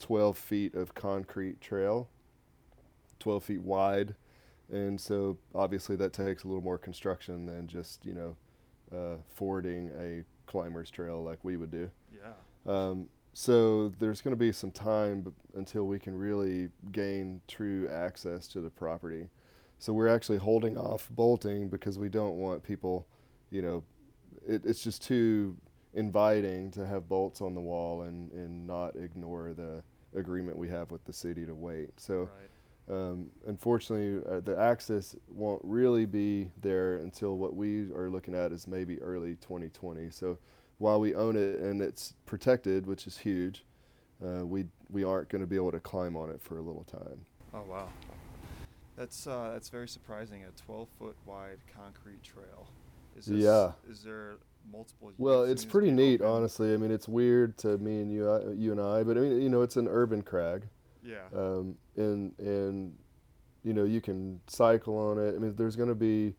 12 0.00 0.38
feet 0.38 0.74
of 0.74 0.94
concrete 0.94 1.60
trail, 1.60 2.08
12 3.18 3.44
feet 3.44 3.62
wide 3.62 4.14
and 4.70 5.00
so 5.00 5.38
obviously 5.54 5.96
that 5.96 6.12
takes 6.12 6.44
a 6.44 6.48
little 6.48 6.62
more 6.62 6.78
construction 6.78 7.46
than 7.46 7.66
just 7.66 8.04
you 8.04 8.14
know 8.14 8.36
uh, 8.94 9.16
fording 9.34 9.90
a 9.98 10.24
climber's 10.50 10.90
trail 10.90 11.22
like 11.22 11.38
we 11.42 11.56
would 11.56 11.70
do. 11.70 11.90
Yeah. 12.14 12.32
Um, 12.72 13.08
so 13.34 13.90
there's 13.98 14.20
going 14.20 14.32
to 14.32 14.38
be 14.38 14.50
some 14.50 14.70
time 14.70 15.20
b- 15.20 15.30
until 15.54 15.86
we 15.86 15.98
can 15.98 16.16
really 16.16 16.70
gain 16.90 17.40
true 17.46 17.88
access 17.92 18.48
to 18.48 18.60
the 18.60 18.70
property. 18.70 19.28
So 19.78 19.92
we're 19.92 20.08
actually 20.08 20.38
holding 20.38 20.76
off 20.76 21.08
bolting 21.10 21.68
because 21.68 21.98
we 21.98 22.08
don't 22.08 22.36
want 22.36 22.62
people, 22.62 23.06
you 23.50 23.62
know, 23.62 23.84
it, 24.46 24.62
it's 24.64 24.82
just 24.82 25.02
too 25.02 25.56
inviting 25.94 26.70
to 26.72 26.86
have 26.86 27.08
bolts 27.08 27.40
on 27.40 27.54
the 27.54 27.60
wall 27.60 28.02
and, 28.02 28.32
and 28.32 28.66
not 28.66 28.96
ignore 28.96 29.52
the 29.52 29.82
agreement 30.14 30.56
we 30.56 30.68
have 30.68 30.90
with 30.90 31.04
the 31.04 31.12
city 31.12 31.44
to 31.46 31.54
wait. 31.54 31.90
So 31.98 32.28
Right. 32.88 32.96
um, 32.96 33.30
unfortunately, 33.46 34.22
uh, 34.30 34.40
the 34.40 34.58
access 34.58 35.14
won't 35.28 35.60
really 35.64 36.06
be 36.06 36.50
there 36.60 36.96
until 36.96 37.36
what 37.36 37.54
we 37.54 37.92
are 37.92 38.08
looking 38.08 38.34
at 38.34 38.52
is 38.52 38.66
maybe 38.66 39.00
early 39.02 39.36
2020. 39.36 40.10
So 40.10 40.38
while 40.78 41.00
we 41.00 41.14
own 41.14 41.36
it 41.36 41.60
and 41.60 41.82
it's 41.82 42.14
protected, 42.24 42.86
which 42.86 43.06
is 43.06 43.18
huge, 43.18 43.64
uh, 44.24 44.44
we 44.46 44.66
we 44.90 45.04
aren't 45.04 45.28
going 45.28 45.42
to 45.42 45.46
be 45.46 45.56
able 45.56 45.72
to 45.72 45.80
climb 45.80 46.16
on 46.16 46.30
it 46.30 46.40
for 46.42 46.58
a 46.58 46.62
little 46.62 46.84
time. 46.84 47.24
Oh 47.52 47.62
wow. 47.68 47.88
That's 48.96 49.26
uh, 49.26 49.50
that's 49.52 49.68
very 49.68 49.88
surprising. 49.88 50.42
A 50.44 50.50
12 50.66 50.88
foot 50.98 51.16
wide 51.24 51.58
concrete 51.76 52.22
trail. 52.22 52.66
Is 53.16 53.26
this, 53.26 53.44
Yeah. 53.44 53.72
Is 53.88 54.02
there 54.02 54.38
multiple? 54.70 55.12
Well, 55.18 55.44
it's 55.44 55.64
pretty 55.64 55.90
neat, 55.90 56.20
open? 56.20 56.32
honestly. 56.32 56.74
I 56.74 56.76
mean, 56.76 56.90
it's 56.90 57.08
weird 57.08 57.56
to 57.58 57.78
me 57.78 58.00
and 58.00 58.12
you, 58.12 58.30
I- 58.30 58.52
you 58.52 58.72
and 58.72 58.80
I, 58.80 59.02
but 59.02 59.16
I 59.16 59.20
mean, 59.20 59.40
you 59.40 59.48
know, 59.48 59.62
it's 59.62 59.76
an 59.76 59.88
urban 59.88 60.22
crag, 60.22 60.68
Yeah. 61.02 61.24
um, 61.34 61.76
and 61.96 62.32
and 62.38 62.96
you 63.64 63.74
know, 63.74 63.84
you 63.84 64.00
can 64.00 64.40
cycle 64.46 64.96
on 64.96 65.18
it. 65.18 65.34
I 65.34 65.38
mean, 65.38 65.54
there's 65.56 65.76
going 65.76 65.88
to 65.88 65.94
be 65.94 66.34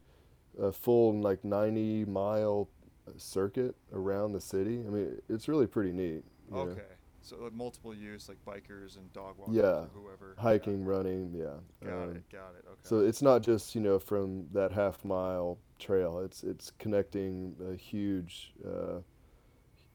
a 0.60 0.72
full 0.72 1.20
like 1.20 1.44
90 1.44 2.06
mile 2.06 2.70
circuit 3.18 3.76
around 3.94 4.32
the 4.34 4.42
city. 4.42 4.80
I 4.86 4.90
mean, 4.90 5.22
it's 5.30 5.48
really 5.48 5.68
pretty 5.68 5.92
neat. 5.92 6.24
you 6.50 6.56
know. 6.56 6.60
okay. 6.62 6.82
So 7.22 7.36
like, 7.38 7.54
multiple 7.54 7.94
use, 7.94 8.30
like 8.30 8.38
bikers 8.46 8.98
and 8.98 9.12
dog 9.14 9.38
walkers 9.38 9.56
Yeah. 9.56 9.64
or 9.64 9.90
whoever. 9.94 10.34
Yeah. 10.38 10.42
Hiking, 10.42 10.84
running, 10.86 11.32
yeah. 11.34 11.58
Got 11.84 12.04
Um, 12.04 12.16
it. 12.16 12.30
Got 12.32 12.56
it. 12.58 12.66
Okay. 12.66 12.80
So 12.84 13.00
it's 13.02 13.22
not 13.22 13.42
just 13.44 13.76
you 13.76 13.82
know 13.82 14.00
from 14.00 14.48
that 14.54 14.72
half 14.72 15.04
mile 15.06 15.60
trail. 15.80 16.20
It's 16.20 16.44
it's 16.44 16.72
connecting 16.78 17.56
a 17.72 17.76
huge 17.76 18.54
uh, 18.66 19.00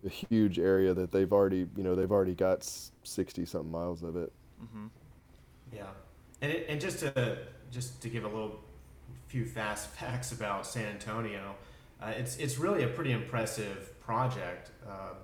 a 0.05 0.09
huge 0.09 0.59
area 0.59 0.95
that 0.95 1.13
they've 1.13 1.33
already 1.33 1.67
you 1.77 1.83
know 1.83 1.95
they've 1.95 2.11
already 2.11 2.35
got 2.35 2.69
sixty 3.03 3.45
something 3.45 3.71
miles 3.71 4.03
of 4.03 4.17
it. 4.17 4.33
mm-hmm. 4.63 4.87
Yeah, 5.73 5.87
and 6.41 6.53
it, 6.53 6.67
and 6.69 6.81
just 6.81 7.01
to 7.01 7.39
just 7.71 8.01
to 8.03 8.09
give 8.09 8.25
a 8.25 8.29
little 8.29 8.61
few 9.27 9.45
fast 9.45 9.89
facts 9.97 10.33
about 10.33 10.67
San 10.67 10.87
Antonio, 10.87 11.55
uh, 12.01 12.13
it's 12.17 12.37
it's 12.37 12.59
really 12.59 12.83
a 12.85 12.89
pretty 12.89 13.13
impressive 13.13 13.99
project. 14.01 14.71
Uh, 14.87 15.15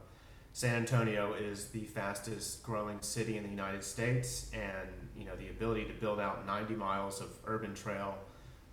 San 0.52 0.74
Antonio 0.74 1.34
is 1.34 1.66
the 1.66 1.84
fastest 1.84 2.62
growing 2.64 3.00
city 3.02 3.36
in 3.36 3.44
the 3.44 3.48
United 3.48 3.84
States, 3.84 4.50
and 4.52 4.88
you 5.16 5.24
know 5.24 5.36
the 5.36 5.48
ability 5.48 5.84
to 5.84 5.92
build 5.92 6.18
out 6.18 6.46
90 6.46 6.74
miles 6.74 7.20
of 7.20 7.28
urban 7.46 7.74
trail 7.74 8.18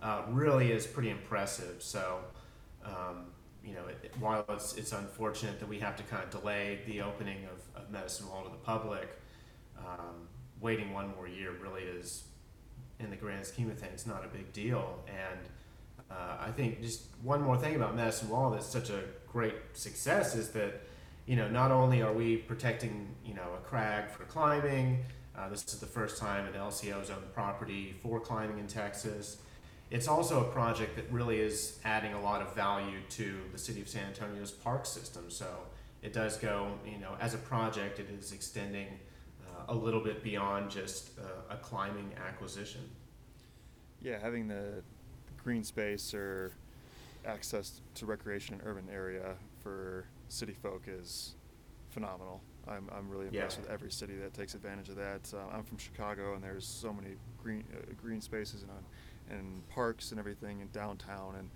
uh, 0.02 0.22
really 0.28 0.72
is 0.72 0.86
pretty 0.86 1.10
impressive. 1.10 1.82
So. 1.82 2.20
Um, 2.84 3.26
you 3.68 3.74
know, 3.74 3.86
it, 3.86 4.14
while 4.18 4.44
it's, 4.48 4.76
it's 4.76 4.92
unfortunate 4.92 5.60
that 5.60 5.68
we 5.68 5.78
have 5.78 5.94
to 5.96 6.02
kind 6.04 6.22
of 6.22 6.30
delay 6.30 6.80
the 6.86 7.02
opening 7.02 7.44
of, 7.44 7.82
of 7.82 7.90
Medicine 7.90 8.26
Wall 8.28 8.42
to 8.44 8.50
the 8.50 8.56
public, 8.56 9.08
um, 9.78 10.26
waiting 10.60 10.92
one 10.94 11.14
more 11.14 11.28
year 11.28 11.52
really 11.60 11.82
is, 11.82 12.24
in 12.98 13.10
the 13.10 13.16
grand 13.16 13.44
scheme 13.44 13.70
of 13.70 13.78
things, 13.78 14.06
not 14.06 14.24
a 14.24 14.28
big 14.28 14.52
deal. 14.52 14.98
And 15.06 15.40
uh, 16.10 16.36
I 16.40 16.50
think 16.50 16.80
just 16.80 17.02
one 17.22 17.42
more 17.42 17.58
thing 17.58 17.76
about 17.76 17.94
Medicine 17.94 18.30
Wall 18.30 18.50
that's 18.50 18.66
such 18.66 18.90
a 18.90 19.02
great 19.30 19.54
success 19.74 20.34
is 20.34 20.48
that, 20.50 20.80
you 21.26 21.36
know, 21.36 21.48
not 21.48 21.70
only 21.70 22.00
are 22.00 22.12
we 22.12 22.38
protecting, 22.38 23.14
you 23.24 23.34
know, 23.34 23.50
a 23.56 23.60
crag 23.68 24.08
for 24.10 24.24
climbing, 24.24 25.04
uh, 25.36 25.48
this 25.48 25.62
is 25.66 25.78
the 25.78 25.86
first 25.86 26.18
time 26.18 26.46
an 26.46 26.54
LCO's 26.54 27.10
owned 27.10 27.32
property 27.34 27.94
for 28.02 28.18
climbing 28.18 28.58
in 28.58 28.66
Texas. 28.66 29.42
It's 29.90 30.06
also 30.08 30.40
a 30.42 30.44
project 30.52 30.96
that 30.96 31.10
really 31.10 31.40
is 31.40 31.78
adding 31.84 32.12
a 32.12 32.20
lot 32.20 32.42
of 32.42 32.54
value 32.54 32.98
to 33.10 33.36
the 33.52 33.58
city 33.58 33.80
of 33.80 33.88
San 33.88 34.06
Antonio's 34.06 34.50
park 34.50 34.84
system. 34.84 35.24
So 35.30 35.46
it 36.02 36.12
does 36.12 36.36
go, 36.36 36.72
you 36.86 36.98
know, 36.98 37.16
as 37.20 37.34
a 37.34 37.38
project, 37.38 37.98
it 37.98 38.08
is 38.10 38.32
extending 38.32 38.88
uh, 39.46 39.72
a 39.72 39.74
little 39.74 40.00
bit 40.02 40.22
beyond 40.22 40.70
just 40.70 41.18
uh, 41.18 41.54
a 41.54 41.56
climbing 41.56 42.12
acquisition. 42.28 42.82
Yeah, 44.02 44.18
having 44.20 44.46
the 44.46 44.82
green 45.42 45.64
space 45.64 46.12
or 46.12 46.52
access 47.26 47.80
to 47.94 48.06
recreation 48.06 48.56
in 48.56 48.60
urban 48.66 48.88
area 48.92 49.34
for 49.62 50.04
city 50.28 50.52
folk 50.62 50.82
is 50.86 51.34
phenomenal. 51.90 52.42
I'm, 52.68 52.88
I'm 52.94 53.08
really 53.08 53.26
impressed 53.26 53.56
Yeah. 53.56 53.62
with 53.62 53.70
every 53.72 53.90
city 53.90 54.14
that 54.16 54.34
takes 54.34 54.54
advantage 54.54 54.90
of 54.90 54.96
that. 54.96 55.32
Uh, 55.34 55.38
I'm 55.50 55.64
from 55.64 55.78
Chicago, 55.78 56.34
and 56.34 56.44
there's 56.44 56.66
so 56.66 56.92
many 56.92 57.14
green 57.42 57.64
uh, 57.72 57.92
green 58.00 58.20
spaces 58.20 58.60
and 58.62 58.70
uh, 58.70 58.74
and 59.30 59.68
parks 59.68 60.10
and 60.10 60.18
everything 60.18 60.60
in 60.60 60.68
downtown, 60.68 61.34
and 61.38 61.50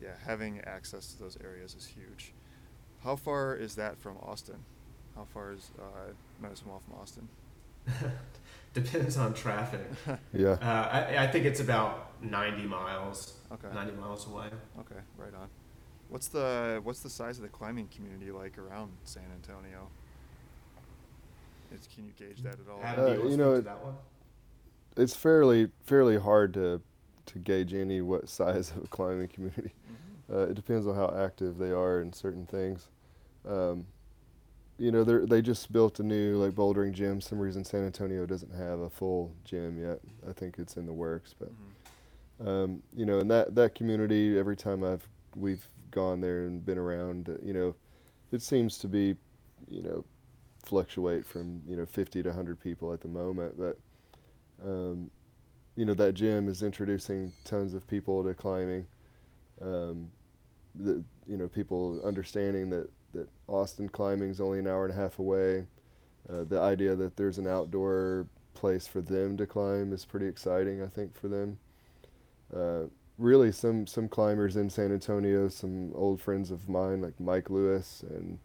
yeah, 0.00 0.10
having 0.26 0.60
access 0.60 1.12
to 1.12 1.18
those 1.18 1.36
areas 1.42 1.74
is 1.74 1.86
huge. 1.86 2.32
How 3.04 3.16
far 3.16 3.54
is 3.56 3.74
that 3.76 3.98
from 3.98 4.16
Austin? 4.22 4.56
How 5.14 5.24
far 5.32 5.52
is 5.52 5.70
uh, 5.78 6.12
Medicine 6.40 6.68
Wall 6.68 6.80
from 6.86 6.98
Austin? 7.00 7.28
Depends 8.74 9.16
on 9.16 9.34
traffic. 9.34 9.80
Yeah. 10.32 10.50
Uh, 10.60 10.88
I, 10.92 11.24
I 11.24 11.26
think 11.26 11.46
it's 11.46 11.60
about 11.60 12.12
90 12.22 12.62
miles. 12.64 13.34
Okay. 13.52 13.68
90 13.74 13.92
miles 13.94 14.26
away. 14.26 14.46
Okay, 14.80 15.00
right 15.16 15.34
on. 15.34 15.48
What's 16.10 16.28
the 16.28 16.80
what's 16.84 17.00
the 17.00 17.10
size 17.10 17.36
of 17.38 17.42
the 17.42 17.48
climbing 17.48 17.88
community 17.94 18.30
like 18.30 18.56
around 18.58 18.92
San 19.04 19.24
Antonio? 19.34 19.88
Is, 21.72 21.88
can 21.94 22.04
you 22.06 22.12
gauge 22.18 22.42
that 22.42 22.54
at 22.54 22.60
all? 22.70 22.80
Uh, 22.82 22.92
you, 23.12 23.18
wanna 23.18 23.22
you 23.22 23.28
speak 23.28 23.38
know, 23.38 23.50
to 23.52 23.56
it- 23.58 23.64
that 23.64 23.84
one? 23.84 23.94
It's 24.96 25.14
fairly 25.14 25.70
fairly 25.84 26.18
hard 26.18 26.54
to 26.54 26.80
to 27.28 27.38
gauge 27.38 27.74
any 27.74 28.00
what 28.00 28.28
size 28.28 28.70
of 28.70 28.84
a 28.84 28.88
climbing 28.88 29.28
community. 29.28 29.72
Mhm. 30.30 30.34
Uh, 30.34 30.48
it 30.50 30.54
depends 30.54 30.86
on 30.86 30.94
how 30.94 31.14
active 31.16 31.56
they 31.58 31.70
are 31.70 32.00
in 32.00 32.12
certain 32.12 32.44
things. 32.46 32.88
Um, 33.46 33.86
you 34.78 34.92
know, 34.92 35.02
they 35.02 35.24
they 35.26 35.42
just 35.42 35.72
built 35.72 35.98
a 36.00 36.02
new 36.02 36.36
like 36.36 36.52
bouldering 36.54 36.92
gym. 36.92 37.20
Some 37.20 37.38
reason 37.38 37.64
San 37.64 37.84
Antonio 37.84 38.26
doesn't 38.26 38.52
have 38.54 38.80
a 38.80 38.90
full 38.90 39.32
gym 39.44 39.78
yet. 39.78 40.00
I 40.28 40.32
think 40.32 40.58
it's 40.58 40.76
in 40.76 40.86
the 40.86 40.92
works, 40.92 41.34
but 41.38 41.50
Mhm. 41.50 42.46
um, 42.46 42.82
you 42.94 43.04
know, 43.06 43.18
in 43.18 43.28
that 43.28 43.54
that 43.56 43.74
community, 43.74 44.38
every 44.38 44.56
time 44.56 44.84
I've 44.84 45.08
we've 45.34 45.66
gone 45.90 46.20
there 46.20 46.46
and 46.46 46.64
been 46.64 46.78
around, 46.78 47.28
uh, 47.28 47.34
you 47.42 47.52
know, 47.52 47.74
it 48.30 48.42
seems 48.42 48.78
to 48.78 48.88
be, 48.88 49.16
you 49.68 49.82
know, 49.82 50.04
fluctuate 50.64 51.24
from 51.26 51.62
you 51.66 51.76
know 51.76 51.86
50 51.86 52.22
to 52.22 52.28
100 52.28 52.60
people 52.60 52.92
at 52.92 53.00
the 53.00 53.08
moment, 53.08 53.56
but 53.58 53.78
um, 54.64 55.10
you 55.78 55.84
know 55.84 55.94
that 55.94 56.14
gym 56.14 56.48
is 56.48 56.64
introducing 56.64 57.32
tons 57.44 57.72
of 57.72 57.86
people 57.86 58.24
to 58.24 58.34
climbing. 58.34 58.84
Um, 59.62 60.10
the, 60.74 61.04
you 61.28 61.36
know, 61.36 61.46
people 61.46 62.00
understanding 62.04 62.68
that 62.70 62.90
that 63.14 63.28
Austin 63.46 63.88
climbing 63.88 64.30
is 64.30 64.40
only 64.40 64.58
an 64.58 64.66
hour 64.66 64.84
and 64.86 64.92
a 64.92 64.96
half 64.96 65.20
away. 65.20 65.66
Uh, 66.28 66.42
the 66.48 66.60
idea 66.60 66.96
that 66.96 67.16
there's 67.16 67.38
an 67.38 67.46
outdoor 67.46 68.26
place 68.54 68.88
for 68.88 69.00
them 69.00 69.36
to 69.36 69.46
climb 69.46 69.92
is 69.92 70.04
pretty 70.04 70.26
exciting, 70.26 70.82
I 70.82 70.88
think, 70.88 71.16
for 71.16 71.28
them. 71.28 71.58
Uh, 72.54 72.86
really, 73.16 73.52
some 73.52 73.86
some 73.86 74.08
climbers 74.08 74.56
in 74.56 74.68
San 74.68 74.90
Antonio, 74.90 75.46
some 75.48 75.92
old 75.94 76.20
friends 76.20 76.50
of 76.50 76.68
mine 76.68 77.00
like 77.02 77.20
Mike 77.20 77.50
Lewis 77.50 78.02
and 78.10 78.40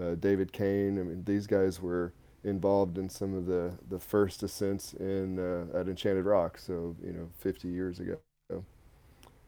uh, 0.00 0.14
David 0.14 0.52
Kane. 0.52 1.00
I 1.00 1.02
mean, 1.02 1.24
these 1.24 1.48
guys 1.48 1.82
were 1.82 2.12
involved 2.44 2.98
in 2.98 3.08
some 3.08 3.34
of 3.34 3.46
the, 3.46 3.72
the 3.88 3.98
first 3.98 4.42
ascents 4.42 4.94
in 4.94 5.38
uh, 5.38 5.78
at 5.78 5.88
Enchanted 5.88 6.24
Rock. 6.24 6.58
So 6.58 6.96
you 7.02 7.12
know, 7.12 7.28
50 7.38 7.68
years 7.68 8.00
ago, 8.00 8.16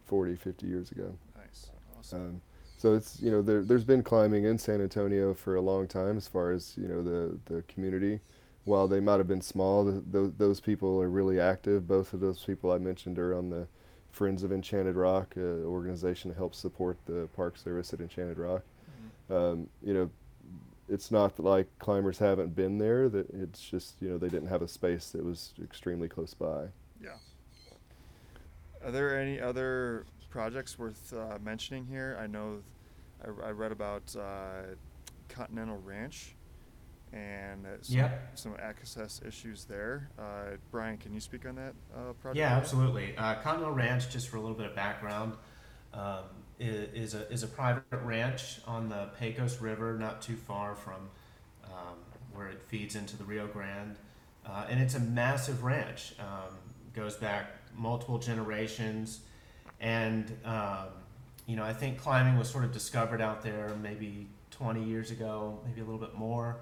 40, 0.06 0.36
50 0.36 0.66
years 0.66 0.90
ago. 0.90 1.14
Nice. 1.36 1.70
Awesome. 1.98 2.20
Um, 2.20 2.40
so 2.76 2.94
it's 2.94 3.20
you 3.20 3.30
know 3.30 3.42
there 3.42 3.62
there's 3.62 3.84
been 3.84 4.02
climbing 4.02 4.44
in 4.44 4.56
San 4.56 4.80
Antonio 4.80 5.34
for 5.34 5.56
a 5.56 5.60
long 5.60 5.86
time 5.86 6.16
as 6.16 6.26
far 6.26 6.50
as 6.50 6.74
you 6.78 6.88
know 6.88 7.02
the 7.02 7.38
the 7.44 7.62
community. 7.68 8.20
While 8.64 8.88
they 8.88 9.00
might 9.00 9.18
have 9.18 9.28
been 9.28 9.40
small, 9.42 9.84
th 9.90 10.02
those 10.10 10.32
those 10.38 10.60
people 10.60 11.00
are 11.02 11.08
really 11.08 11.38
active. 11.40 11.86
Both 11.86 12.14
of 12.14 12.20
those 12.20 12.42
people 12.44 12.72
I 12.72 12.78
mentioned 12.78 13.18
are 13.18 13.34
on 13.34 13.50
the 13.50 13.66
Friends 14.10 14.42
of 14.42 14.52
Enchanted 14.52 14.96
Rock, 14.96 15.34
uh, 15.36 15.40
organization 15.64 16.30
that 16.30 16.36
helps 16.36 16.58
support 16.58 16.98
the 17.06 17.28
Park 17.34 17.56
Service 17.56 17.92
at 17.92 18.00
Enchanted 18.00 18.38
Rock. 18.38 18.62
Mhm. 19.30 19.34
Um, 19.34 19.68
you 19.82 19.94
know, 19.94 20.10
it's 20.90 21.10
not 21.10 21.38
like 21.38 21.66
climbers 21.78 22.18
haven't 22.18 22.54
been 22.54 22.76
there. 22.78 23.08
That 23.08 23.30
it's 23.30 23.60
just 23.60 23.94
you 24.00 24.08
know 24.10 24.18
they 24.18 24.28
didn't 24.28 24.48
have 24.48 24.62
a 24.62 24.68
space 24.68 25.10
that 25.10 25.24
was 25.24 25.54
extremely 25.62 26.08
close 26.08 26.34
by. 26.34 26.66
Yeah. 27.02 27.10
Are 28.84 28.90
there 28.90 29.18
any 29.20 29.40
other 29.40 30.04
projects 30.30 30.78
worth 30.78 31.12
uh, 31.14 31.38
mentioning 31.42 31.86
here? 31.86 32.18
I 32.20 32.26
know 32.26 32.58
th- 33.22 33.34
I, 33.44 33.48
I 33.48 33.50
read 33.50 33.72
about 33.72 34.14
uh, 34.16 34.74
Continental 35.28 35.78
Ranch 35.84 36.34
and 37.12 37.66
uh, 37.66 37.70
some, 37.82 37.96
Yep. 37.96 38.30
some 38.38 38.56
access 38.62 39.20
issues 39.26 39.64
there. 39.64 40.10
Uh, 40.18 40.56
Brian, 40.70 40.96
can 40.96 41.12
you 41.12 41.20
speak 41.20 41.44
on 41.46 41.56
that 41.56 41.74
uh, 41.94 42.12
project? 42.14 42.36
Yeah, 42.38 42.56
absolutely. 42.56 43.16
Uh, 43.16 43.34
Continental 43.42 43.74
Ranch, 43.74 44.08
just 44.08 44.28
for 44.28 44.36
a 44.38 44.40
little 44.40 44.56
bit 44.56 44.66
of 44.66 44.74
background, 44.76 45.34
um, 45.92 46.24
is, 46.60 47.14
a 47.14 47.30
is 47.30 47.42
a 47.42 47.46
private 47.46 47.84
ranch 48.02 48.60
on 48.66 48.88
the 48.88 49.08
Pecos 49.18 49.60
River, 49.60 49.96
not 49.98 50.20
too 50.22 50.36
far 50.36 50.74
from 50.74 51.08
um, 51.64 51.96
where 52.34 52.48
it 52.48 52.62
feeds 52.62 52.96
into 52.96 53.16
the 53.16 53.24
Rio 53.24 53.46
Grande, 53.46 53.96
uh, 54.46 54.66
and 54.68 54.80
it's 54.80 54.94
a 54.94 55.00
massive 55.00 55.64
ranch. 55.64 56.14
Um, 56.18 56.54
goes 56.94 57.16
back 57.16 57.46
multiple 57.76 58.18
generations, 58.18 59.20
and 59.80 60.36
um, 60.44 60.88
you 61.46 61.56
know 61.56 61.64
I 61.64 61.72
think 61.72 61.98
climbing 61.98 62.38
was 62.38 62.50
sort 62.50 62.64
of 62.64 62.72
discovered 62.72 63.20
out 63.20 63.42
there 63.42 63.74
maybe 63.82 64.28
20 64.50 64.84
years 64.84 65.10
ago, 65.10 65.58
maybe 65.66 65.80
a 65.80 65.84
little 65.84 66.00
bit 66.00 66.14
more. 66.14 66.58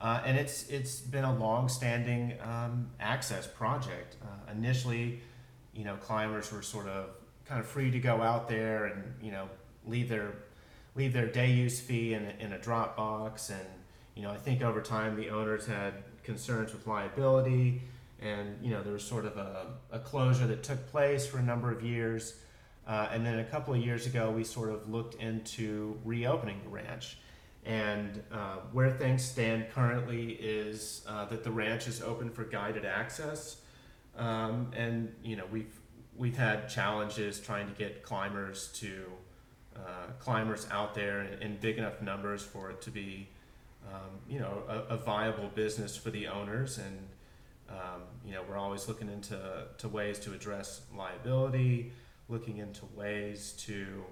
Uh, 0.00 0.22
and 0.24 0.38
it's 0.38 0.68
it's 0.68 1.00
been 1.00 1.24
a 1.24 1.36
long-standing 1.36 2.34
um, 2.42 2.88
access 3.00 3.46
project. 3.46 4.16
Uh, 4.22 4.52
initially, 4.52 5.20
you 5.74 5.84
know, 5.84 5.96
climbers 5.96 6.50
were 6.52 6.62
sort 6.62 6.86
of 6.86 7.10
kind 7.50 7.60
of 7.60 7.66
free 7.66 7.90
to 7.90 7.98
go 7.98 8.22
out 8.22 8.48
there 8.48 8.86
and 8.86 9.02
you 9.20 9.32
know 9.32 9.48
leave 9.84 10.08
their 10.08 10.34
leave 10.94 11.12
their 11.12 11.26
day 11.26 11.50
use 11.50 11.80
fee 11.80 12.14
in 12.14 12.24
a, 12.24 12.44
in 12.44 12.52
a 12.52 12.58
drop 12.58 12.96
box. 12.96 13.50
And 13.50 13.66
you 14.14 14.22
know, 14.22 14.30
I 14.30 14.36
think 14.36 14.62
over 14.62 14.80
time 14.80 15.16
the 15.16 15.30
owners 15.30 15.66
had 15.66 15.94
concerns 16.22 16.72
with 16.72 16.86
liability, 16.86 17.82
and 18.20 18.56
you 18.62 18.70
know 18.70 18.82
there 18.82 18.92
was 18.92 19.02
sort 19.02 19.26
of 19.26 19.36
a, 19.36 19.66
a 19.90 19.98
closure 19.98 20.46
that 20.46 20.62
took 20.62 20.90
place 20.92 21.26
for 21.26 21.38
a 21.38 21.42
number 21.42 21.72
of 21.72 21.82
years. 21.82 22.36
Uh, 22.86 23.08
and 23.12 23.26
then 23.26 23.40
a 23.40 23.44
couple 23.44 23.74
of 23.74 23.80
years 23.80 24.06
ago, 24.06 24.30
we 24.30 24.42
sort 24.42 24.70
of 24.70 24.88
looked 24.88 25.14
into 25.16 25.98
reopening 26.04 26.60
the 26.64 26.70
ranch. 26.70 27.18
And 27.64 28.22
uh, 28.32 28.56
where 28.72 28.90
things 28.90 29.22
stand 29.22 29.66
currently 29.72 30.32
is 30.32 31.04
uh, 31.06 31.26
that 31.26 31.44
the 31.44 31.50
ranch 31.50 31.86
is 31.88 32.00
open 32.00 32.30
for 32.30 32.44
guided 32.44 32.86
access, 32.86 33.58
um, 34.16 34.70
and 34.74 35.12
you 35.22 35.36
know 35.36 35.44
we've 35.50 35.79
we've 36.20 36.36
had 36.36 36.68
challenges 36.68 37.40
trying 37.40 37.66
to 37.66 37.74
get 37.74 38.02
climbers 38.02 38.70
to 38.74 39.04
uh, 39.74 40.12
climbers 40.18 40.66
out 40.70 40.94
there 40.94 41.22
in, 41.22 41.42
in 41.42 41.56
big 41.56 41.78
enough 41.78 42.02
numbers 42.02 42.42
for 42.42 42.70
it 42.70 42.82
to 42.82 42.90
be 42.90 43.26
um, 43.90 44.10
you 44.28 44.38
know 44.38 44.62
a, 44.68 44.94
a 44.94 44.96
viable 44.96 45.48
business 45.54 45.96
for 45.96 46.10
the 46.10 46.28
owners, 46.28 46.78
and 46.78 46.98
um, 47.70 48.02
you 48.24 48.32
know 48.34 48.42
we're 48.48 48.58
always 48.58 48.86
looking 48.86 49.08
into 49.08 49.38
to 49.78 49.88
ways 49.88 50.18
to 50.20 50.32
address 50.34 50.82
liability, 50.96 51.92
looking 52.28 52.58
into 52.58 52.84
ways 52.94 53.52
to 53.66 54.04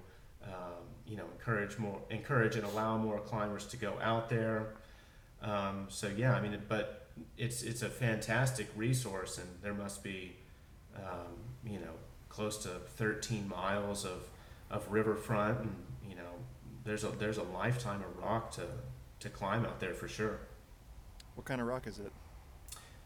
um, 0.43 0.85
you 1.05 1.17
know, 1.17 1.25
encourage 1.37 1.77
more, 1.77 1.99
encourage 2.09 2.55
and 2.55 2.63
allow 2.63 2.97
more 2.97 3.19
climbers 3.19 3.65
to 3.67 3.77
go 3.77 3.95
out 4.01 4.29
there. 4.29 4.75
Um, 5.41 5.87
so 5.89 6.09
yeah, 6.15 6.33
I 6.33 6.41
mean, 6.41 6.57
but 6.67 7.07
it's 7.37 7.63
it's 7.63 7.81
a 7.81 7.89
fantastic 7.89 8.67
resource, 8.75 9.37
and 9.37 9.47
there 9.61 9.73
must 9.73 10.03
be, 10.03 10.35
um, 10.95 11.35
you 11.69 11.79
know, 11.79 11.93
close 12.29 12.57
to 12.63 12.69
13 12.97 13.47
miles 13.47 14.05
of 14.05 14.29
of 14.71 14.89
riverfront, 14.91 15.59
and 15.61 15.75
you 16.07 16.15
know, 16.15 16.31
there's 16.83 17.03
a 17.03 17.09
there's 17.09 17.37
a 17.37 17.43
lifetime 17.43 18.01
of 18.01 18.23
rock 18.23 18.51
to 18.51 18.63
to 19.19 19.29
climb 19.29 19.65
out 19.65 19.79
there 19.79 19.93
for 19.93 20.07
sure. 20.07 20.39
What 21.35 21.45
kind 21.45 21.61
of 21.61 21.67
rock 21.67 21.87
is 21.87 21.99
it? 21.99 22.11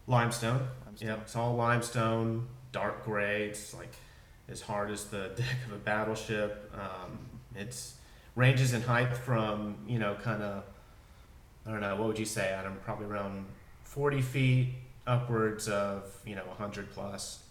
Limestone. 0.06 0.66
Limestone. 0.84 1.08
Yep, 1.08 1.20
it's 1.22 1.36
all 1.36 1.54
limestone, 1.54 2.48
dark 2.72 3.04
gray. 3.04 3.48
It's 3.48 3.72
like 3.74 3.94
as 4.48 4.60
hard 4.60 4.90
as 4.90 5.06
the 5.06 5.28
deck 5.36 5.56
of 5.66 5.72
a 5.72 5.78
battleship. 5.78 6.72
Um, 6.74 7.18
it's 7.54 7.94
ranges 8.34 8.72
in 8.72 8.82
height 8.82 9.16
from 9.16 9.76
you 9.86 9.98
know 9.98 10.14
kind 10.16 10.42
of 10.42 10.64
I 11.66 11.70
don't 11.70 11.80
know 11.80 11.96
what 11.96 12.08
would 12.08 12.18
you 12.18 12.24
say 12.24 12.48
Adam 12.48 12.76
probably 12.84 13.06
around 13.06 13.46
40 13.84 14.20
feet 14.20 14.74
upwards 15.06 15.68
of 15.68 16.04
you 16.26 16.34
know 16.34 16.44
100 16.46 16.90
plus 16.92 17.43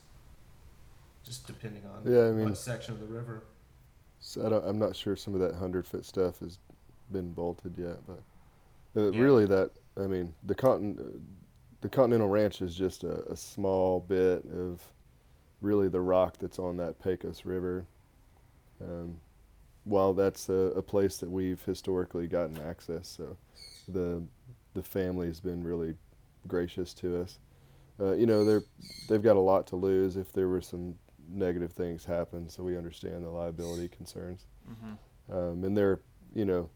just 1.23 1.47
depending 1.47 1.83
on 1.85 2.11
Yeah, 2.11 2.27
I 2.27 2.31
mean- 2.31 2.45
what 2.49 2.57
section 2.57 2.93
of 2.93 2.99
the 2.99 3.05
river 3.07 3.43
So 4.19 4.45
I 4.45 4.49
don't, 4.49 4.65
I'm 4.65 4.79
not 4.79 4.95
sure 4.95 5.15
some 5.15 5.33
of 5.33 5.39
that 5.41 5.55
hundred 5.55 5.85
foot 5.85 6.05
stuff 6.05 6.39
has 6.39 6.57
been 7.11 7.33
bolted 7.33 7.77
yet, 7.77 7.97
but 8.07 8.21
uh, 8.95 9.11
Yeah. 9.11 9.21
really 9.21 9.45
that 9.47 9.71
I 9.97 10.07
mean 10.07 10.33
the 10.43 10.55
continent, 10.55 11.21
the 11.81 11.89
Continental 11.89 12.29
Ranch 12.29 12.61
is 12.61 12.75
just 12.75 13.03
a, 13.03 13.29
a 13.29 13.35
small 13.35 13.99
bit 13.99 14.45
of 14.45 14.81
really 15.61 15.89
the 15.89 15.99
rock 15.99 16.37
that's 16.39 16.57
on 16.59 16.77
that 16.77 16.97
Pecos 17.03 17.43
River. 17.45 17.85
Um, 18.81 19.19
while 19.85 20.13
that's 20.13 20.47
a, 20.49 20.53
a 20.77 20.81
place 20.81 21.17
that 21.17 21.29
we've 21.29 21.61
historically 21.63 22.27
gotten 22.27 22.57
access, 22.61 23.07
so 23.07 23.35
the 23.89 24.23
the 24.73 24.81
family's 24.83 25.39
been 25.41 25.61
really 25.63 25.93
gracious 26.47 26.93
to 26.95 27.21
us. 27.21 27.37
Uh, 27.99 28.13
you 28.13 28.25
know 28.25 28.45
they're 28.45 28.63
they've 29.09 29.21
got 29.21 29.35
a 29.35 29.39
lot 29.39 29.67
to 29.67 29.75
lose 29.75 30.15
if 30.15 30.31
there 30.31 30.47
were 30.47 30.61
some 30.61 30.95
negative 31.29 31.71
things 31.71 32.05
happen, 32.05 32.49
so 32.49 32.63
we 32.63 32.77
understand 32.77 33.23
the 33.23 33.29
liability 33.29 33.87
concerns. 33.87 34.45
Mm-hmm. 34.69 35.35
Um, 35.35 35.63
and 35.63 35.75
they're, 35.75 36.01
you 36.33 36.45
know, 36.45 36.69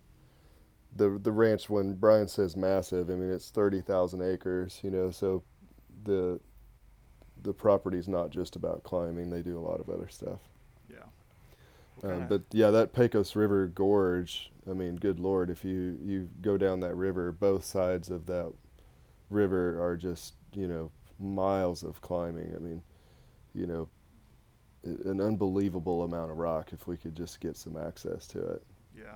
the 0.95 1.19
the 1.21 1.31
ranch 1.31 1.69
when 1.69 1.93
Brian 1.93 2.27
says 2.27 2.55
massive, 2.55 3.09
I 3.09 3.13
mean 3.13 3.31
it's 3.31 3.49
thirty 3.49 3.81
thousand 3.81 4.21
acres, 4.21 4.79
you 4.83 4.89
know, 4.89 5.11
so 5.11 5.43
the 6.03 6.39
the 7.43 7.53
property's 7.53 8.07
not 8.07 8.29
just 8.29 8.55
about 8.55 8.83
climbing; 8.83 9.29
they 9.29 9.41
do 9.41 9.57
a 9.57 9.61
lot 9.61 9.79
of 9.79 9.89
other 9.89 10.07
stuff. 10.09 10.39
Yeah. 10.89 12.09
Um, 12.09 12.27
but 12.27 12.43
yeah, 12.51 12.71
that 12.71 12.93
Pecos 12.93 13.35
River 13.35 13.67
Gorge. 13.67 14.51
I 14.69 14.73
mean, 14.73 14.95
good 14.95 15.19
lord, 15.19 15.49
if 15.49 15.63
you 15.63 15.97
you 16.03 16.29
go 16.41 16.57
down 16.57 16.79
that 16.81 16.95
river, 16.95 17.31
both 17.31 17.63
sides 17.63 18.09
of 18.09 18.25
that 18.27 18.51
river 19.29 19.81
are 19.83 19.95
just 19.95 20.35
you 20.53 20.67
know 20.67 20.91
miles 21.19 21.83
of 21.83 22.01
climbing. 22.01 22.53
I 22.55 22.59
mean, 22.59 22.81
you 23.53 23.67
know, 23.67 23.89
an 25.05 25.21
unbelievable 25.21 26.03
amount 26.03 26.31
of 26.31 26.37
rock 26.37 26.69
if 26.73 26.87
we 26.87 26.97
could 26.97 27.15
just 27.15 27.39
get 27.39 27.55
some 27.57 27.77
access 27.77 28.27
to 28.27 28.39
it. 28.39 28.63
Yeah. 28.95 29.15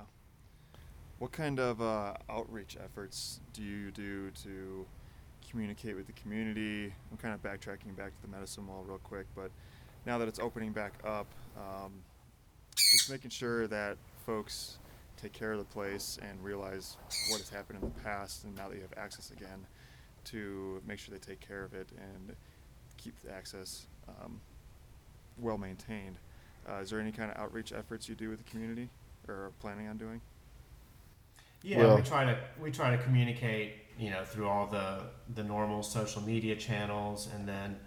What 1.18 1.32
kind 1.32 1.60
of 1.60 1.80
uh, 1.80 2.14
outreach 2.28 2.76
efforts 2.82 3.40
do 3.52 3.62
you 3.62 3.90
do 3.90 4.30
to 4.42 4.86
communicate 5.48 5.96
with 5.96 6.06
the 6.06 6.12
community? 6.12 6.92
I'm 7.10 7.16
kind 7.16 7.34
of 7.34 7.42
backtracking 7.42 7.96
back 7.96 8.14
to 8.16 8.22
the 8.22 8.28
medicine 8.28 8.66
wall 8.66 8.84
real 8.86 8.98
quick, 8.98 9.26
but 9.34 9.50
now 10.06 10.18
that 10.18 10.28
it's 10.28 10.38
opening 10.38 10.72
back 10.72 10.94
up, 11.04 11.26
um, 11.56 11.92
just 12.74 13.10
making 13.10 13.30
sure 13.30 13.66
that 13.68 13.96
folks 14.26 14.78
take 15.16 15.32
care 15.32 15.52
of 15.52 15.58
the 15.58 15.64
place 15.64 16.18
and 16.22 16.42
realize 16.42 16.96
what 17.28 17.38
has 17.38 17.48
happened 17.48 17.78
in 17.82 17.88
the 17.88 18.00
past, 18.00 18.44
and 18.44 18.56
now 18.56 18.68
that 18.68 18.74
you 18.74 18.82
have 18.82 18.94
access 18.96 19.30
again, 19.30 19.66
to 20.24 20.82
make 20.86 20.98
sure 20.98 21.12
they 21.12 21.20
take 21.20 21.40
care 21.40 21.64
of 21.64 21.74
it 21.74 21.88
and 21.98 22.34
keep 22.96 23.20
the 23.20 23.32
access 23.32 23.86
um, 24.08 24.40
well 25.38 25.58
maintained. 25.58 26.16
Uh, 26.68 26.76
is 26.80 26.90
there 26.90 27.00
any 27.00 27.12
kind 27.12 27.30
of 27.30 27.36
outreach 27.38 27.72
efforts 27.72 28.08
you 28.08 28.14
do 28.14 28.28
with 28.28 28.44
the 28.44 28.50
community 28.50 28.88
or 29.28 29.34
are 29.34 29.52
planning 29.60 29.88
on 29.88 29.96
doing? 29.96 30.20
Yeah, 31.62 31.78
Well- 31.78 31.96
we 31.96 32.02
try 32.02 32.24
to 32.24 32.36
we 32.60 32.70
try 32.70 32.94
to 32.94 33.02
communicate, 33.02 33.74
you 33.98 34.10
know, 34.10 34.24
through 34.24 34.48
all 34.48 34.66
the 34.66 35.02
the 35.34 35.44
normal 35.44 35.82
social 35.82 36.22
media 36.22 36.56
channels, 36.56 37.28
and 37.34 37.48
then 37.48 37.78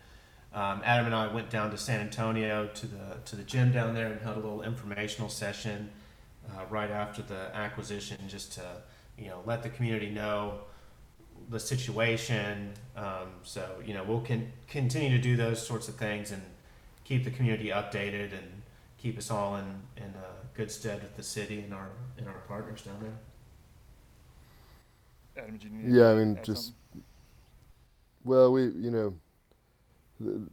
um, 0.54 0.82
Adam 0.86 1.08
and 1.08 1.16
I 1.16 1.28
went 1.34 1.50
down 1.50 1.72
to 1.72 1.78
San 1.78 2.00
Antonio 2.00 2.68
to 2.68 2.88
the 2.88 3.18
to 3.26 3.36
the 3.36 3.44
gym 3.44 3.72
down 3.72 3.94
there 3.94 4.08
and 4.12 4.22
held 4.22 4.38
a 4.38 4.40
little 4.40 4.62
informational 4.64 5.30
session 5.30 5.90
uh, 6.52 6.66
right 6.70 6.90
after 6.92 7.22
the 7.22 7.54
acquisition, 7.56 8.18
just 8.28 8.54
to 8.54 8.64
you 9.18 9.28
know 9.28 9.42
let 9.46 9.64
the 9.64 9.70
community 9.70 10.10
know 10.10 10.60
the 11.50 11.60
situation. 11.60 12.74
Um, 12.96 13.32
so 13.44 13.82
you 13.86 13.94
know 13.94 14.04
we'll 14.06 14.22
con- 14.22 14.52
continue 14.70 15.10
to 15.18 15.22
do 15.22 15.36
those 15.36 15.66
sorts 15.66 15.90
of 15.90 15.96
things 15.96 16.32
and 16.32 16.42
keep 17.06 17.24
the 17.24 17.32
community 17.32 17.70
updated 17.70 18.34
and 18.34 18.64
keep 18.98 19.18
us 19.18 19.32
all 19.32 19.58
in 19.58 19.82
in 19.98 20.14
uh, 20.16 20.34
good 20.56 20.72
stead 20.72 21.02
with 21.04 21.16
the 21.18 21.24
city 21.24 21.60
and 21.62 21.74
our 21.74 21.90
and 22.18 22.28
our 22.28 22.42
partners 22.48 22.84
down 22.84 23.00
there. 23.02 23.18
Adam, 25.38 25.58
do 25.58 25.68
you 25.68 25.74
need 25.74 25.92
Yeah, 25.92 26.10
I 26.12 26.16
mean, 26.16 26.40
add 26.40 26.44
just 26.44 26.74
something? 26.94 27.04
well, 28.24 28.52
we 28.52 28.64
you 28.66 28.92
know, 28.92 29.16
the, 30.20 30.48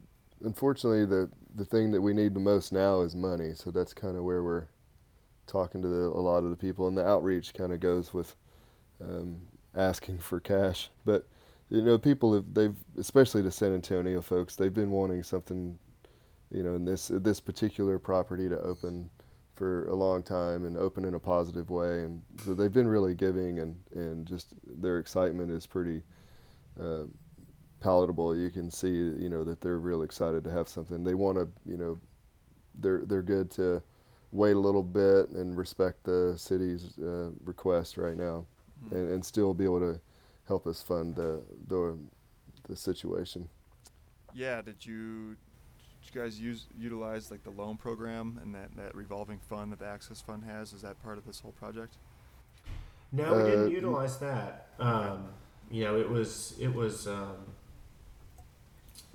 unfortunately, 0.45 1.07
the 1.07 1.31
the 1.55 1.65
thing 1.65 1.93
that 1.93 2.01
we 2.03 2.15
need 2.15 2.35
the 2.35 2.41
most 2.41 2.73
now 2.73 3.03
is 3.03 3.15
money. 3.15 3.53
So 3.55 3.71
that's 3.71 3.95
kind 3.95 4.17
of 4.17 4.25
where 4.25 4.43
we're 4.43 4.67
talking 5.47 5.83
to 5.83 5.89
the, 5.89 6.07
a 6.07 6.21
lot 6.23 6.45
of 6.45 6.51
the 6.51 6.57
people, 6.57 6.89
and 6.89 6.97
the 6.97 7.07
outreach 7.07 7.55
kind 7.55 7.73
of 7.73 7.81
goes 7.81 8.15
with 8.15 8.37
um, 9.03 9.39
asking 9.77 10.19
for 10.19 10.41
cash. 10.41 10.91
But 11.05 11.27
you 11.71 11.83
know, 11.83 11.99
people 11.99 12.35
have 12.35 12.55
they've 12.55 12.77
especially 12.99 13.43
the 13.43 13.53
San 13.53 13.75
Antonio 13.75 14.21
folks, 14.23 14.57
they've 14.57 14.75
been 14.75 14.91
wanting 14.91 15.23
something, 15.23 15.79
you 16.53 16.63
know, 16.63 16.75
in 16.75 16.85
this 16.85 17.09
this 17.15 17.41
particular 17.41 17.99
property 17.99 18.49
to 18.49 18.59
open 18.61 19.11
for 19.55 19.87
a 19.89 19.95
long 19.95 20.23
time 20.23 20.65
and 20.67 20.77
open 20.77 21.05
in 21.05 21.15
a 21.15 21.21
positive 21.21 21.71
way, 21.71 22.05
and 22.05 22.23
so 22.45 22.55
they've 22.55 22.73
been 22.73 22.89
really 22.89 23.15
giving, 23.15 23.61
and 23.61 23.77
and 23.95 24.27
just 24.27 24.55
their 24.67 24.99
excitement 24.99 25.51
is 25.51 25.67
pretty. 25.67 26.03
Uh, 26.81 27.05
palatable 27.81 28.37
you 28.37 28.51
can 28.51 28.71
see 28.71 28.89
you 28.89 29.29
know 29.29 29.45
that 29.45 29.61
they're 29.61 29.79
real 29.79 30.03
excited 30.03 30.45
to 30.45 30.51
have 30.51 30.69
something 30.69 31.03
they 31.05 31.15
want 31.15 31.37
to 31.37 31.49
you 31.71 31.77
know 31.77 31.99
they're 32.81 33.03
they're 33.07 33.23
good 33.23 33.51
to 33.51 33.83
wait 34.33 34.57
a 34.57 34.59
little 34.59 34.83
bit 34.83 35.29
and 35.31 35.57
respect 35.57 36.05
the 36.05 36.35
city's 36.37 36.99
uh, 37.01 37.31
request 37.45 37.97
right 37.99 38.17
now 38.17 38.47
Mhm. 38.83 38.93
and, 38.93 39.11
and 39.13 39.25
still 39.25 39.55
be 39.55 39.65
able 39.65 39.81
to 39.81 40.01
help 40.47 40.67
us 40.67 40.83
fund 40.83 41.15
the 41.17 41.43
the, 41.69 41.99
the 42.69 42.77
situation 42.77 43.49
Yeah, 44.33 44.63
did 44.63 44.85
you 44.85 45.37
you 46.13 46.21
guys 46.21 46.41
use 46.41 46.67
utilize 46.79 47.31
like 47.31 47.43
the 47.45 47.51
loan 47.51 47.77
program 47.77 48.41
and 48.43 48.55
that, 48.55 48.75
that 48.77 48.95
revolving 48.95 49.39
fund 49.49 49.73
that 49.73 49.79
the 49.79 49.87
Access 49.87 50.21
Fund 50.21 50.45
has? 50.45 50.73
Is 50.73 50.83
that 50.83 51.03
part 51.03 51.19
of 51.19 51.27
this 51.27 51.41
whole 51.41 51.53
project? 51.53 51.95
No, 53.13 53.35
we 53.35 53.43
Uh, 53.43 53.47
didn't 53.47 53.71
utilize 53.71 54.19
that. 54.19 54.69
Um, 54.79 55.29
you 55.71 55.85
know, 55.85 55.99
it 55.99 56.09
was 56.09 56.55
it 56.59 56.75
was 56.75 57.07
um, 57.07 57.37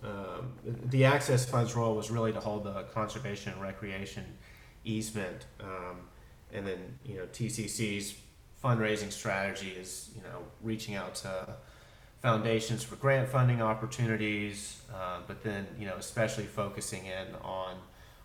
um, 0.04 0.54
the 0.86 1.06
access 1.06 1.50
funds 1.50 1.76
role 1.76 1.95
was 1.95 2.12
really 2.12 2.32
to 2.32 2.39
hold 2.39 2.63
the 2.63 2.84
conservation 2.93 3.54
and 3.54 3.62
recreation 3.62 4.23
easement, 4.86 5.45
um, 5.60 5.97
and 6.54 6.65
then 6.65 6.97
you 7.04 7.15
know 7.17 7.26
TCC's 7.28 8.15
fundraising 8.63 9.12
strategy 9.12 9.69
is 9.69 10.10
you 10.15 10.21
know 10.21 10.39
reaching 10.62 10.95
out 10.95 11.15
to 11.15 11.56
foundations 12.21 12.84
for 12.84 12.95
grant 12.95 13.30
funding 13.30 13.62
opportunities, 13.62 14.82
uh, 14.93 15.19
but 15.27 15.43
then 15.43 15.67
you 15.80 15.86
know 15.86 15.95
especially 15.97 16.45
focusing 16.45 17.06
in 17.06 17.36
on 17.43 17.75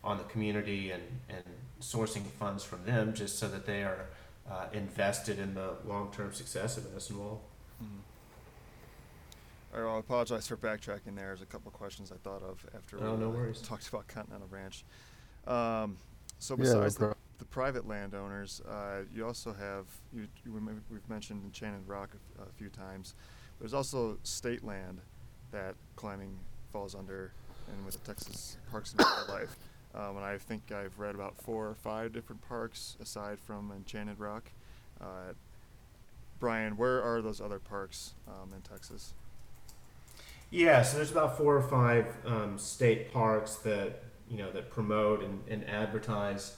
on 0.04 0.18
the 0.18 0.24
community 0.24 0.90
and 0.90 1.02
and 1.28 1.44
sourcing 1.80 2.24
funds 2.38 2.62
from 2.64 2.84
them 2.84 3.12
just 3.12 3.38
so 3.38 3.48
that 3.48 3.66
they 3.66 3.82
are 3.82 4.06
uh, 4.50 4.66
invested 4.72 5.38
in 5.38 5.54
the 5.54 5.74
long-term 5.86 6.32
success 6.32 6.76
of 6.76 6.84
Medicine 6.86 7.18
Wall. 7.18 7.40
Mm-hmm. 7.82 7.96
All 9.74 9.80
right, 9.80 9.86
well, 9.86 9.96
I 9.96 10.00
apologize 10.00 10.46
for 10.46 10.56
backtracking 10.56 11.16
there. 11.16 11.26
There's 11.28 11.42
a 11.42 11.46
couple 11.46 11.70
questions 11.70 12.12
I 12.12 12.16
thought 12.16 12.42
of 12.42 12.64
after 12.74 12.98
Oh, 13.02 13.14
we 13.14 13.20
no 13.20 13.26
uh, 13.28 13.30
worries. 13.30 13.60
talked 13.62 13.88
about 13.88 14.06
Continental 14.06 14.46
Ranch. 14.50 14.84
Um, 15.46 15.96
so 16.38 16.54
Yeah, 16.54 16.64
besides 16.64 16.94
the, 16.96 17.06
prob- 17.06 17.16
the 17.38 17.44
private 17.46 17.88
landowners, 17.88 18.60
uh, 18.68 19.02
you 19.12 19.26
also 19.26 19.52
have 19.52 19.86
you, 20.12 20.28
you 20.44 20.52
we- 20.52 20.72
we've 20.90 21.08
mentioned 21.08 21.42
Enchanted 21.44 21.88
Rock 21.88 22.10
a 22.40 22.52
few 22.52 22.68
times. 22.68 23.14
There's 23.60 23.74
also 23.74 24.18
state 24.22 24.64
land 24.64 25.00
that 25.52 25.74
climbing 25.96 26.38
falls 26.72 26.94
under, 26.94 27.32
and 27.68 27.84
with 27.84 28.02
the 28.02 28.06
Texas 28.06 28.56
Parks 28.70 28.92
and 28.92 29.04
Wildlife. 29.04 29.56
Um, 29.94 30.16
and 30.16 30.24
I 30.24 30.38
think 30.38 30.72
I've 30.72 30.98
read 30.98 31.14
about 31.14 31.36
four 31.36 31.68
or 31.68 31.74
five 31.74 32.12
different 32.12 32.46
parks 32.48 32.96
aside 33.00 33.38
from 33.38 33.70
Enchanted 33.76 34.18
Rock. 34.18 34.50
Uh, 35.00 35.34
Brian, 36.40 36.76
where 36.76 37.02
are 37.02 37.20
those 37.20 37.40
other 37.40 37.58
parks 37.58 38.14
um, 38.26 38.52
in 38.54 38.62
Texas? 38.62 39.12
Yeah, 40.50 40.82
so 40.82 40.96
there's 40.96 41.10
about 41.10 41.36
four 41.36 41.56
or 41.56 41.62
five 41.62 42.06
um, 42.26 42.58
state 42.58 43.12
parks 43.12 43.56
that 43.56 44.02
you 44.28 44.38
know 44.38 44.50
that 44.52 44.70
promote 44.70 45.22
and, 45.22 45.40
and 45.48 45.68
advertise 45.68 46.56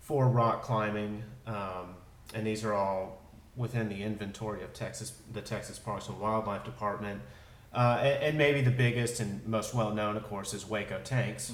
for 0.00 0.28
rock 0.28 0.62
climbing, 0.62 1.22
um, 1.46 1.94
and 2.34 2.46
these 2.46 2.64
are 2.64 2.72
all 2.72 3.21
within 3.56 3.88
the 3.88 4.02
inventory 4.02 4.62
of 4.62 4.72
Texas, 4.72 5.12
the 5.32 5.40
Texas 5.40 5.78
Parks 5.78 6.08
and 6.08 6.18
Wildlife 6.18 6.64
Department. 6.64 7.20
Uh, 7.72 7.98
and, 8.02 8.22
and 8.22 8.38
maybe 8.38 8.60
the 8.60 8.70
biggest 8.70 9.20
and 9.20 9.46
most 9.46 9.74
well 9.74 9.92
known, 9.92 10.16
of 10.16 10.24
course, 10.24 10.54
is 10.54 10.64
Hueco 10.64 11.02
Tanks, 11.02 11.52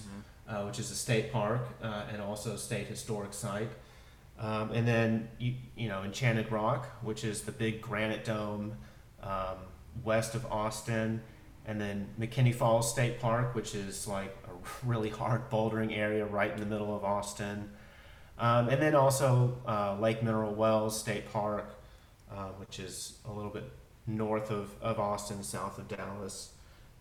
uh, 0.49 0.63
which 0.63 0.79
is 0.79 0.91
a 0.91 0.95
state 0.95 1.33
park 1.33 1.69
uh, 1.83 2.05
and 2.13 2.21
also 2.23 2.55
a 2.55 2.59
state 2.59 2.87
historic 2.87 3.33
site. 3.33 3.71
Um, 4.41 4.71
and 4.73 4.87
then 4.87 5.29
you, 5.39 5.55
you 5.77 5.89
know 5.89 6.03
Enchanted 6.03 6.51
Rock, 6.53 6.87
which 7.03 7.25
is 7.25 7.43
the 7.43 7.53
big 7.53 7.81
granite 7.81 8.25
dome 8.25 8.77
um, 9.23 9.57
west 10.05 10.35
of 10.35 10.47
Austin, 10.47 11.21
and 11.67 11.81
then 11.81 12.09
McKinney 12.19 12.55
Falls 12.55 12.91
State 12.91 13.21
Park, 13.21 13.55
which 13.55 13.75
is 13.75 14.07
like 14.07 14.37
a 14.45 14.87
really 14.87 15.11
hard 15.11 15.51
bouldering 15.51 15.97
area 15.97 16.25
right 16.25 16.53
in 16.53 16.61
the 16.61 16.67
middle 16.67 16.97
of 16.97 17.05
Austin. 17.05 17.71
Um, 18.39 18.69
and 18.69 18.81
then 18.81 18.95
also 18.95 19.59
uh, 19.67 19.97
Lake 19.99 20.23
Mineral 20.23 20.55
Wells 20.55 20.99
State 20.99 21.33
Park, 21.33 21.75
uh, 22.31 22.49
which 22.59 22.79
is 22.79 23.19
a 23.27 23.33
little 23.33 23.51
bit 23.51 23.65
north 24.07 24.51
of, 24.51 24.71
of 24.81 24.99
Austin, 24.99 25.43
south 25.43 25.79
of 25.79 25.89
Dallas. 25.89 26.53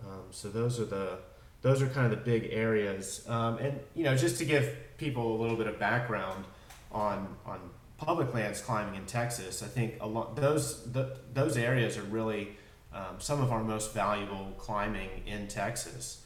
Um, 0.05 0.23
so 0.31 0.49
those 0.49 0.79
are 0.79 0.85
the 0.85 1.19
those 1.61 1.81
are 1.81 1.87
kind 1.87 2.05
of 2.05 2.11
the 2.11 2.23
big 2.23 2.49
areas. 2.51 3.25
Um, 3.27 3.57
and 3.57 3.79
you 3.95 4.03
know, 4.03 4.15
just 4.15 4.37
to 4.37 4.45
give 4.45 4.75
people 4.97 5.35
a 5.35 5.37
little 5.41 5.57
bit 5.57 5.67
of 5.67 5.79
background 5.79 6.45
on 6.91 7.35
on 7.45 7.59
public 7.97 8.33
lands 8.33 8.61
climbing 8.61 8.95
in 8.95 9.05
Texas, 9.05 9.63
I 9.63 9.67
think 9.67 9.95
a 10.01 10.07
lot 10.07 10.35
those 10.35 10.91
the, 10.91 11.17
those 11.33 11.57
areas 11.57 11.97
are 11.97 12.03
really 12.03 12.49
um, 12.93 13.15
some 13.19 13.41
of 13.41 13.51
our 13.51 13.63
most 13.63 13.93
valuable 13.93 14.53
climbing 14.57 15.09
in 15.25 15.47
Texas. 15.47 16.23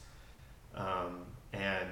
Um, 0.74 1.26
and 1.52 1.88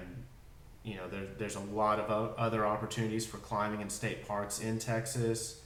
you 0.82 0.96
know, 0.96 1.08
there, 1.08 1.26
there's 1.38 1.56
a 1.56 1.61
lot 1.61 1.98
of 1.98 2.38
other 2.38 2.66
opportunities 2.66 3.26
for 3.26 3.36
climbing 3.38 3.80
in 3.80 3.90
state 3.90 4.26
parks 4.26 4.61
in 4.61 4.78
Texas. 4.78 5.61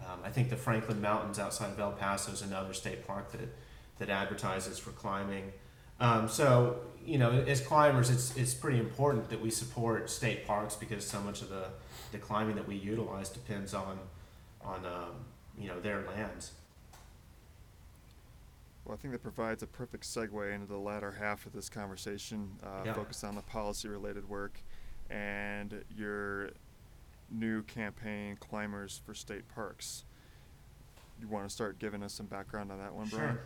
Um, 0.00 0.20
I 0.24 0.30
think 0.30 0.48
the 0.50 0.56
Franklin 0.56 1.00
Mountains 1.00 1.38
outside 1.38 1.70
of 1.72 1.78
El 1.78 1.92
Paso 1.92 2.32
is 2.32 2.42
another 2.42 2.72
state 2.72 3.06
park 3.06 3.32
that, 3.32 3.48
that 3.98 4.08
advertises 4.10 4.78
for 4.78 4.90
climbing. 4.90 5.52
Um, 6.00 6.28
so, 6.28 6.78
you 7.04 7.18
know, 7.18 7.30
as 7.30 7.60
climbers, 7.60 8.08
it's, 8.10 8.36
it's 8.36 8.54
pretty 8.54 8.78
important 8.78 9.28
that 9.30 9.40
we 9.40 9.50
support 9.50 10.08
state 10.08 10.46
parks 10.46 10.76
because 10.76 11.04
so 11.04 11.20
much 11.20 11.42
of 11.42 11.48
the, 11.48 11.66
the 12.12 12.18
climbing 12.18 12.54
that 12.56 12.68
we 12.68 12.76
utilize 12.76 13.28
depends 13.28 13.74
on, 13.74 13.98
on 14.62 14.86
um, 14.86 15.10
you 15.58 15.68
know, 15.68 15.80
their 15.80 16.04
lands. 16.06 16.52
Well, 18.84 18.94
I 18.94 18.96
think 19.02 19.12
that 19.12 19.22
provides 19.22 19.62
a 19.62 19.66
perfect 19.66 20.04
segue 20.04 20.54
into 20.54 20.66
the 20.66 20.78
latter 20.78 21.12
half 21.12 21.44
of 21.44 21.52
this 21.52 21.68
conversation, 21.68 22.52
uh, 22.62 22.84
Yeah. 22.86 22.94
focused 22.94 23.24
on 23.24 23.34
the 23.34 23.42
policy-related 23.42 24.28
work, 24.28 24.60
and 25.10 25.84
your 25.94 26.50
new 27.30 27.62
campaign, 27.62 28.36
Climbers 28.40 29.00
for 29.04 29.14
State 29.14 29.48
Parks. 29.54 30.04
You 31.20 31.28
want 31.28 31.48
to 31.48 31.54
start 31.54 31.78
giving 31.78 32.02
us 32.02 32.12
some 32.12 32.26
background 32.26 32.70
on 32.70 32.78
that 32.78 32.94
one, 32.94 33.08
Brian? 33.08 33.34
Sure. 33.34 33.40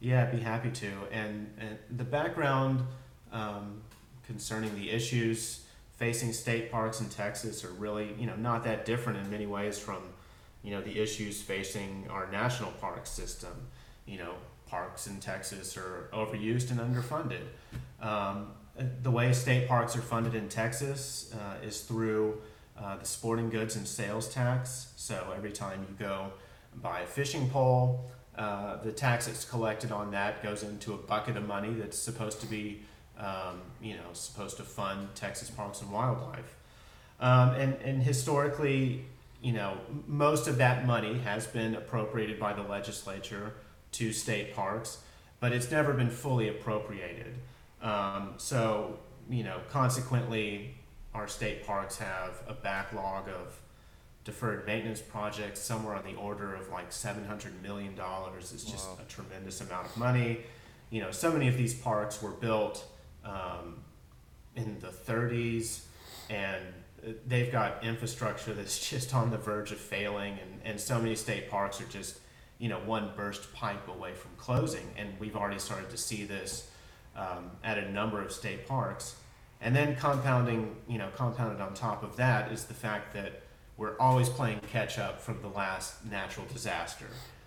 Yeah, 0.00 0.22
I'd 0.24 0.32
be 0.32 0.40
happy 0.40 0.70
to. 0.70 0.90
And, 1.10 1.52
and 1.58 1.78
the 1.96 2.04
background 2.04 2.82
um, 3.32 3.82
concerning 4.26 4.74
the 4.74 4.90
issues 4.90 5.64
facing 5.96 6.32
state 6.32 6.70
parks 6.70 7.00
in 7.00 7.08
Texas 7.08 7.64
are 7.64 7.72
really, 7.72 8.14
you 8.18 8.26
know, 8.26 8.36
not 8.36 8.64
that 8.64 8.84
different 8.84 9.18
in 9.18 9.30
many 9.30 9.46
ways 9.46 9.78
from, 9.78 10.02
you 10.62 10.70
know, 10.70 10.82
the 10.82 10.98
issues 10.98 11.40
facing 11.40 12.06
our 12.10 12.30
national 12.30 12.70
park 12.72 13.06
system. 13.06 13.52
You 14.04 14.18
know, 14.18 14.34
parks 14.66 15.06
in 15.06 15.18
Texas 15.20 15.76
are 15.76 16.08
overused 16.12 16.70
and 16.70 16.80
underfunded. 16.80 17.42
Um, 18.00 18.52
the 19.02 19.10
way 19.10 19.32
state 19.32 19.68
parks 19.68 19.96
are 19.96 20.02
funded 20.02 20.34
in 20.34 20.48
Texas 20.48 21.34
uh, 21.34 21.64
is 21.64 21.80
through 21.80 22.42
uh, 22.78 22.96
the 22.96 23.04
sporting 23.06 23.50
goods 23.50 23.76
and 23.76 23.86
sales 23.86 24.28
tax. 24.28 24.92
So 24.96 25.32
every 25.36 25.52
time 25.52 25.86
you 25.88 25.94
go 25.98 26.32
buy 26.82 27.00
a 27.00 27.06
fishing 27.06 27.48
pole, 27.48 28.10
uh, 28.36 28.76
the 28.82 28.92
tax 28.92 29.26
that's 29.26 29.44
collected 29.44 29.90
on 29.90 30.10
that 30.10 30.42
goes 30.42 30.62
into 30.62 30.92
a 30.92 30.96
bucket 30.96 31.36
of 31.36 31.46
money 31.46 31.72
that's 31.72 31.98
supposed 31.98 32.40
to 32.40 32.46
be, 32.46 32.82
um, 33.18 33.62
you 33.80 33.94
know, 33.94 34.12
supposed 34.12 34.58
to 34.58 34.62
fund 34.62 35.08
Texas 35.14 35.48
Parks 35.48 35.80
and 35.80 35.90
Wildlife. 35.90 36.56
Um, 37.18 37.50
and, 37.50 37.74
and 37.82 38.02
historically, 38.02 39.06
you 39.40 39.52
know, 39.52 39.78
most 40.06 40.48
of 40.48 40.58
that 40.58 40.86
money 40.86 41.18
has 41.18 41.46
been 41.46 41.74
appropriated 41.74 42.38
by 42.38 42.52
the 42.52 42.62
legislature 42.62 43.54
to 43.92 44.12
state 44.12 44.54
parks, 44.54 44.98
but 45.40 45.52
it's 45.52 45.70
never 45.70 45.94
been 45.94 46.10
fully 46.10 46.48
appropriated. 46.48 47.34
Um, 47.80 48.34
so, 48.36 48.98
you 49.30 49.44
know, 49.44 49.60
consequently, 49.70 50.74
our 51.16 51.26
state 51.26 51.66
parks 51.66 51.96
have 51.96 52.42
a 52.46 52.52
backlog 52.52 53.28
of 53.28 53.58
deferred 54.24 54.66
maintenance 54.66 55.00
projects 55.00 55.60
somewhere 55.60 55.94
on 55.94 56.04
the 56.04 56.14
order 56.14 56.54
of 56.54 56.68
like 56.68 56.90
$700 56.90 57.62
million. 57.62 57.94
It's 58.38 58.64
just 58.64 58.88
wow. 58.88 58.98
a 59.00 59.10
tremendous 59.10 59.60
amount 59.62 59.86
of 59.86 59.96
money. 59.96 60.40
You 60.90 61.00
know, 61.00 61.10
so 61.10 61.32
many 61.32 61.48
of 61.48 61.56
these 61.56 61.74
parks 61.74 62.20
were 62.20 62.32
built 62.32 62.86
um, 63.24 63.78
in 64.54 64.78
the 64.80 64.88
30s 64.88 65.84
and 66.28 66.62
they've 67.26 67.50
got 67.50 67.82
infrastructure 67.82 68.52
that's 68.52 68.78
just 68.90 69.14
on 69.14 69.30
the 69.30 69.38
verge 69.38 69.72
of 69.72 69.78
failing 69.78 70.38
and, 70.42 70.60
and 70.64 70.80
so 70.80 70.98
many 70.98 71.14
state 71.14 71.50
parks 71.50 71.80
are 71.80 71.86
just 71.86 72.20
you 72.58 72.68
know 72.68 72.78
one 72.80 73.10
burst 73.16 73.52
pipe 73.52 73.86
away 73.88 74.14
from 74.14 74.30
closing 74.38 74.86
and 74.96 75.08
we've 75.20 75.36
already 75.36 75.58
started 75.58 75.90
to 75.90 75.96
see 75.96 76.24
this 76.24 76.70
um, 77.14 77.50
at 77.62 77.78
a 77.78 77.90
number 77.92 78.20
of 78.20 78.32
state 78.32 78.66
parks 78.66 79.16
and 79.60 79.74
then 79.74 79.96
compounding 79.96 80.76
you 80.88 80.98
know 80.98 81.08
compounded 81.16 81.60
on 81.60 81.74
top 81.74 82.02
of 82.02 82.16
that 82.16 82.52
is 82.52 82.64
the 82.64 82.74
fact 82.74 83.14
that 83.14 83.42
we're 83.76 83.98
always 83.98 84.28
playing 84.28 84.60
catch 84.70 84.98
up 84.98 85.20
from 85.20 85.40
the 85.42 85.48
last 85.48 86.04
natural 86.10 86.46
disaster. 86.52 87.06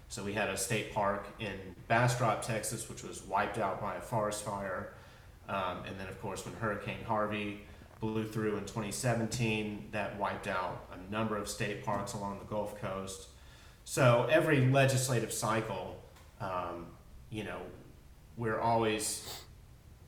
So 0.10 0.24
we 0.24 0.34
had 0.34 0.50
a 0.50 0.58
state 0.58 0.94
park 0.94 1.28
in 1.40 1.54
bastrop 1.88 2.42
texas 2.42 2.90
which 2.90 3.04
was 3.04 3.24
wiped 3.24 3.58
out 3.58 3.82
by 3.82 3.96
a 3.96 4.02
forest 4.02 4.44
fire. 4.44 4.94
Um, 5.48 5.84
and 5.88 6.00
then 6.00 6.08
of 6.08 6.22
course 6.22 6.46
when 6.46 6.56
hurricane 6.56 7.04
harvey 7.06 7.62
blew 8.00 8.26
through 8.26 8.56
in 8.56 8.62
2017 8.62 9.90
that 9.92 10.18
wiped 10.18 10.48
out 10.48 10.86
a 10.94 11.12
number 11.12 11.38
of 11.38 11.50
state 11.50 11.84
parks 11.84 12.14
along 12.14 12.40
the 12.40 12.46
gulf 12.46 12.80
coast. 12.80 13.28
So 13.84 14.28
every 14.30 14.68
legislative 14.68 15.34
cycle, 15.34 16.02
um, 16.40 16.86
you 17.30 17.44
know, 17.44 17.60
we're 18.38 18.60
always 18.60 19.42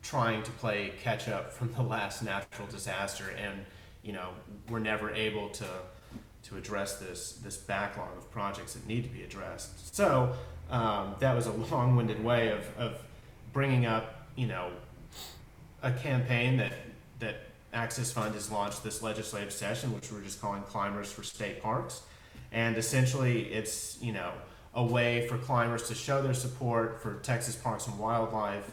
trying 0.02 0.44
to 0.44 0.52
play 0.52 0.94
catch 1.02 1.28
up 1.28 1.52
from 1.52 1.72
the 1.74 1.82
last 1.82 2.24
natural 2.24 2.68
disaster, 2.68 3.34
and 3.38 3.66
you 4.04 4.14
know, 4.14 4.30
we're 4.70 4.80
never 4.80 5.12
able 5.12 5.50
to 5.50 5.68
to 6.44 6.58
address 6.58 6.98
this 6.98 7.34
this 7.44 7.58
backlog 7.58 8.18
of 8.18 8.32
projects 8.32 8.74
that 8.74 8.86
need 8.88 9.04
to 9.04 9.10
be 9.10 9.24
addressed. 9.24 9.96
So 9.96 10.34
um, 10.70 11.16
that 11.20 11.36
was 11.36 11.48
a 11.48 11.52
long-winded 11.72 12.24
way 12.24 12.50
of, 12.50 12.66
of 12.78 13.02
bringing 13.54 13.86
up, 13.86 14.28
you 14.36 14.48
know, 14.48 14.72
a 15.84 15.92
campaign 15.92 16.58
that 16.58 16.74
that 17.20 17.36
Access 17.74 18.12
Fund 18.12 18.34
has 18.34 18.52
launched 18.52 18.84
this 18.84 19.02
legislative 19.02 19.54
session, 19.54 19.94
which 19.94 20.12
we're 20.12 20.22
just 20.22 20.42
calling 20.42 20.62
Climbers 20.64 21.12
for 21.12 21.24
State 21.24 21.62
Parks 21.62 22.02
and 22.52 22.78
essentially 22.78 23.44
it's 23.54 23.98
you 24.02 24.12
know 24.12 24.32
a 24.76 24.84
way 24.84 25.28
for 25.28 25.38
climbers 25.38 25.88
to 25.90 25.96
show 25.96 26.22
their 26.22 26.34
support 26.34 27.02
for 27.02 27.16
Texas 27.16 27.56
Parks 27.56 27.88
and 27.88 28.00
Wildlife, 28.00 28.72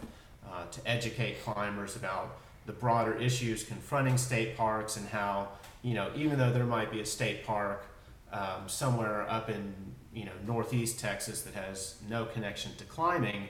uh, 0.51 0.65
to 0.71 0.81
educate 0.87 1.43
climbers 1.45 1.97
about 1.97 2.39
the 2.67 2.73
broader 2.73 3.15
issues 3.17 3.65
confronting 3.65 4.19
state 4.19 4.57
parks 4.57 4.97
and 4.97 5.09
how 5.09 5.49
you 5.83 5.95
know 5.95 6.11
even 6.15 6.39
though 6.39 6.53
there 6.53 6.65
might 6.65 6.91
be 6.91 7.01
a 7.01 7.07
state 7.07 7.45
park 7.45 7.87
um, 8.33 8.67
somewhere 8.67 9.29
up 9.31 9.49
in 9.49 9.75
you 10.13 10.25
know 10.25 10.33
northeast 10.47 11.01
Texas 11.01 11.43
that 11.43 11.55
has 11.55 11.97
no 12.09 12.25
connection 12.27 12.75
to 12.77 12.85
climbing, 12.85 13.49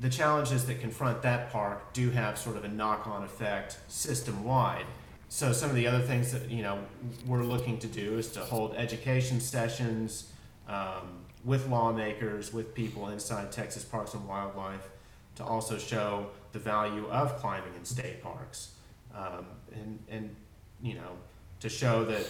the 0.00 0.10
challenges 0.10 0.66
that 0.66 0.80
confront 0.80 1.22
that 1.22 1.50
park 1.50 1.92
do 1.92 2.10
have 2.10 2.36
sort 2.38 2.56
of 2.56 2.64
a 2.64 2.68
knock-on 2.68 3.22
effect 3.22 3.78
system 3.88 4.44
wide 4.44 4.86
so 5.28 5.52
some 5.52 5.70
of 5.70 5.76
the 5.76 5.86
other 5.86 6.00
things 6.00 6.32
that 6.32 6.50
you 6.50 6.62
know 6.62 6.78
we're 7.26 7.42
looking 7.42 7.78
to 7.78 7.86
do 7.86 8.18
is 8.18 8.30
to 8.32 8.40
hold 8.40 8.74
education 8.76 9.40
sessions 9.40 10.32
um, 10.68 11.24
with 11.44 11.68
lawmakers, 11.68 12.52
with 12.52 12.74
people 12.74 13.08
inside 13.08 13.52
Texas 13.52 13.84
Parks 13.84 14.14
and 14.14 14.26
Wildlife, 14.26 14.88
to 15.36 15.44
also 15.44 15.78
show 15.78 16.26
the 16.52 16.58
value 16.58 17.06
of 17.08 17.36
climbing 17.36 17.74
in 17.76 17.84
state 17.84 18.22
parks, 18.22 18.72
um, 19.14 19.46
and 19.72 19.98
and 20.08 20.34
you 20.82 20.94
know 20.94 21.12
to 21.60 21.68
show 21.68 22.04
that 22.04 22.26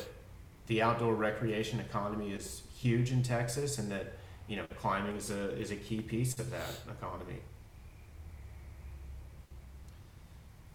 the 0.67 0.83
outdoor 0.83 1.15
recreation 1.15 1.81
economy 1.81 2.33
is 2.33 2.63
huge 2.77 3.13
in 3.13 3.23
Texas, 3.23 3.79
and 3.79 3.91
that 3.91 4.15
you 4.49 4.57
know 4.57 4.65
climbing 4.79 5.17
is 5.17 5.31
a 5.31 5.51
is 5.59 5.71
a 5.71 5.77
key 5.77 6.01
piece 6.01 6.39
of 6.39 6.51
that 6.51 6.71
economy. 6.91 7.39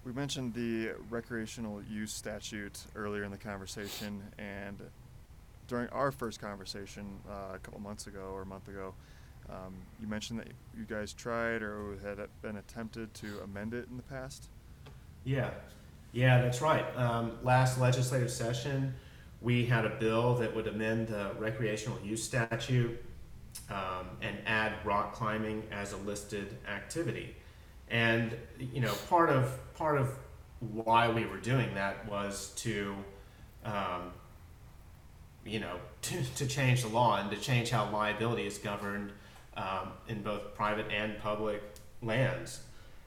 We 0.03 0.13
mentioned 0.13 0.55
the 0.55 0.93
recreational 1.11 1.83
use 1.83 2.11
statute 2.11 2.79
earlier 2.95 3.23
in 3.23 3.29
the 3.29 3.37
conversation, 3.37 4.23
and 4.39 4.81
during 5.67 5.89
our 5.89 6.11
first 6.11 6.41
conversation 6.41 7.19
uh, 7.29 7.55
a 7.55 7.59
couple 7.59 7.79
months 7.79 8.07
ago 8.07 8.31
or 8.33 8.41
a 8.41 8.45
month 8.45 8.67
ago, 8.67 8.93
um, 9.49 9.73
you 9.99 10.07
mentioned 10.07 10.39
that 10.39 10.47
you 10.77 10.85
guys 10.85 11.13
tried 11.13 11.61
or 11.61 11.97
had 12.03 12.19
been 12.41 12.57
attempted 12.57 13.13
to 13.15 13.39
amend 13.43 13.73
it 13.73 13.87
in 13.89 13.97
the 13.97 14.03
past. 14.03 14.47
Yeah, 15.23 15.51
yeah, 16.11 16.41
that's 16.41 16.61
right. 16.61 16.85
Um, 16.97 17.37
last 17.43 17.79
legislative 17.79 18.31
session, 18.31 18.93
we 19.41 19.65
had 19.65 19.85
a 19.85 19.89
bill 19.89 20.35
that 20.35 20.55
would 20.55 20.67
amend 20.67 21.07
the 21.07 21.31
recreational 21.39 21.99
use 22.03 22.23
statute 22.23 23.03
um, 23.69 24.07
and 24.21 24.37
add 24.45 24.73
rock 24.83 25.13
climbing 25.13 25.63
as 25.71 25.93
a 25.93 25.97
listed 25.97 26.57
activity. 26.67 27.35
And 27.89 28.35
you 28.59 28.81
know, 28.81 28.93
part 29.09 29.29
of 29.29 29.57
part 29.73 29.97
of 29.97 30.17
why 30.59 31.09
we 31.09 31.25
were 31.25 31.37
doing 31.37 31.73
that 31.73 32.07
was 32.07 32.51
to, 32.55 32.95
um, 33.65 34.13
you 35.45 35.59
know, 35.59 35.77
to, 36.03 36.23
to 36.35 36.47
change 36.47 36.83
the 36.83 36.87
law 36.87 37.19
and 37.19 37.29
to 37.31 37.37
change 37.37 37.69
how 37.69 37.89
liability 37.91 38.45
is 38.45 38.57
governed 38.57 39.11
um, 39.57 39.91
in 40.07 40.21
both 40.21 40.53
private 40.55 40.87
and 40.91 41.17
public 41.19 41.61
lands. 42.01 42.61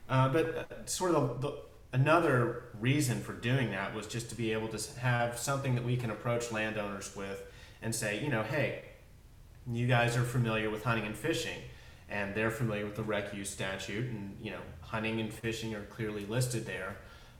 Uh, 0.09 0.29
but 0.29 0.55
uh, 0.55 0.85
sort 0.85 1.15
of 1.15 1.41
the, 1.41 1.47
the, 1.47 1.57
another 1.93 2.63
reason 2.79 3.21
for 3.21 3.33
doing 3.33 3.71
that 3.71 3.95
was 3.95 4.07
just 4.07 4.29
to 4.29 4.35
be 4.35 4.51
able 4.51 4.67
to 4.67 4.99
have 4.99 5.37
something 5.37 5.75
that 5.75 5.83
we 5.83 5.97
can 5.97 6.11
approach 6.11 6.51
landowners 6.51 7.15
with 7.15 7.43
and 7.81 7.93
say, 7.93 8.21
you 8.23 8.29
know, 8.29 8.43
hey, 8.43 8.83
you 9.71 9.87
guys 9.87 10.15
are 10.15 10.23
familiar 10.23 10.69
with 10.69 10.83
hunting 10.83 11.05
and 11.05 11.15
fishing 11.15 11.57
and 12.09 12.35
they're 12.35 12.51
familiar 12.51 12.85
with 12.85 12.95
the 12.95 13.03
rec 13.03 13.33
use 13.33 13.49
statute 13.49 14.09
and 14.09 14.37
you 14.41 14.51
know 14.51 14.59
hunting 14.81 15.19
and 15.19 15.33
fishing 15.33 15.73
are 15.73 15.83
clearly 15.85 16.25
listed 16.27 16.65
there 16.65 16.97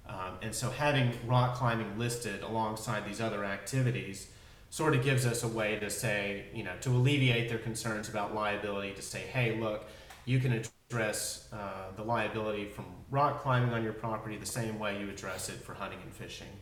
um, 0.08 0.38
and 0.42 0.54
so 0.54 0.70
having 0.70 1.12
rock 1.28 1.56
climbing 1.56 1.98
listed 1.98 2.42
alongside 2.42 3.08
these 3.08 3.22
other 3.22 3.46
activities 3.46 4.28
sort 4.76 4.94
of 4.94 5.02
gives 5.06 5.26
us 5.26 5.44
a 5.44 5.48
way 5.48 5.80
to 5.80 5.90
say 5.90 6.44
you 6.54 6.62
know 6.62 6.74
to 6.82 6.90
alleviate 6.90 7.48
their 7.48 7.58
concerns 7.58 8.10
about 8.10 8.36
liability 8.36 8.92
to 8.92 9.02
say 9.02 9.20
hey 9.20 9.58
look 9.58 9.86
you 10.26 10.38
can 10.38 10.52
address 10.52 11.48
uh, 11.54 11.86
the 11.96 12.04
liability 12.04 12.66
from 12.66 12.84
rock 13.10 13.42
climbing 13.42 13.74
on 13.74 13.82
your 13.82 13.94
property 13.94 14.36
the 14.36 14.46
same 14.46 14.78
way 14.78 15.00
you 15.00 15.10
address 15.10 15.48
it 15.48 15.56
for 15.64 15.74
hunting 15.74 16.00
and 16.04 16.14
fishing 16.14 16.54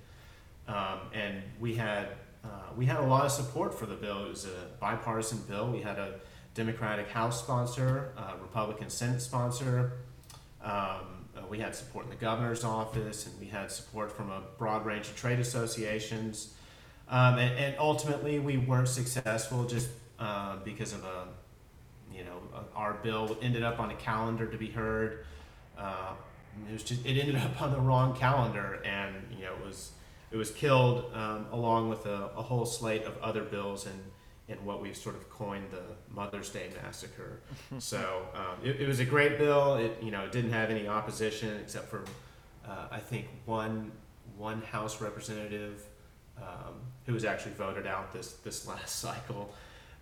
um, 0.68 1.00
and 1.12 1.42
we 1.60 1.74
had 1.74 2.10
uh, 2.44 2.50
we 2.78 2.86
had 2.86 2.98
a 2.98 3.08
lot 3.14 3.26
of 3.26 3.32
support 3.32 3.74
for 3.74 3.88
the 3.88 3.96
bill 3.96 4.26
it 4.26 4.30
was 4.30 4.46
a 4.46 4.68
bipartisan 4.80 5.40
bill 5.48 5.72
we 5.72 5.82
had 5.82 5.98
a 5.98 6.20
Democratic 6.54 7.10
House 7.10 7.42
sponsor, 7.42 8.14
uh, 8.16 8.34
Republican 8.40 8.88
Senate 8.88 9.24
sponsor. 9.24 9.94
Um, 10.64 11.26
uh, 11.36 11.42
we 11.50 11.58
had 11.58 11.74
support 11.74 12.06
in 12.06 12.12
the 12.12 12.16
governor's 12.16 12.64
office, 12.64 13.26
and 13.26 13.40
we 13.40 13.48
had 13.48 13.72
support 13.72 14.12
from 14.16 14.30
a 14.30 14.44
broad 14.60 14.86
range 14.86 15.08
of 15.08 15.16
trade 15.16 15.40
associations. 15.40 16.54
Um, 17.10 17.38
and, 17.38 17.58
and, 17.60 17.76
ultimately, 17.78 18.40
we 18.40 18.58
weren't 18.58 18.88
successful 18.88 19.66
just 19.66 19.90
uh, 20.20 20.56
because 20.64 20.94
of 20.94 21.04
a, 21.04 21.28
you 22.16 22.24
know, 22.24 22.40
our 22.76 22.94
bill 22.94 23.38
ended 23.42 23.62
up 23.62 23.80
on 23.80 23.92
a 23.92 23.96
calendar 23.96 24.48
to 24.48 24.58
be 24.58 24.68
heard. 24.68 25.26
Uh, 25.78 26.14
it 26.70 26.74
was 26.74 26.84
just 26.84 27.06
it 27.06 27.20
ended 27.20 27.36
up 27.38 27.62
on 27.62 27.72
the 27.72 27.80
wrong 27.80 28.16
calendar, 28.16 28.82
and 28.86 29.16
you 29.32 29.46
know 29.46 29.54
it 29.54 29.66
was 29.66 29.92
it 30.32 30.38
was 30.38 30.52
killed 30.52 31.12
um, 31.14 31.46
along 31.52 31.90
with 31.90 32.06
a, 32.06 32.30
a, 32.36 32.42
whole 32.42 32.66
slate 32.66 33.04
of 33.04 33.16
other 33.22 33.44
bills 33.44 33.86
and 33.86 34.00
in 34.48 34.66
what 34.66 34.82
we've 34.82 34.98
sort 34.98 35.16
of 35.16 35.30
coined 35.30 35.66
the 35.72 35.84
Mother's 36.14 36.50
Day 36.50 36.70
Massacre. 36.84 37.40
so 37.80 38.28
um, 38.34 38.58
it, 38.64 38.82
it, 38.82 38.88
was 38.88 39.00
a 39.00 39.06
great 39.06 39.38
bill. 39.38 39.76
It 39.76 39.98
you 40.02 40.12
know 40.12 40.24
it 40.24 40.32
didn't 40.32 40.52
have 40.52 40.70
any 40.70 40.88
opposition 40.88 41.58
except 41.62 41.90
for 41.90 42.04
uh, 42.68 42.88
I 42.92 43.00
think 43.00 43.28
one 43.46 43.92
one 44.38 44.62
House 44.62 45.02
representative 45.02 45.84
um, 46.38 46.76
who 47.06 47.14
was 47.14 47.26
actually 47.26 47.54
voted 47.54 47.88
out 47.88 48.12
this 48.12 48.34
this 48.44 48.68
last 48.68 48.98
cycle. 48.98 49.54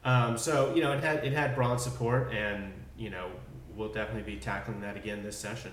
Um, 0.03 0.37
so 0.37 0.73
you 0.73 0.81
know 0.81 0.91
it 0.93 1.03
had 1.03 1.23
it 1.23 1.33
had 1.33 1.55
broad 1.55 1.79
support, 1.79 2.31
and 2.33 2.73
you 2.97 3.09
know 3.09 3.29
we'll 3.75 3.91
definitely 3.91 4.33
be 4.33 4.39
tackling 4.39 4.81
that 4.81 4.97
again 4.97 5.23
this 5.23 5.37
session. 5.37 5.71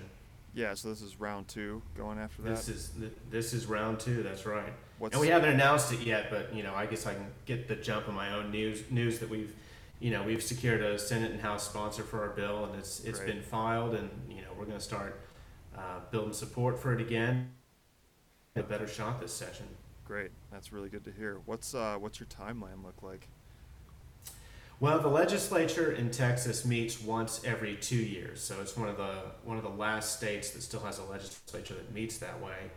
Yeah, 0.55 0.75
so 0.75 0.89
this 0.89 1.03
is 1.03 1.21
round 1.21 1.49
two 1.49 1.83
going 1.97 2.19
after 2.19 2.43
that. 2.43 2.57
This 2.57 2.69
is 2.69 2.93
this 3.31 3.53
is 3.53 3.67
round 3.67 4.01
two. 4.01 4.23
That's 4.23 4.47
right. 4.47 4.73
What's 4.99 5.15
and 5.15 5.21
we 5.21 5.29
haven't 5.29 5.51
announced 5.51 5.93
it 5.93 6.01
yet, 6.01 6.31
but 6.31 6.55
you 6.55 6.63
know, 6.63 6.75
I 6.75 6.87
guess 6.87 7.07
I 7.07 7.15
can 7.15 7.27
get 7.47 7.69
the 7.69 7.77
jump 7.77 8.09
on 8.09 8.15
my 8.15 8.35
own 8.35 8.51
news 8.51 8.83
news 8.91 9.21
that 9.21 9.29
we've, 9.29 9.55
you 10.01 10.11
know, 10.11 10.23
we've 10.25 10.43
secured 10.43 10.83
a 10.83 10.99
Senate 10.99 11.31
and 11.31 11.41
House 11.41 11.69
sponsor 11.69 12.03
for 12.03 12.23
our 12.23 12.31
bill, 12.31 12.65
and 12.65 12.75
it's 12.75 13.05
it's 13.05 13.21
Great. 13.21 13.35
been 13.35 13.43
filed, 13.43 13.95
and 13.95 14.11
you 14.29 14.43
know, 14.43 14.49
we're 14.59 14.65
going 14.65 14.79
to 14.79 14.85
start 14.85 15.21
uh, 15.77 16.01
building 16.11 16.33
support 16.33 16.79
for 16.79 16.93
it 16.93 17.01
again. 17.01 17.51
A 18.57 18.63
better 18.63 18.89
shot 18.89 19.21
this 19.21 19.33
session. 19.33 19.67
Great, 20.09 20.31
that's 20.51 20.73
really 20.73 20.89
good 20.89 21.05
to 21.05 21.13
hear. 21.13 21.39
What's 21.45 21.75
uh, 21.75 21.97
what's 21.99 22.19
your 22.19 22.29
timeline 22.29 22.83
look 22.83 23.03
like? 23.03 23.29
Well, 24.81 25.01
the 25.01 25.09
legislature 25.09 25.93
in 25.93 26.11
Texas 26.11 26.65
meets 26.65 27.03
once 27.03 27.43
every 27.45 27.77
two 27.77 27.97
years, 27.97 28.41
so 28.41 28.59
it's 28.63 28.75
one 28.75 28.89
of 28.89 28.97
the 28.97 29.17
one 29.45 29.59
of 29.59 29.65
the 29.65 29.69
last 29.69 30.17
states 30.17 30.53
that 30.53 30.63
still 30.63 30.81
has 30.81 30.99
a 30.99 31.05
legislature 31.05 31.75
that 31.75 31.93
meets 31.93 32.17
that 32.19 32.41
way. 32.41 32.71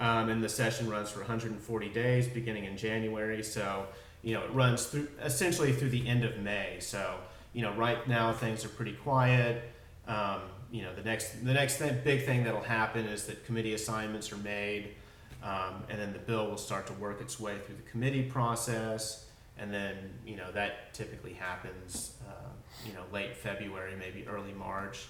Um, 0.00 0.30
and 0.30 0.42
the 0.42 0.48
session 0.48 0.88
runs 0.88 1.10
for 1.10 1.18
140 1.18 1.88
days, 1.90 2.26
beginning 2.28 2.64
in 2.64 2.78
January. 2.78 3.42
So 3.42 3.84
you 4.22 4.32
know 4.32 4.42
it 4.44 4.50
runs 4.52 4.86
through 4.86 5.08
essentially 5.22 5.74
through 5.74 5.90
the 5.90 6.08
end 6.08 6.24
of 6.24 6.38
May. 6.38 6.78
So 6.80 7.16
you 7.52 7.60
know 7.60 7.74
right 7.74 8.08
now 8.08 8.32
things 8.32 8.64
are 8.64 8.70
pretty 8.70 8.94
quiet. 8.94 9.64
Um, 10.08 10.40
you 10.70 10.80
know 10.80 10.94
the 10.94 11.02
next 11.02 11.44
the 11.44 11.52
next 11.52 11.76
thing, 11.76 12.00
big 12.04 12.24
thing 12.24 12.44
that'll 12.44 12.62
happen 12.62 13.04
is 13.04 13.26
that 13.26 13.44
committee 13.44 13.74
assignments 13.74 14.32
are 14.32 14.38
made, 14.38 14.94
um, 15.42 15.84
and 15.88 16.00
then 16.00 16.12
the 16.12 16.18
bill 16.18 16.48
will 16.48 16.56
start 16.56 16.86
to 16.86 16.92
work 16.94 17.20
its 17.20 17.40
way 17.40 17.58
through 17.58 17.76
the 17.76 17.90
committee 17.90 18.22
process 18.22 19.26
and 19.60 19.72
then 19.72 19.94
you 20.26 20.36
know 20.36 20.50
that 20.52 20.92
typically 20.94 21.34
happens 21.34 22.14
uh, 22.28 22.48
you 22.86 22.92
know 22.94 23.02
late 23.12 23.36
February, 23.36 23.94
maybe 23.96 24.26
early 24.26 24.52
March, 24.52 25.06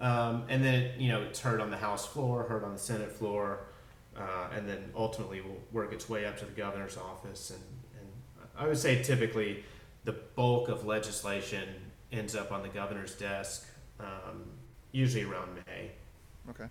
um, 0.00 0.44
and 0.48 0.62
then 0.62 0.90
you 1.00 1.08
know 1.08 1.22
it's 1.22 1.40
heard 1.40 1.60
on 1.60 1.70
the 1.70 1.76
House 1.76 2.04
floor, 2.04 2.42
heard 2.42 2.64
on 2.64 2.72
the 2.72 2.78
Senate 2.78 3.12
floor, 3.12 3.60
uh, 4.16 4.48
and 4.54 4.68
then 4.68 4.90
ultimately 4.94 5.40
will 5.40 5.60
work 5.72 5.92
its 5.92 6.08
way 6.08 6.26
up 6.26 6.36
to 6.38 6.44
the 6.44 6.52
governor's 6.52 6.96
office. 6.96 7.50
And, 7.50 7.62
and 8.00 8.48
I 8.58 8.66
would 8.66 8.78
say 8.78 9.02
typically 9.02 9.64
the 10.04 10.12
bulk 10.12 10.68
of 10.68 10.84
legislation 10.84 11.68
ends 12.12 12.34
up 12.34 12.50
on 12.52 12.62
the 12.62 12.68
governor's 12.68 13.14
desk, 13.14 13.68
um, 14.00 14.44
usually 14.90 15.24
around 15.24 15.50
May. 15.66 15.92
Okay. 16.50 16.66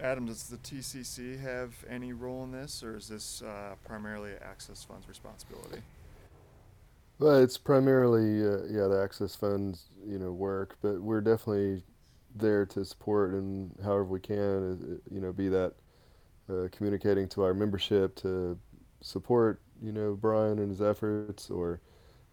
Adam, 0.00 0.26
does 0.26 0.44
the 0.44 0.56
TCC 0.58 1.40
have 1.40 1.74
any 1.88 2.12
role 2.12 2.44
in 2.44 2.52
this, 2.52 2.82
or 2.82 2.96
is 2.96 3.08
this 3.08 3.42
uh, 3.42 3.74
primarily 3.84 4.32
Access 4.42 4.84
Fund's 4.84 5.08
responsibility? 5.08 5.82
Well, 7.18 7.42
it's 7.42 7.58
primarily 7.58 8.46
uh, 8.46 8.64
yeah 8.70 8.86
the 8.86 9.00
Access 9.02 9.34
Fund's 9.34 9.86
you 10.06 10.18
know 10.18 10.30
work, 10.30 10.76
but 10.82 11.00
we're 11.00 11.20
definitely 11.20 11.82
there 12.36 12.64
to 12.66 12.84
support 12.84 13.32
and 13.32 13.74
however 13.82 14.04
we 14.04 14.20
can, 14.20 14.38
uh, 14.38 15.12
you 15.12 15.20
know, 15.20 15.32
be 15.32 15.48
that 15.48 15.72
uh, 16.48 16.68
communicating 16.70 17.28
to 17.28 17.42
our 17.42 17.54
membership 17.54 18.14
to 18.16 18.56
support 19.00 19.60
you 19.82 19.92
know 19.92 20.14
Brian 20.14 20.60
and 20.60 20.70
his 20.70 20.80
efforts, 20.80 21.50
or 21.50 21.80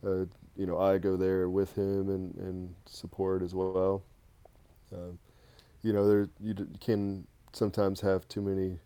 uh, 0.06 0.26
you 0.56 0.68
know 0.68 0.78
I 0.78 1.00
go 1.00 1.18
there 1.18 1.50
with 1.50 1.76
him 1.76 2.10
and, 2.10 2.36
and 2.36 2.76
support 2.86 3.42
as 3.42 3.56
well. 3.56 4.04
Um, 4.94 5.18
you 5.82 5.94
know, 5.94 6.08
there 6.08 6.30
you 6.40 6.56
can 6.80 7.26
sometimes 7.56 8.02
have 8.02 8.28
too 8.28 8.42
many 8.42 8.80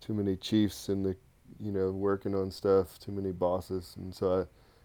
too 0.00 0.14
many 0.14 0.36
chiefs 0.36 0.88
in 0.88 1.02
the 1.02 1.16
you 1.58 1.72
know 1.72 1.90
working 1.90 2.34
on 2.34 2.50
stuff, 2.50 2.98
too 2.98 3.12
many 3.12 3.32
bosses, 3.32 3.94
and 3.98 4.14
so 4.14 4.40
I, 4.40 4.44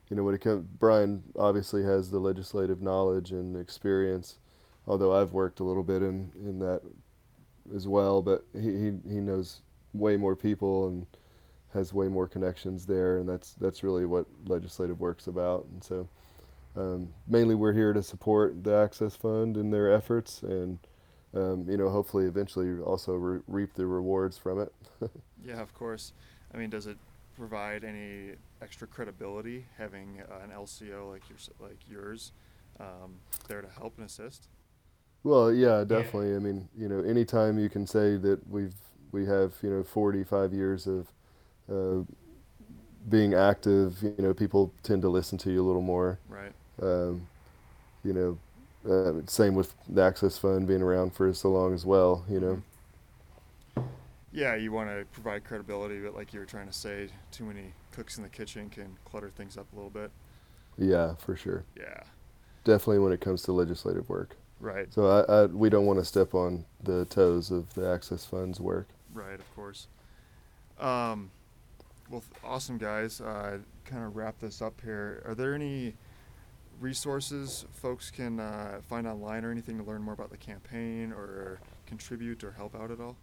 you 0.09 0.15
know, 0.15 0.23
when 0.23 0.35
it 0.35 0.41
comes, 0.41 0.65
Brian 0.79 1.23
obviously 1.37 1.83
has 1.83 2.09
the 2.09 2.19
legislative 2.19 2.81
knowledge 2.81 3.31
and 3.31 3.57
experience, 3.57 4.39
although 4.87 5.13
I've 5.13 5.33
worked 5.33 5.59
a 5.59 5.63
little 5.63 5.83
bit 5.83 6.01
in 6.01 6.31
in 6.35 6.59
that 6.59 6.81
as 7.75 7.87
well, 7.87 8.21
but 8.21 8.45
he 8.53 8.71
he, 8.71 8.91
he 9.07 9.19
knows 9.19 9.61
way 9.93 10.17
more 10.17 10.35
people 10.35 10.87
and 10.87 11.05
has 11.73 11.93
way 11.93 12.07
more 12.07 12.27
connections 12.27 12.85
there, 12.85 13.17
and 13.17 13.27
that's 13.27 13.53
that's 13.53 13.83
really 13.83 14.05
what 14.05 14.25
legislative 14.47 14.99
work's 14.99 15.27
about, 15.27 15.65
and 15.71 15.83
so. 15.83 16.07
Um, 16.75 17.09
mainly, 17.27 17.55
we're 17.55 17.73
here 17.73 17.93
to 17.93 18.03
support 18.03 18.63
the 18.63 18.73
Access 18.73 19.15
Fund 19.15 19.57
and 19.57 19.73
their 19.73 19.91
efforts, 19.91 20.43
and 20.43 20.77
um, 21.35 21.65
you 21.69 21.77
know, 21.77 21.89
hopefully 21.89 22.25
eventually 22.25 22.79
also 22.81 23.13
re- 23.13 23.41
reap 23.47 23.73
the 23.73 23.85
rewards 23.85 24.37
from 24.37 24.59
it. 24.61 24.73
yeah, 25.43 25.61
of 25.61 25.73
course. 25.73 26.13
I 26.53 26.57
mean, 26.57 26.69
does 26.69 26.87
it 26.87 26.97
provide 27.35 27.83
any 27.83 28.31
extra 28.61 28.87
credibility 28.87 29.65
having 29.77 30.21
uh, 30.29 30.43
an 30.43 30.51
LCO 30.51 31.11
like 31.11 31.29
yours, 31.29 31.49
like 31.59 31.77
yours, 31.89 32.31
um, 32.79 33.15
there 33.47 33.61
to 33.61 33.69
help 33.69 33.97
and 33.97 34.05
assist? 34.05 34.47
Well, 35.23 35.51
yeah, 35.51 35.83
definitely. 35.83 36.31
Yeah. 36.31 36.37
I 36.37 36.39
mean, 36.39 36.67
you 36.77 36.87
know, 36.87 37.01
anytime 37.01 37.59
you 37.59 37.69
can 37.69 37.85
say 37.85 38.17
that 38.17 38.39
we've 38.49 38.73
we 39.11 39.25
have 39.25 39.53
you 39.63 39.69
know 39.69 39.83
45 39.83 40.53
years 40.53 40.87
of 40.87 41.07
uh, 41.71 42.03
being 43.09 43.33
active, 43.33 44.01
you 44.01 44.15
know, 44.19 44.33
people 44.33 44.71
tend 44.83 45.01
to 45.01 45.09
listen 45.09 45.37
to 45.39 45.51
you 45.51 45.61
a 45.61 45.65
little 45.65 45.81
more. 45.81 46.19
Right. 46.29 46.51
Um, 46.81 47.27
you 48.03 48.13
know, 48.13 48.37
uh, 48.89 49.13
same 49.27 49.55
with 49.55 49.73
the 49.87 50.01
Access 50.01 50.37
Fund 50.37 50.67
being 50.67 50.81
around 50.81 51.13
for 51.13 51.33
so 51.33 51.49
long 51.49 51.73
as 51.73 51.85
well, 51.85 52.25
you 52.29 52.39
know. 52.39 53.83
Yeah, 54.31 54.55
you 54.55 54.71
want 54.71 54.89
to 54.89 55.05
provide 55.11 55.43
credibility, 55.43 55.99
but 55.99 56.15
like 56.15 56.33
you 56.33 56.39
were 56.39 56.45
trying 56.45 56.67
to 56.67 56.73
say, 56.73 57.09
too 57.31 57.45
many 57.45 57.73
cooks 57.91 58.17
in 58.17 58.23
the 58.23 58.29
kitchen 58.29 58.69
can 58.69 58.95
clutter 59.05 59.29
things 59.29 59.57
up 59.57 59.65
a 59.73 59.75
little 59.75 59.89
bit. 59.89 60.11
Yeah, 60.77 61.15
for 61.15 61.35
sure. 61.35 61.63
Yeah. 61.75 62.03
Definitely 62.63 62.99
when 62.99 63.11
it 63.11 63.21
comes 63.21 63.41
to 63.43 63.51
legislative 63.51 64.07
work. 64.07 64.37
Right. 64.59 64.93
So 64.93 65.07
I, 65.07 65.33
I 65.33 65.45
we 65.45 65.69
don't 65.69 65.85
want 65.85 65.99
to 65.99 66.05
step 66.05 66.33
on 66.33 66.65
the 66.83 67.05
toes 67.05 67.49
of 67.49 67.73
the 67.73 67.89
Access 67.89 68.25
Fund's 68.25 68.59
work. 68.59 68.87
Right, 69.13 69.39
of 69.39 69.55
course. 69.55 69.87
Um, 70.79 71.31
well, 72.09 72.23
awesome 72.43 72.77
guys. 72.77 73.21
Uh, 73.21 73.59
kind 73.85 74.03
of 74.03 74.15
wrap 74.15 74.39
this 74.39 74.61
up 74.61 74.79
here. 74.83 75.23
Are 75.25 75.33
there 75.33 75.55
any 75.55 75.95
resources 76.79 77.65
folks 77.73 78.11
can 78.11 78.39
uh, 78.39 78.79
find 78.87 79.07
online 79.07 79.43
or 79.45 79.51
anything 79.51 79.77
to 79.77 79.83
learn 79.83 80.01
more 80.01 80.13
about 80.13 80.31
the 80.31 80.37
campaign 80.37 81.11
or 81.11 81.59
contribute 81.85 82.43
or 82.43 82.51
help 82.51 82.75
out 82.75 82.89
at 82.91 82.99
all? 82.99 83.15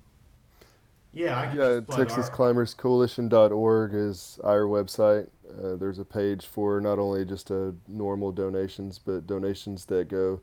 Yeah, 1.13 1.53
yeah. 1.55 1.81
TexasClimbersCoalition.org 1.81 3.95
is 3.95 4.39
our 4.45 4.63
website. 4.63 5.29
Uh, 5.49 5.77
there's 5.77 5.99
a 5.99 6.05
page 6.05 6.45
for 6.45 6.79
not 6.81 6.99
only 6.99 7.25
just 7.25 7.51
uh, 7.51 7.71
normal 7.89 8.33
donations, 8.33 8.99
but 8.99 9.27
donations 9.27 9.87
that 9.87 10.09
go 10.09 10.43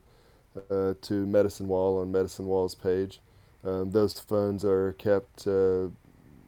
uh, 0.71 0.95
to 1.01 1.27
Medicine 1.27 1.67
Wall 1.67 1.99
on 1.99 2.11
Medicine 2.11 2.47
Wall's 2.47 2.73
page. 2.73 3.21
Um, 3.63 3.91
those 3.91 4.19
funds 4.19 4.65
are 4.65 4.93
kept 4.93 5.45
uh, 5.47 5.89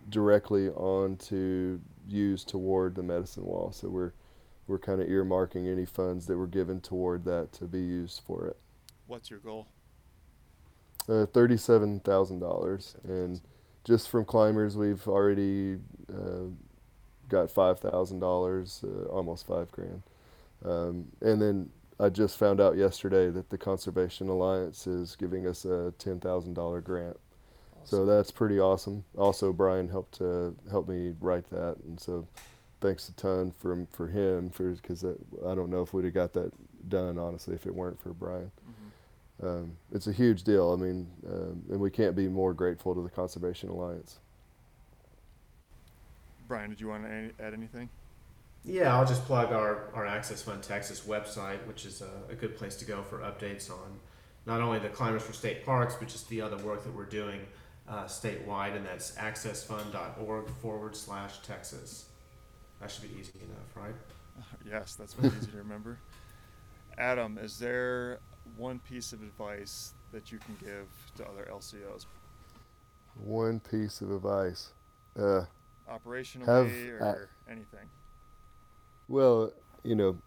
directly 0.10 0.70
on 0.70 1.18
to 1.18 1.80
use 2.08 2.44
toward 2.44 2.96
the 2.96 3.04
Medicine 3.04 3.46
Wall. 3.46 3.72
So 3.72 3.90
we're 3.90 4.14
we're 4.68 4.80
kind 4.80 5.02
of 5.02 5.08
earmarking 5.08 5.72
any 5.72 5.86
funds 5.86 6.26
that 6.28 6.38
were 6.38 6.48
given 6.48 6.82
toward 6.82 7.26
that 7.26 7.52
to 7.54 7.66
be 7.66 7.80
used 7.80 8.22
for 8.26 8.48
it. 8.48 8.58
What's 9.08 9.30
your 9.30 9.40
goal? 9.40 9.68
Uh, 11.08 11.26
thirty-seven 11.28 12.00
thousand 12.00 12.40
dollars, 12.40 12.96
and 13.04 13.40
just 13.84 14.10
from 14.10 14.26
climbers, 14.26 14.76
we've 14.76 15.08
already 15.08 15.78
uh, 16.12 16.50
got 17.30 17.52
five 17.52 17.80
thousand 17.80 18.18
uh, 18.24 18.26
dollars, 18.26 18.84
almost 19.12 19.46
five 19.46 19.72
grand. 19.72 20.02
Um, 20.64 21.06
and 21.22 21.40
then 21.40 21.70
I 22.00 22.10
just 22.10 22.38
found 22.38 22.60
out 22.60 22.76
yesterday 22.76 23.30
that 23.30 23.52
the 23.52 23.58
Conservation 23.58 24.30
Alliance 24.30 24.88
is 24.88 25.16
giving 25.16 25.46
us 25.46 25.64
a 25.66 25.94
ten 26.00 26.20
thousand 26.20 26.56
dollar 26.56 26.82
grant. 26.82 27.18
Awesome. 27.74 27.86
So 27.86 28.06
that's 28.06 28.32
pretty 28.32 28.60
awesome. 28.60 29.06
Also, 29.16 29.54
Brian 29.54 29.88
helped 29.88 30.20
uh, 30.22 30.50
help 30.72 30.88
me 30.88 31.14
write 31.22 31.48
that, 31.52 31.76
and 31.86 32.00
so 32.00 32.28
thanks 32.82 33.10
a 33.10 33.14
ton 33.14 33.52
for 33.60 33.88
for 33.92 34.08
him 34.08 34.50
for 34.50 34.72
because 34.72 35.04
I 35.04 35.56
don't 35.56 35.70
know 35.70 35.82
if 35.82 35.94
we'd 35.94 36.06
have 36.06 36.14
got 36.14 36.34
that 36.34 36.52
done 36.90 37.18
honestly 37.18 37.56
if 37.56 37.66
it 37.66 37.74
weren't 37.74 38.00
for 38.00 38.14
Brian. 38.14 38.52
Mm-hmm. 38.62 39.48
Um, 39.48 39.78
it's 39.92 40.08
a 40.08 40.14
huge 40.14 40.44
deal. 40.44 40.72
I 40.72 40.82
mean, 40.82 41.08
um, 41.28 41.64
and 41.70 41.80
we 41.80 41.90
can't 41.92 42.16
be 42.16 42.28
more 42.28 42.54
grateful 42.54 42.96
to 42.96 43.02
the 43.02 43.10
Conservation 43.10 43.70
Alliance. 43.70 44.20
Brian, 46.48 46.70
did 46.70 46.80
you 46.80 46.88
want 46.88 47.04
to 47.04 47.32
add 47.44 47.54
anything? 47.54 47.90
Yeah, 48.64 48.96
I'll 48.96 49.06
just 49.06 49.26
plug 49.26 49.52
our, 49.52 49.90
our 49.94 50.06
Access 50.06 50.42
Fund 50.42 50.64
Texas 50.64 51.02
website, 51.02 51.66
which 51.68 51.86
is 51.86 52.02
a, 52.02 52.32
a 52.32 52.36
good 52.36 52.58
place 52.58 52.76
to 52.78 52.86
go 52.86 53.04
for 53.04 53.20
updates 53.20 53.70
on 53.70 54.00
not 54.46 54.62
only 54.62 54.80
the 54.80 54.90
Climbers 54.90 55.24
for 55.24 55.34
State 55.34 55.66
Parks, 55.66 55.96
but 55.96 56.08
just 56.08 56.30
the 56.30 56.42
other 56.42 56.58
work 56.58 56.84
that 56.84 56.96
we're 56.96 57.06
doing 57.06 57.42
uh, 57.88 58.06
statewide, 58.06 58.76
and 58.76 58.86
that's 58.86 59.12
accessfund.org 59.16 60.50
forward 60.62 60.96
slash 60.96 61.40
Texas. 61.42 62.06
That 62.80 62.92
should 62.92 63.04
be 63.04 63.20
easy 63.20 63.32
enough, 63.36 63.76
right? 63.76 63.96
yes, 64.70 64.96
that's 64.96 65.14
very 65.14 65.36
easy 65.38 65.52
to 65.52 65.58
remember. 65.58 65.98
Adam, 66.98 67.38
is 67.38 67.60
there 67.60 68.20
one 68.58 68.80
piece 68.80 69.14
of 69.14 69.22
advice 69.22 69.94
that 70.12 70.32
you 70.32 70.40
can 70.40 70.56
give 70.60 70.88
to 71.18 71.26
other 71.28 71.48
LCOs? 71.52 72.06
One 73.24 73.60
piece 73.60 74.02
of 74.02 74.12
advice. 74.12 74.74
Uh, 75.18 75.46
Operationally 75.90 76.46
Have 76.48 76.92
or 76.92 77.30
anything? 77.50 77.88
well, 79.08 79.52
you 79.84 79.96
know, 79.96 80.18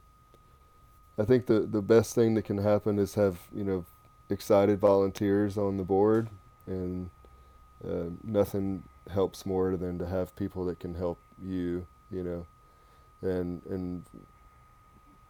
I 1.19 1.25
think 1.25 1.47
the 1.47 1.61
the 1.61 1.83
best 1.83 2.15
thing 2.15 2.35
that 2.35 2.43
can 2.45 2.59
happen 2.59 2.99
is 2.99 3.15
have 3.15 3.39
you 3.55 3.65
know 3.65 3.85
excited 4.31 4.79
volunteers 4.79 5.59
on 5.59 5.77
the 5.77 5.83
board, 5.85 6.29
and 6.67 7.11
uh, 7.87 8.11
nothing 8.25 8.85
helps 9.13 9.45
more 9.47 9.77
than 9.77 9.99
to 9.99 10.07
have 10.07 10.35
people 10.37 10.65
that 10.67 10.79
can 10.81 10.95
help 10.95 11.19
you. 11.43 11.87
You 12.11 12.25
know, 12.25 12.47
and 13.23 13.63
and 13.67 14.05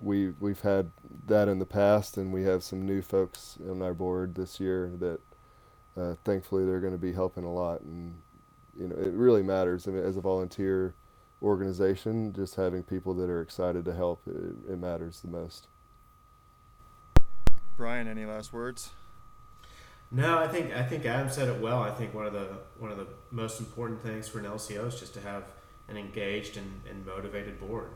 we 0.01 0.31
we've 0.41 0.61
had 0.61 0.91
that 1.27 1.49
in 1.49 1.59
the 1.59 1.67
past, 1.67 2.17
and 2.17 2.33
we 2.33 2.45
have 2.45 2.63
some 2.63 2.87
new 2.87 3.03
folks 3.03 3.59
on 3.69 3.83
our 3.83 3.95
board 3.95 4.35
this 4.35 4.61
year 4.61 4.93
that 4.99 5.21
uh, 5.97 6.15
thankfully 6.25 6.65
they're 6.65 6.81
going 6.81 6.93
to 6.93 6.99
be 6.99 7.13
helping 7.13 7.45
a 7.45 7.53
lot, 7.53 7.81
and 7.81 8.15
you 8.79 8.89
know 8.89 8.97
it 8.97 9.13
really 9.13 9.43
matters. 9.43 9.89
I 9.89 9.91
mean, 9.91 10.05
as 10.05 10.17
a 10.17 10.21
volunteer 10.21 10.95
organization, 11.43 12.33
just 12.33 12.55
having 12.57 12.83
people 12.83 13.15
that 13.15 13.31
are 13.31 13.43
excited 13.43 13.85
to 13.85 13.95
help, 13.95 14.23
it, 14.27 14.73
it 14.73 14.79
matters 14.79 15.21
the 15.21 15.29
most. 15.29 15.67
Brian, 17.77 18.09
any 18.09 18.27
last 18.27 18.53
words? 18.53 18.91
No, 20.11 20.39
I 20.39 20.49
think 20.49 20.75
I 20.75 20.83
think 20.83 21.05
Adam 21.05 21.31
said 21.31 21.49
it 21.49 21.61
well. 21.61 21.83
I 21.83 21.91
think 21.91 22.15
one 22.15 22.27
of 22.27 22.33
the 22.33 22.59
one 22.79 22.91
of 22.91 22.99
the 22.99 23.09
most 23.31 23.61
important 23.61 24.03
things 24.03 24.29
for 24.29 24.39
an 24.39 24.47
LCO 24.47 24.87
is 24.87 24.99
just 24.99 25.15
to 25.15 25.21
have 25.21 25.45
an 25.89 25.97
engaged 25.97 26.57
and, 26.57 26.81
and 26.89 27.05
motivated 27.07 27.59
board. 27.61 27.91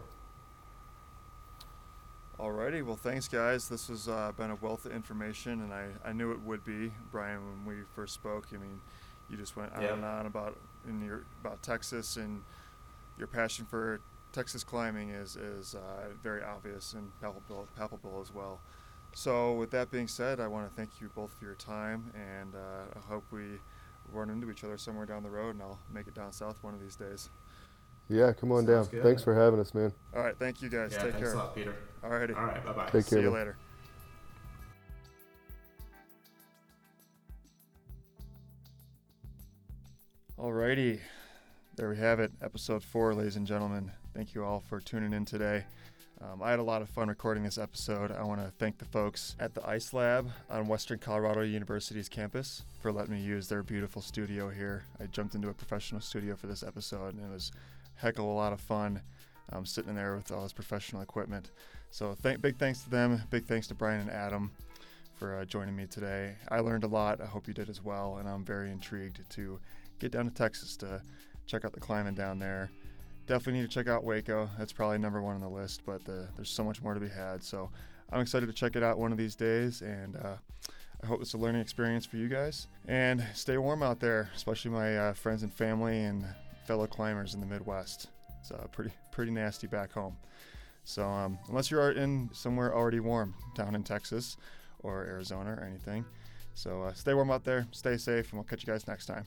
Alrighty, 2.38 2.84
well, 2.84 2.96
thanks, 2.96 3.28
guys. 3.28 3.68
This 3.68 3.88
has 3.88 4.08
uh, 4.08 4.32
been 4.36 4.50
a 4.50 4.56
wealth 4.56 4.86
of 4.86 4.92
information, 4.92 5.60
and 5.60 5.72
I, 5.72 5.88
I 6.04 6.12
knew 6.12 6.32
it 6.32 6.40
would 6.40 6.64
be, 6.64 6.90
Brian, 7.10 7.40
when 7.64 7.76
we 7.76 7.82
first 7.94 8.14
spoke. 8.14 8.46
I 8.52 8.56
mean, 8.56 8.80
you 9.28 9.36
just 9.36 9.56
went 9.56 9.72
on 9.74 9.82
Yeah. 9.82 9.92
and 9.92 10.04
on 10.04 10.26
about 10.26 10.56
in 10.88 11.04
your 11.04 11.24
about 11.40 11.62
Texas 11.62 12.16
and 12.16 12.42
your 13.16 13.28
passion 13.28 13.64
for 13.66 14.00
Texas 14.32 14.64
climbing 14.64 15.10
is 15.10 15.36
is 15.36 15.74
uh, 15.74 16.08
very 16.22 16.42
obvious 16.42 16.94
and 16.94 17.12
palpable, 17.20 17.68
palpable 17.76 18.20
as 18.20 18.34
well. 18.34 18.60
So, 19.14 19.52
with 19.52 19.70
that 19.72 19.90
being 19.90 20.08
said, 20.08 20.40
I 20.40 20.48
want 20.48 20.68
to 20.68 20.74
thank 20.74 21.00
you 21.00 21.10
both 21.14 21.32
for 21.38 21.44
your 21.44 21.54
time, 21.54 22.10
and 22.14 22.54
uh, 22.54 22.98
I 22.98 23.12
hope 23.12 23.24
we 23.30 23.60
run 24.10 24.30
into 24.30 24.50
each 24.50 24.64
other 24.64 24.78
somewhere 24.78 25.04
down 25.06 25.22
the 25.22 25.30
road, 25.30 25.50
and 25.54 25.62
I'll 25.62 25.78
make 25.92 26.06
it 26.08 26.14
down 26.14 26.32
south 26.32 26.58
one 26.62 26.72
of 26.74 26.80
these 26.80 26.96
days. 26.96 27.28
Yeah, 28.12 28.32
come 28.34 28.52
on 28.52 28.66
down. 28.66 28.84
Good. 28.86 29.02
Thanks 29.02 29.22
for 29.24 29.34
having 29.34 29.58
us, 29.58 29.72
man. 29.72 29.90
All 30.14 30.22
right, 30.22 30.38
thank 30.38 30.60
you 30.60 30.68
guys. 30.68 30.92
yeah, 30.92 31.02
Take 31.04 31.12
thanks 31.12 31.28
care. 31.28 31.34
a 31.34 31.38
lot, 31.38 31.54
Peter. 31.54 31.74
Alrighty, 32.04 32.36
All 32.36 32.44
right, 32.44 32.64
bye 32.64 32.72
bye. 32.72 32.88
Take 32.90 33.04
see 33.04 33.10
care, 33.16 33.20
you 33.20 33.30
man. 33.30 33.38
later. 33.38 33.56
Alrighty, 40.38 41.00
there 41.76 41.88
we 41.90 41.96
have 41.98 42.18
it, 42.20 42.32
episode 42.42 42.82
four, 42.82 43.14
ladies 43.14 43.36
and 43.36 43.46
gentlemen. 43.46 43.92
Thank 44.14 44.34
you 44.34 44.44
all 44.44 44.60
for 44.60 44.80
tuning 44.80 45.12
in 45.12 45.24
today. 45.24 45.64
Um, 46.20 46.42
I 46.42 46.50
had 46.50 46.58
a 46.60 46.62
lot 46.64 46.82
of 46.82 46.88
fun 46.88 47.08
recording 47.08 47.42
this 47.42 47.58
episode. 47.58 48.12
I 48.12 48.22
want 48.22 48.40
to 48.40 48.52
thank 48.58 48.78
the 48.78 48.84
folks 48.84 49.34
at 49.40 49.54
the 49.54 49.68
Ice 49.68 49.92
Lab 49.92 50.30
on 50.50 50.68
Western 50.68 50.98
Colorado 50.98 51.40
University's 51.42 52.08
campus 52.08 52.62
for 52.80 52.92
letting 52.92 53.14
me 53.14 53.20
use 53.20 53.48
their 53.48 53.62
beautiful 53.62 54.00
studio 54.02 54.48
here. 54.48 54.84
I 55.00 55.06
jumped 55.06 55.34
into 55.34 55.48
a 55.48 55.54
professional 55.54 56.00
studio 56.00 56.36
for 56.36 56.46
this 56.46 56.62
episode, 56.62 57.14
and 57.14 57.24
it 57.24 57.32
was 57.32 57.50
a 57.54 57.71
heck 58.02 58.18
of 58.18 58.24
a 58.24 58.28
lot 58.28 58.52
of 58.52 58.60
fun 58.60 59.00
um, 59.52 59.64
sitting 59.64 59.90
in 59.90 59.96
there 59.96 60.16
with 60.16 60.30
all 60.32 60.42
this 60.42 60.52
professional 60.52 61.02
equipment. 61.02 61.50
So, 61.90 62.14
thank, 62.14 62.40
big 62.40 62.58
thanks 62.58 62.82
to 62.82 62.90
them. 62.90 63.22
Big 63.30 63.44
thanks 63.44 63.66
to 63.68 63.74
Brian 63.74 64.00
and 64.00 64.10
Adam 64.10 64.50
for 65.14 65.38
uh, 65.38 65.44
joining 65.44 65.76
me 65.76 65.86
today. 65.86 66.34
I 66.48 66.60
learned 66.60 66.84
a 66.84 66.88
lot. 66.88 67.20
I 67.20 67.26
hope 67.26 67.46
you 67.46 67.54
did 67.54 67.68
as 67.68 67.82
well, 67.82 68.16
and 68.18 68.28
I'm 68.28 68.44
very 68.44 68.70
intrigued 68.70 69.20
to 69.30 69.60
get 69.98 70.10
down 70.10 70.24
to 70.24 70.34
Texas 70.34 70.76
to 70.78 71.00
check 71.46 71.64
out 71.64 71.72
the 71.72 71.80
climbing 71.80 72.14
down 72.14 72.38
there. 72.38 72.70
Definitely 73.26 73.60
need 73.60 73.70
to 73.70 73.74
check 73.74 73.86
out 73.86 74.04
Hueco. 74.04 74.48
That's 74.58 74.72
probably 74.72 74.98
number 74.98 75.22
one 75.22 75.36
on 75.36 75.40
the 75.40 75.48
list, 75.48 75.82
but 75.86 76.00
uh, 76.08 76.26
there's 76.34 76.50
so 76.50 76.64
much 76.64 76.82
more 76.82 76.92
to 76.92 77.00
be 77.00 77.08
had. 77.08 77.42
So 77.42 77.70
I'm 78.10 78.20
excited 78.20 78.46
to 78.46 78.52
check 78.52 78.74
it 78.74 78.82
out 78.82 78.98
one 78.98 79.12
of 79.12 79.18
these 79.18 79.36
days, 79.36 79.82
and 79.82 80.16
uh, 80.16 80.36
I 81.02 81.06
hope 81.06 81.20
it's 81.20 81.34
a 81.34 81.38
learning 81.38 81.60
experience 81.60 82.04
for 82.04 82.16
you 82.16 82.28
guys. 82.28 82.66
And 82.88 83.24
stay 83.34 83.58
warm 83.58 83.82
out 83.82 84.00
there, 84.00 84.30
especially 84.34 84.72
my 84.72 84.96
uh, 84.96 85.12
friends 85.12 85.44
and 85.44 85.52
family 85.52 86.02
and 86.02 86.26
fellow 86.66 86.86
climbers 86.86 87.34
in 87.34 87.40
the 87.40 87.46
Midwest. 87.46 88.08
It's 88.40 88.50
uh, 88.50 88.66
pretty 88.72 88.90
pretty 89.10 89.30
nasty 89.30 89.66
back 89.66 89.92
home. 89.92 90.16
So 90.84 91.06
um, 91.06 91.38
unless 91.48 91.70
you're 91.70 91.92
in 91.92 92.28
somewhere 92.32 92.74
already 92.74 93.00
warm 93.00 93.34
down 93.54 93.74
in 93.74 93.84
Texas 93.84 94.36
or 94.80 95.04
Arizona 95.04 95.52
or 95.52 95.64
anything, 95.64 96.04
so 96.54 96.82
uh, 96.82 96.92
stay 96.92 97.14
warm 97.14 97.30
out 97.30 97.44
there, 97.44 97.66
stay 97.70 97.96
safe, 97.96 98.30
and 98.30 98.34
we'll 98.34 98.44
catch 98.44 98.66
you 98.66 98.72
guys 98.72 98.86
next 98.88 99.06
time. 99.06 99.26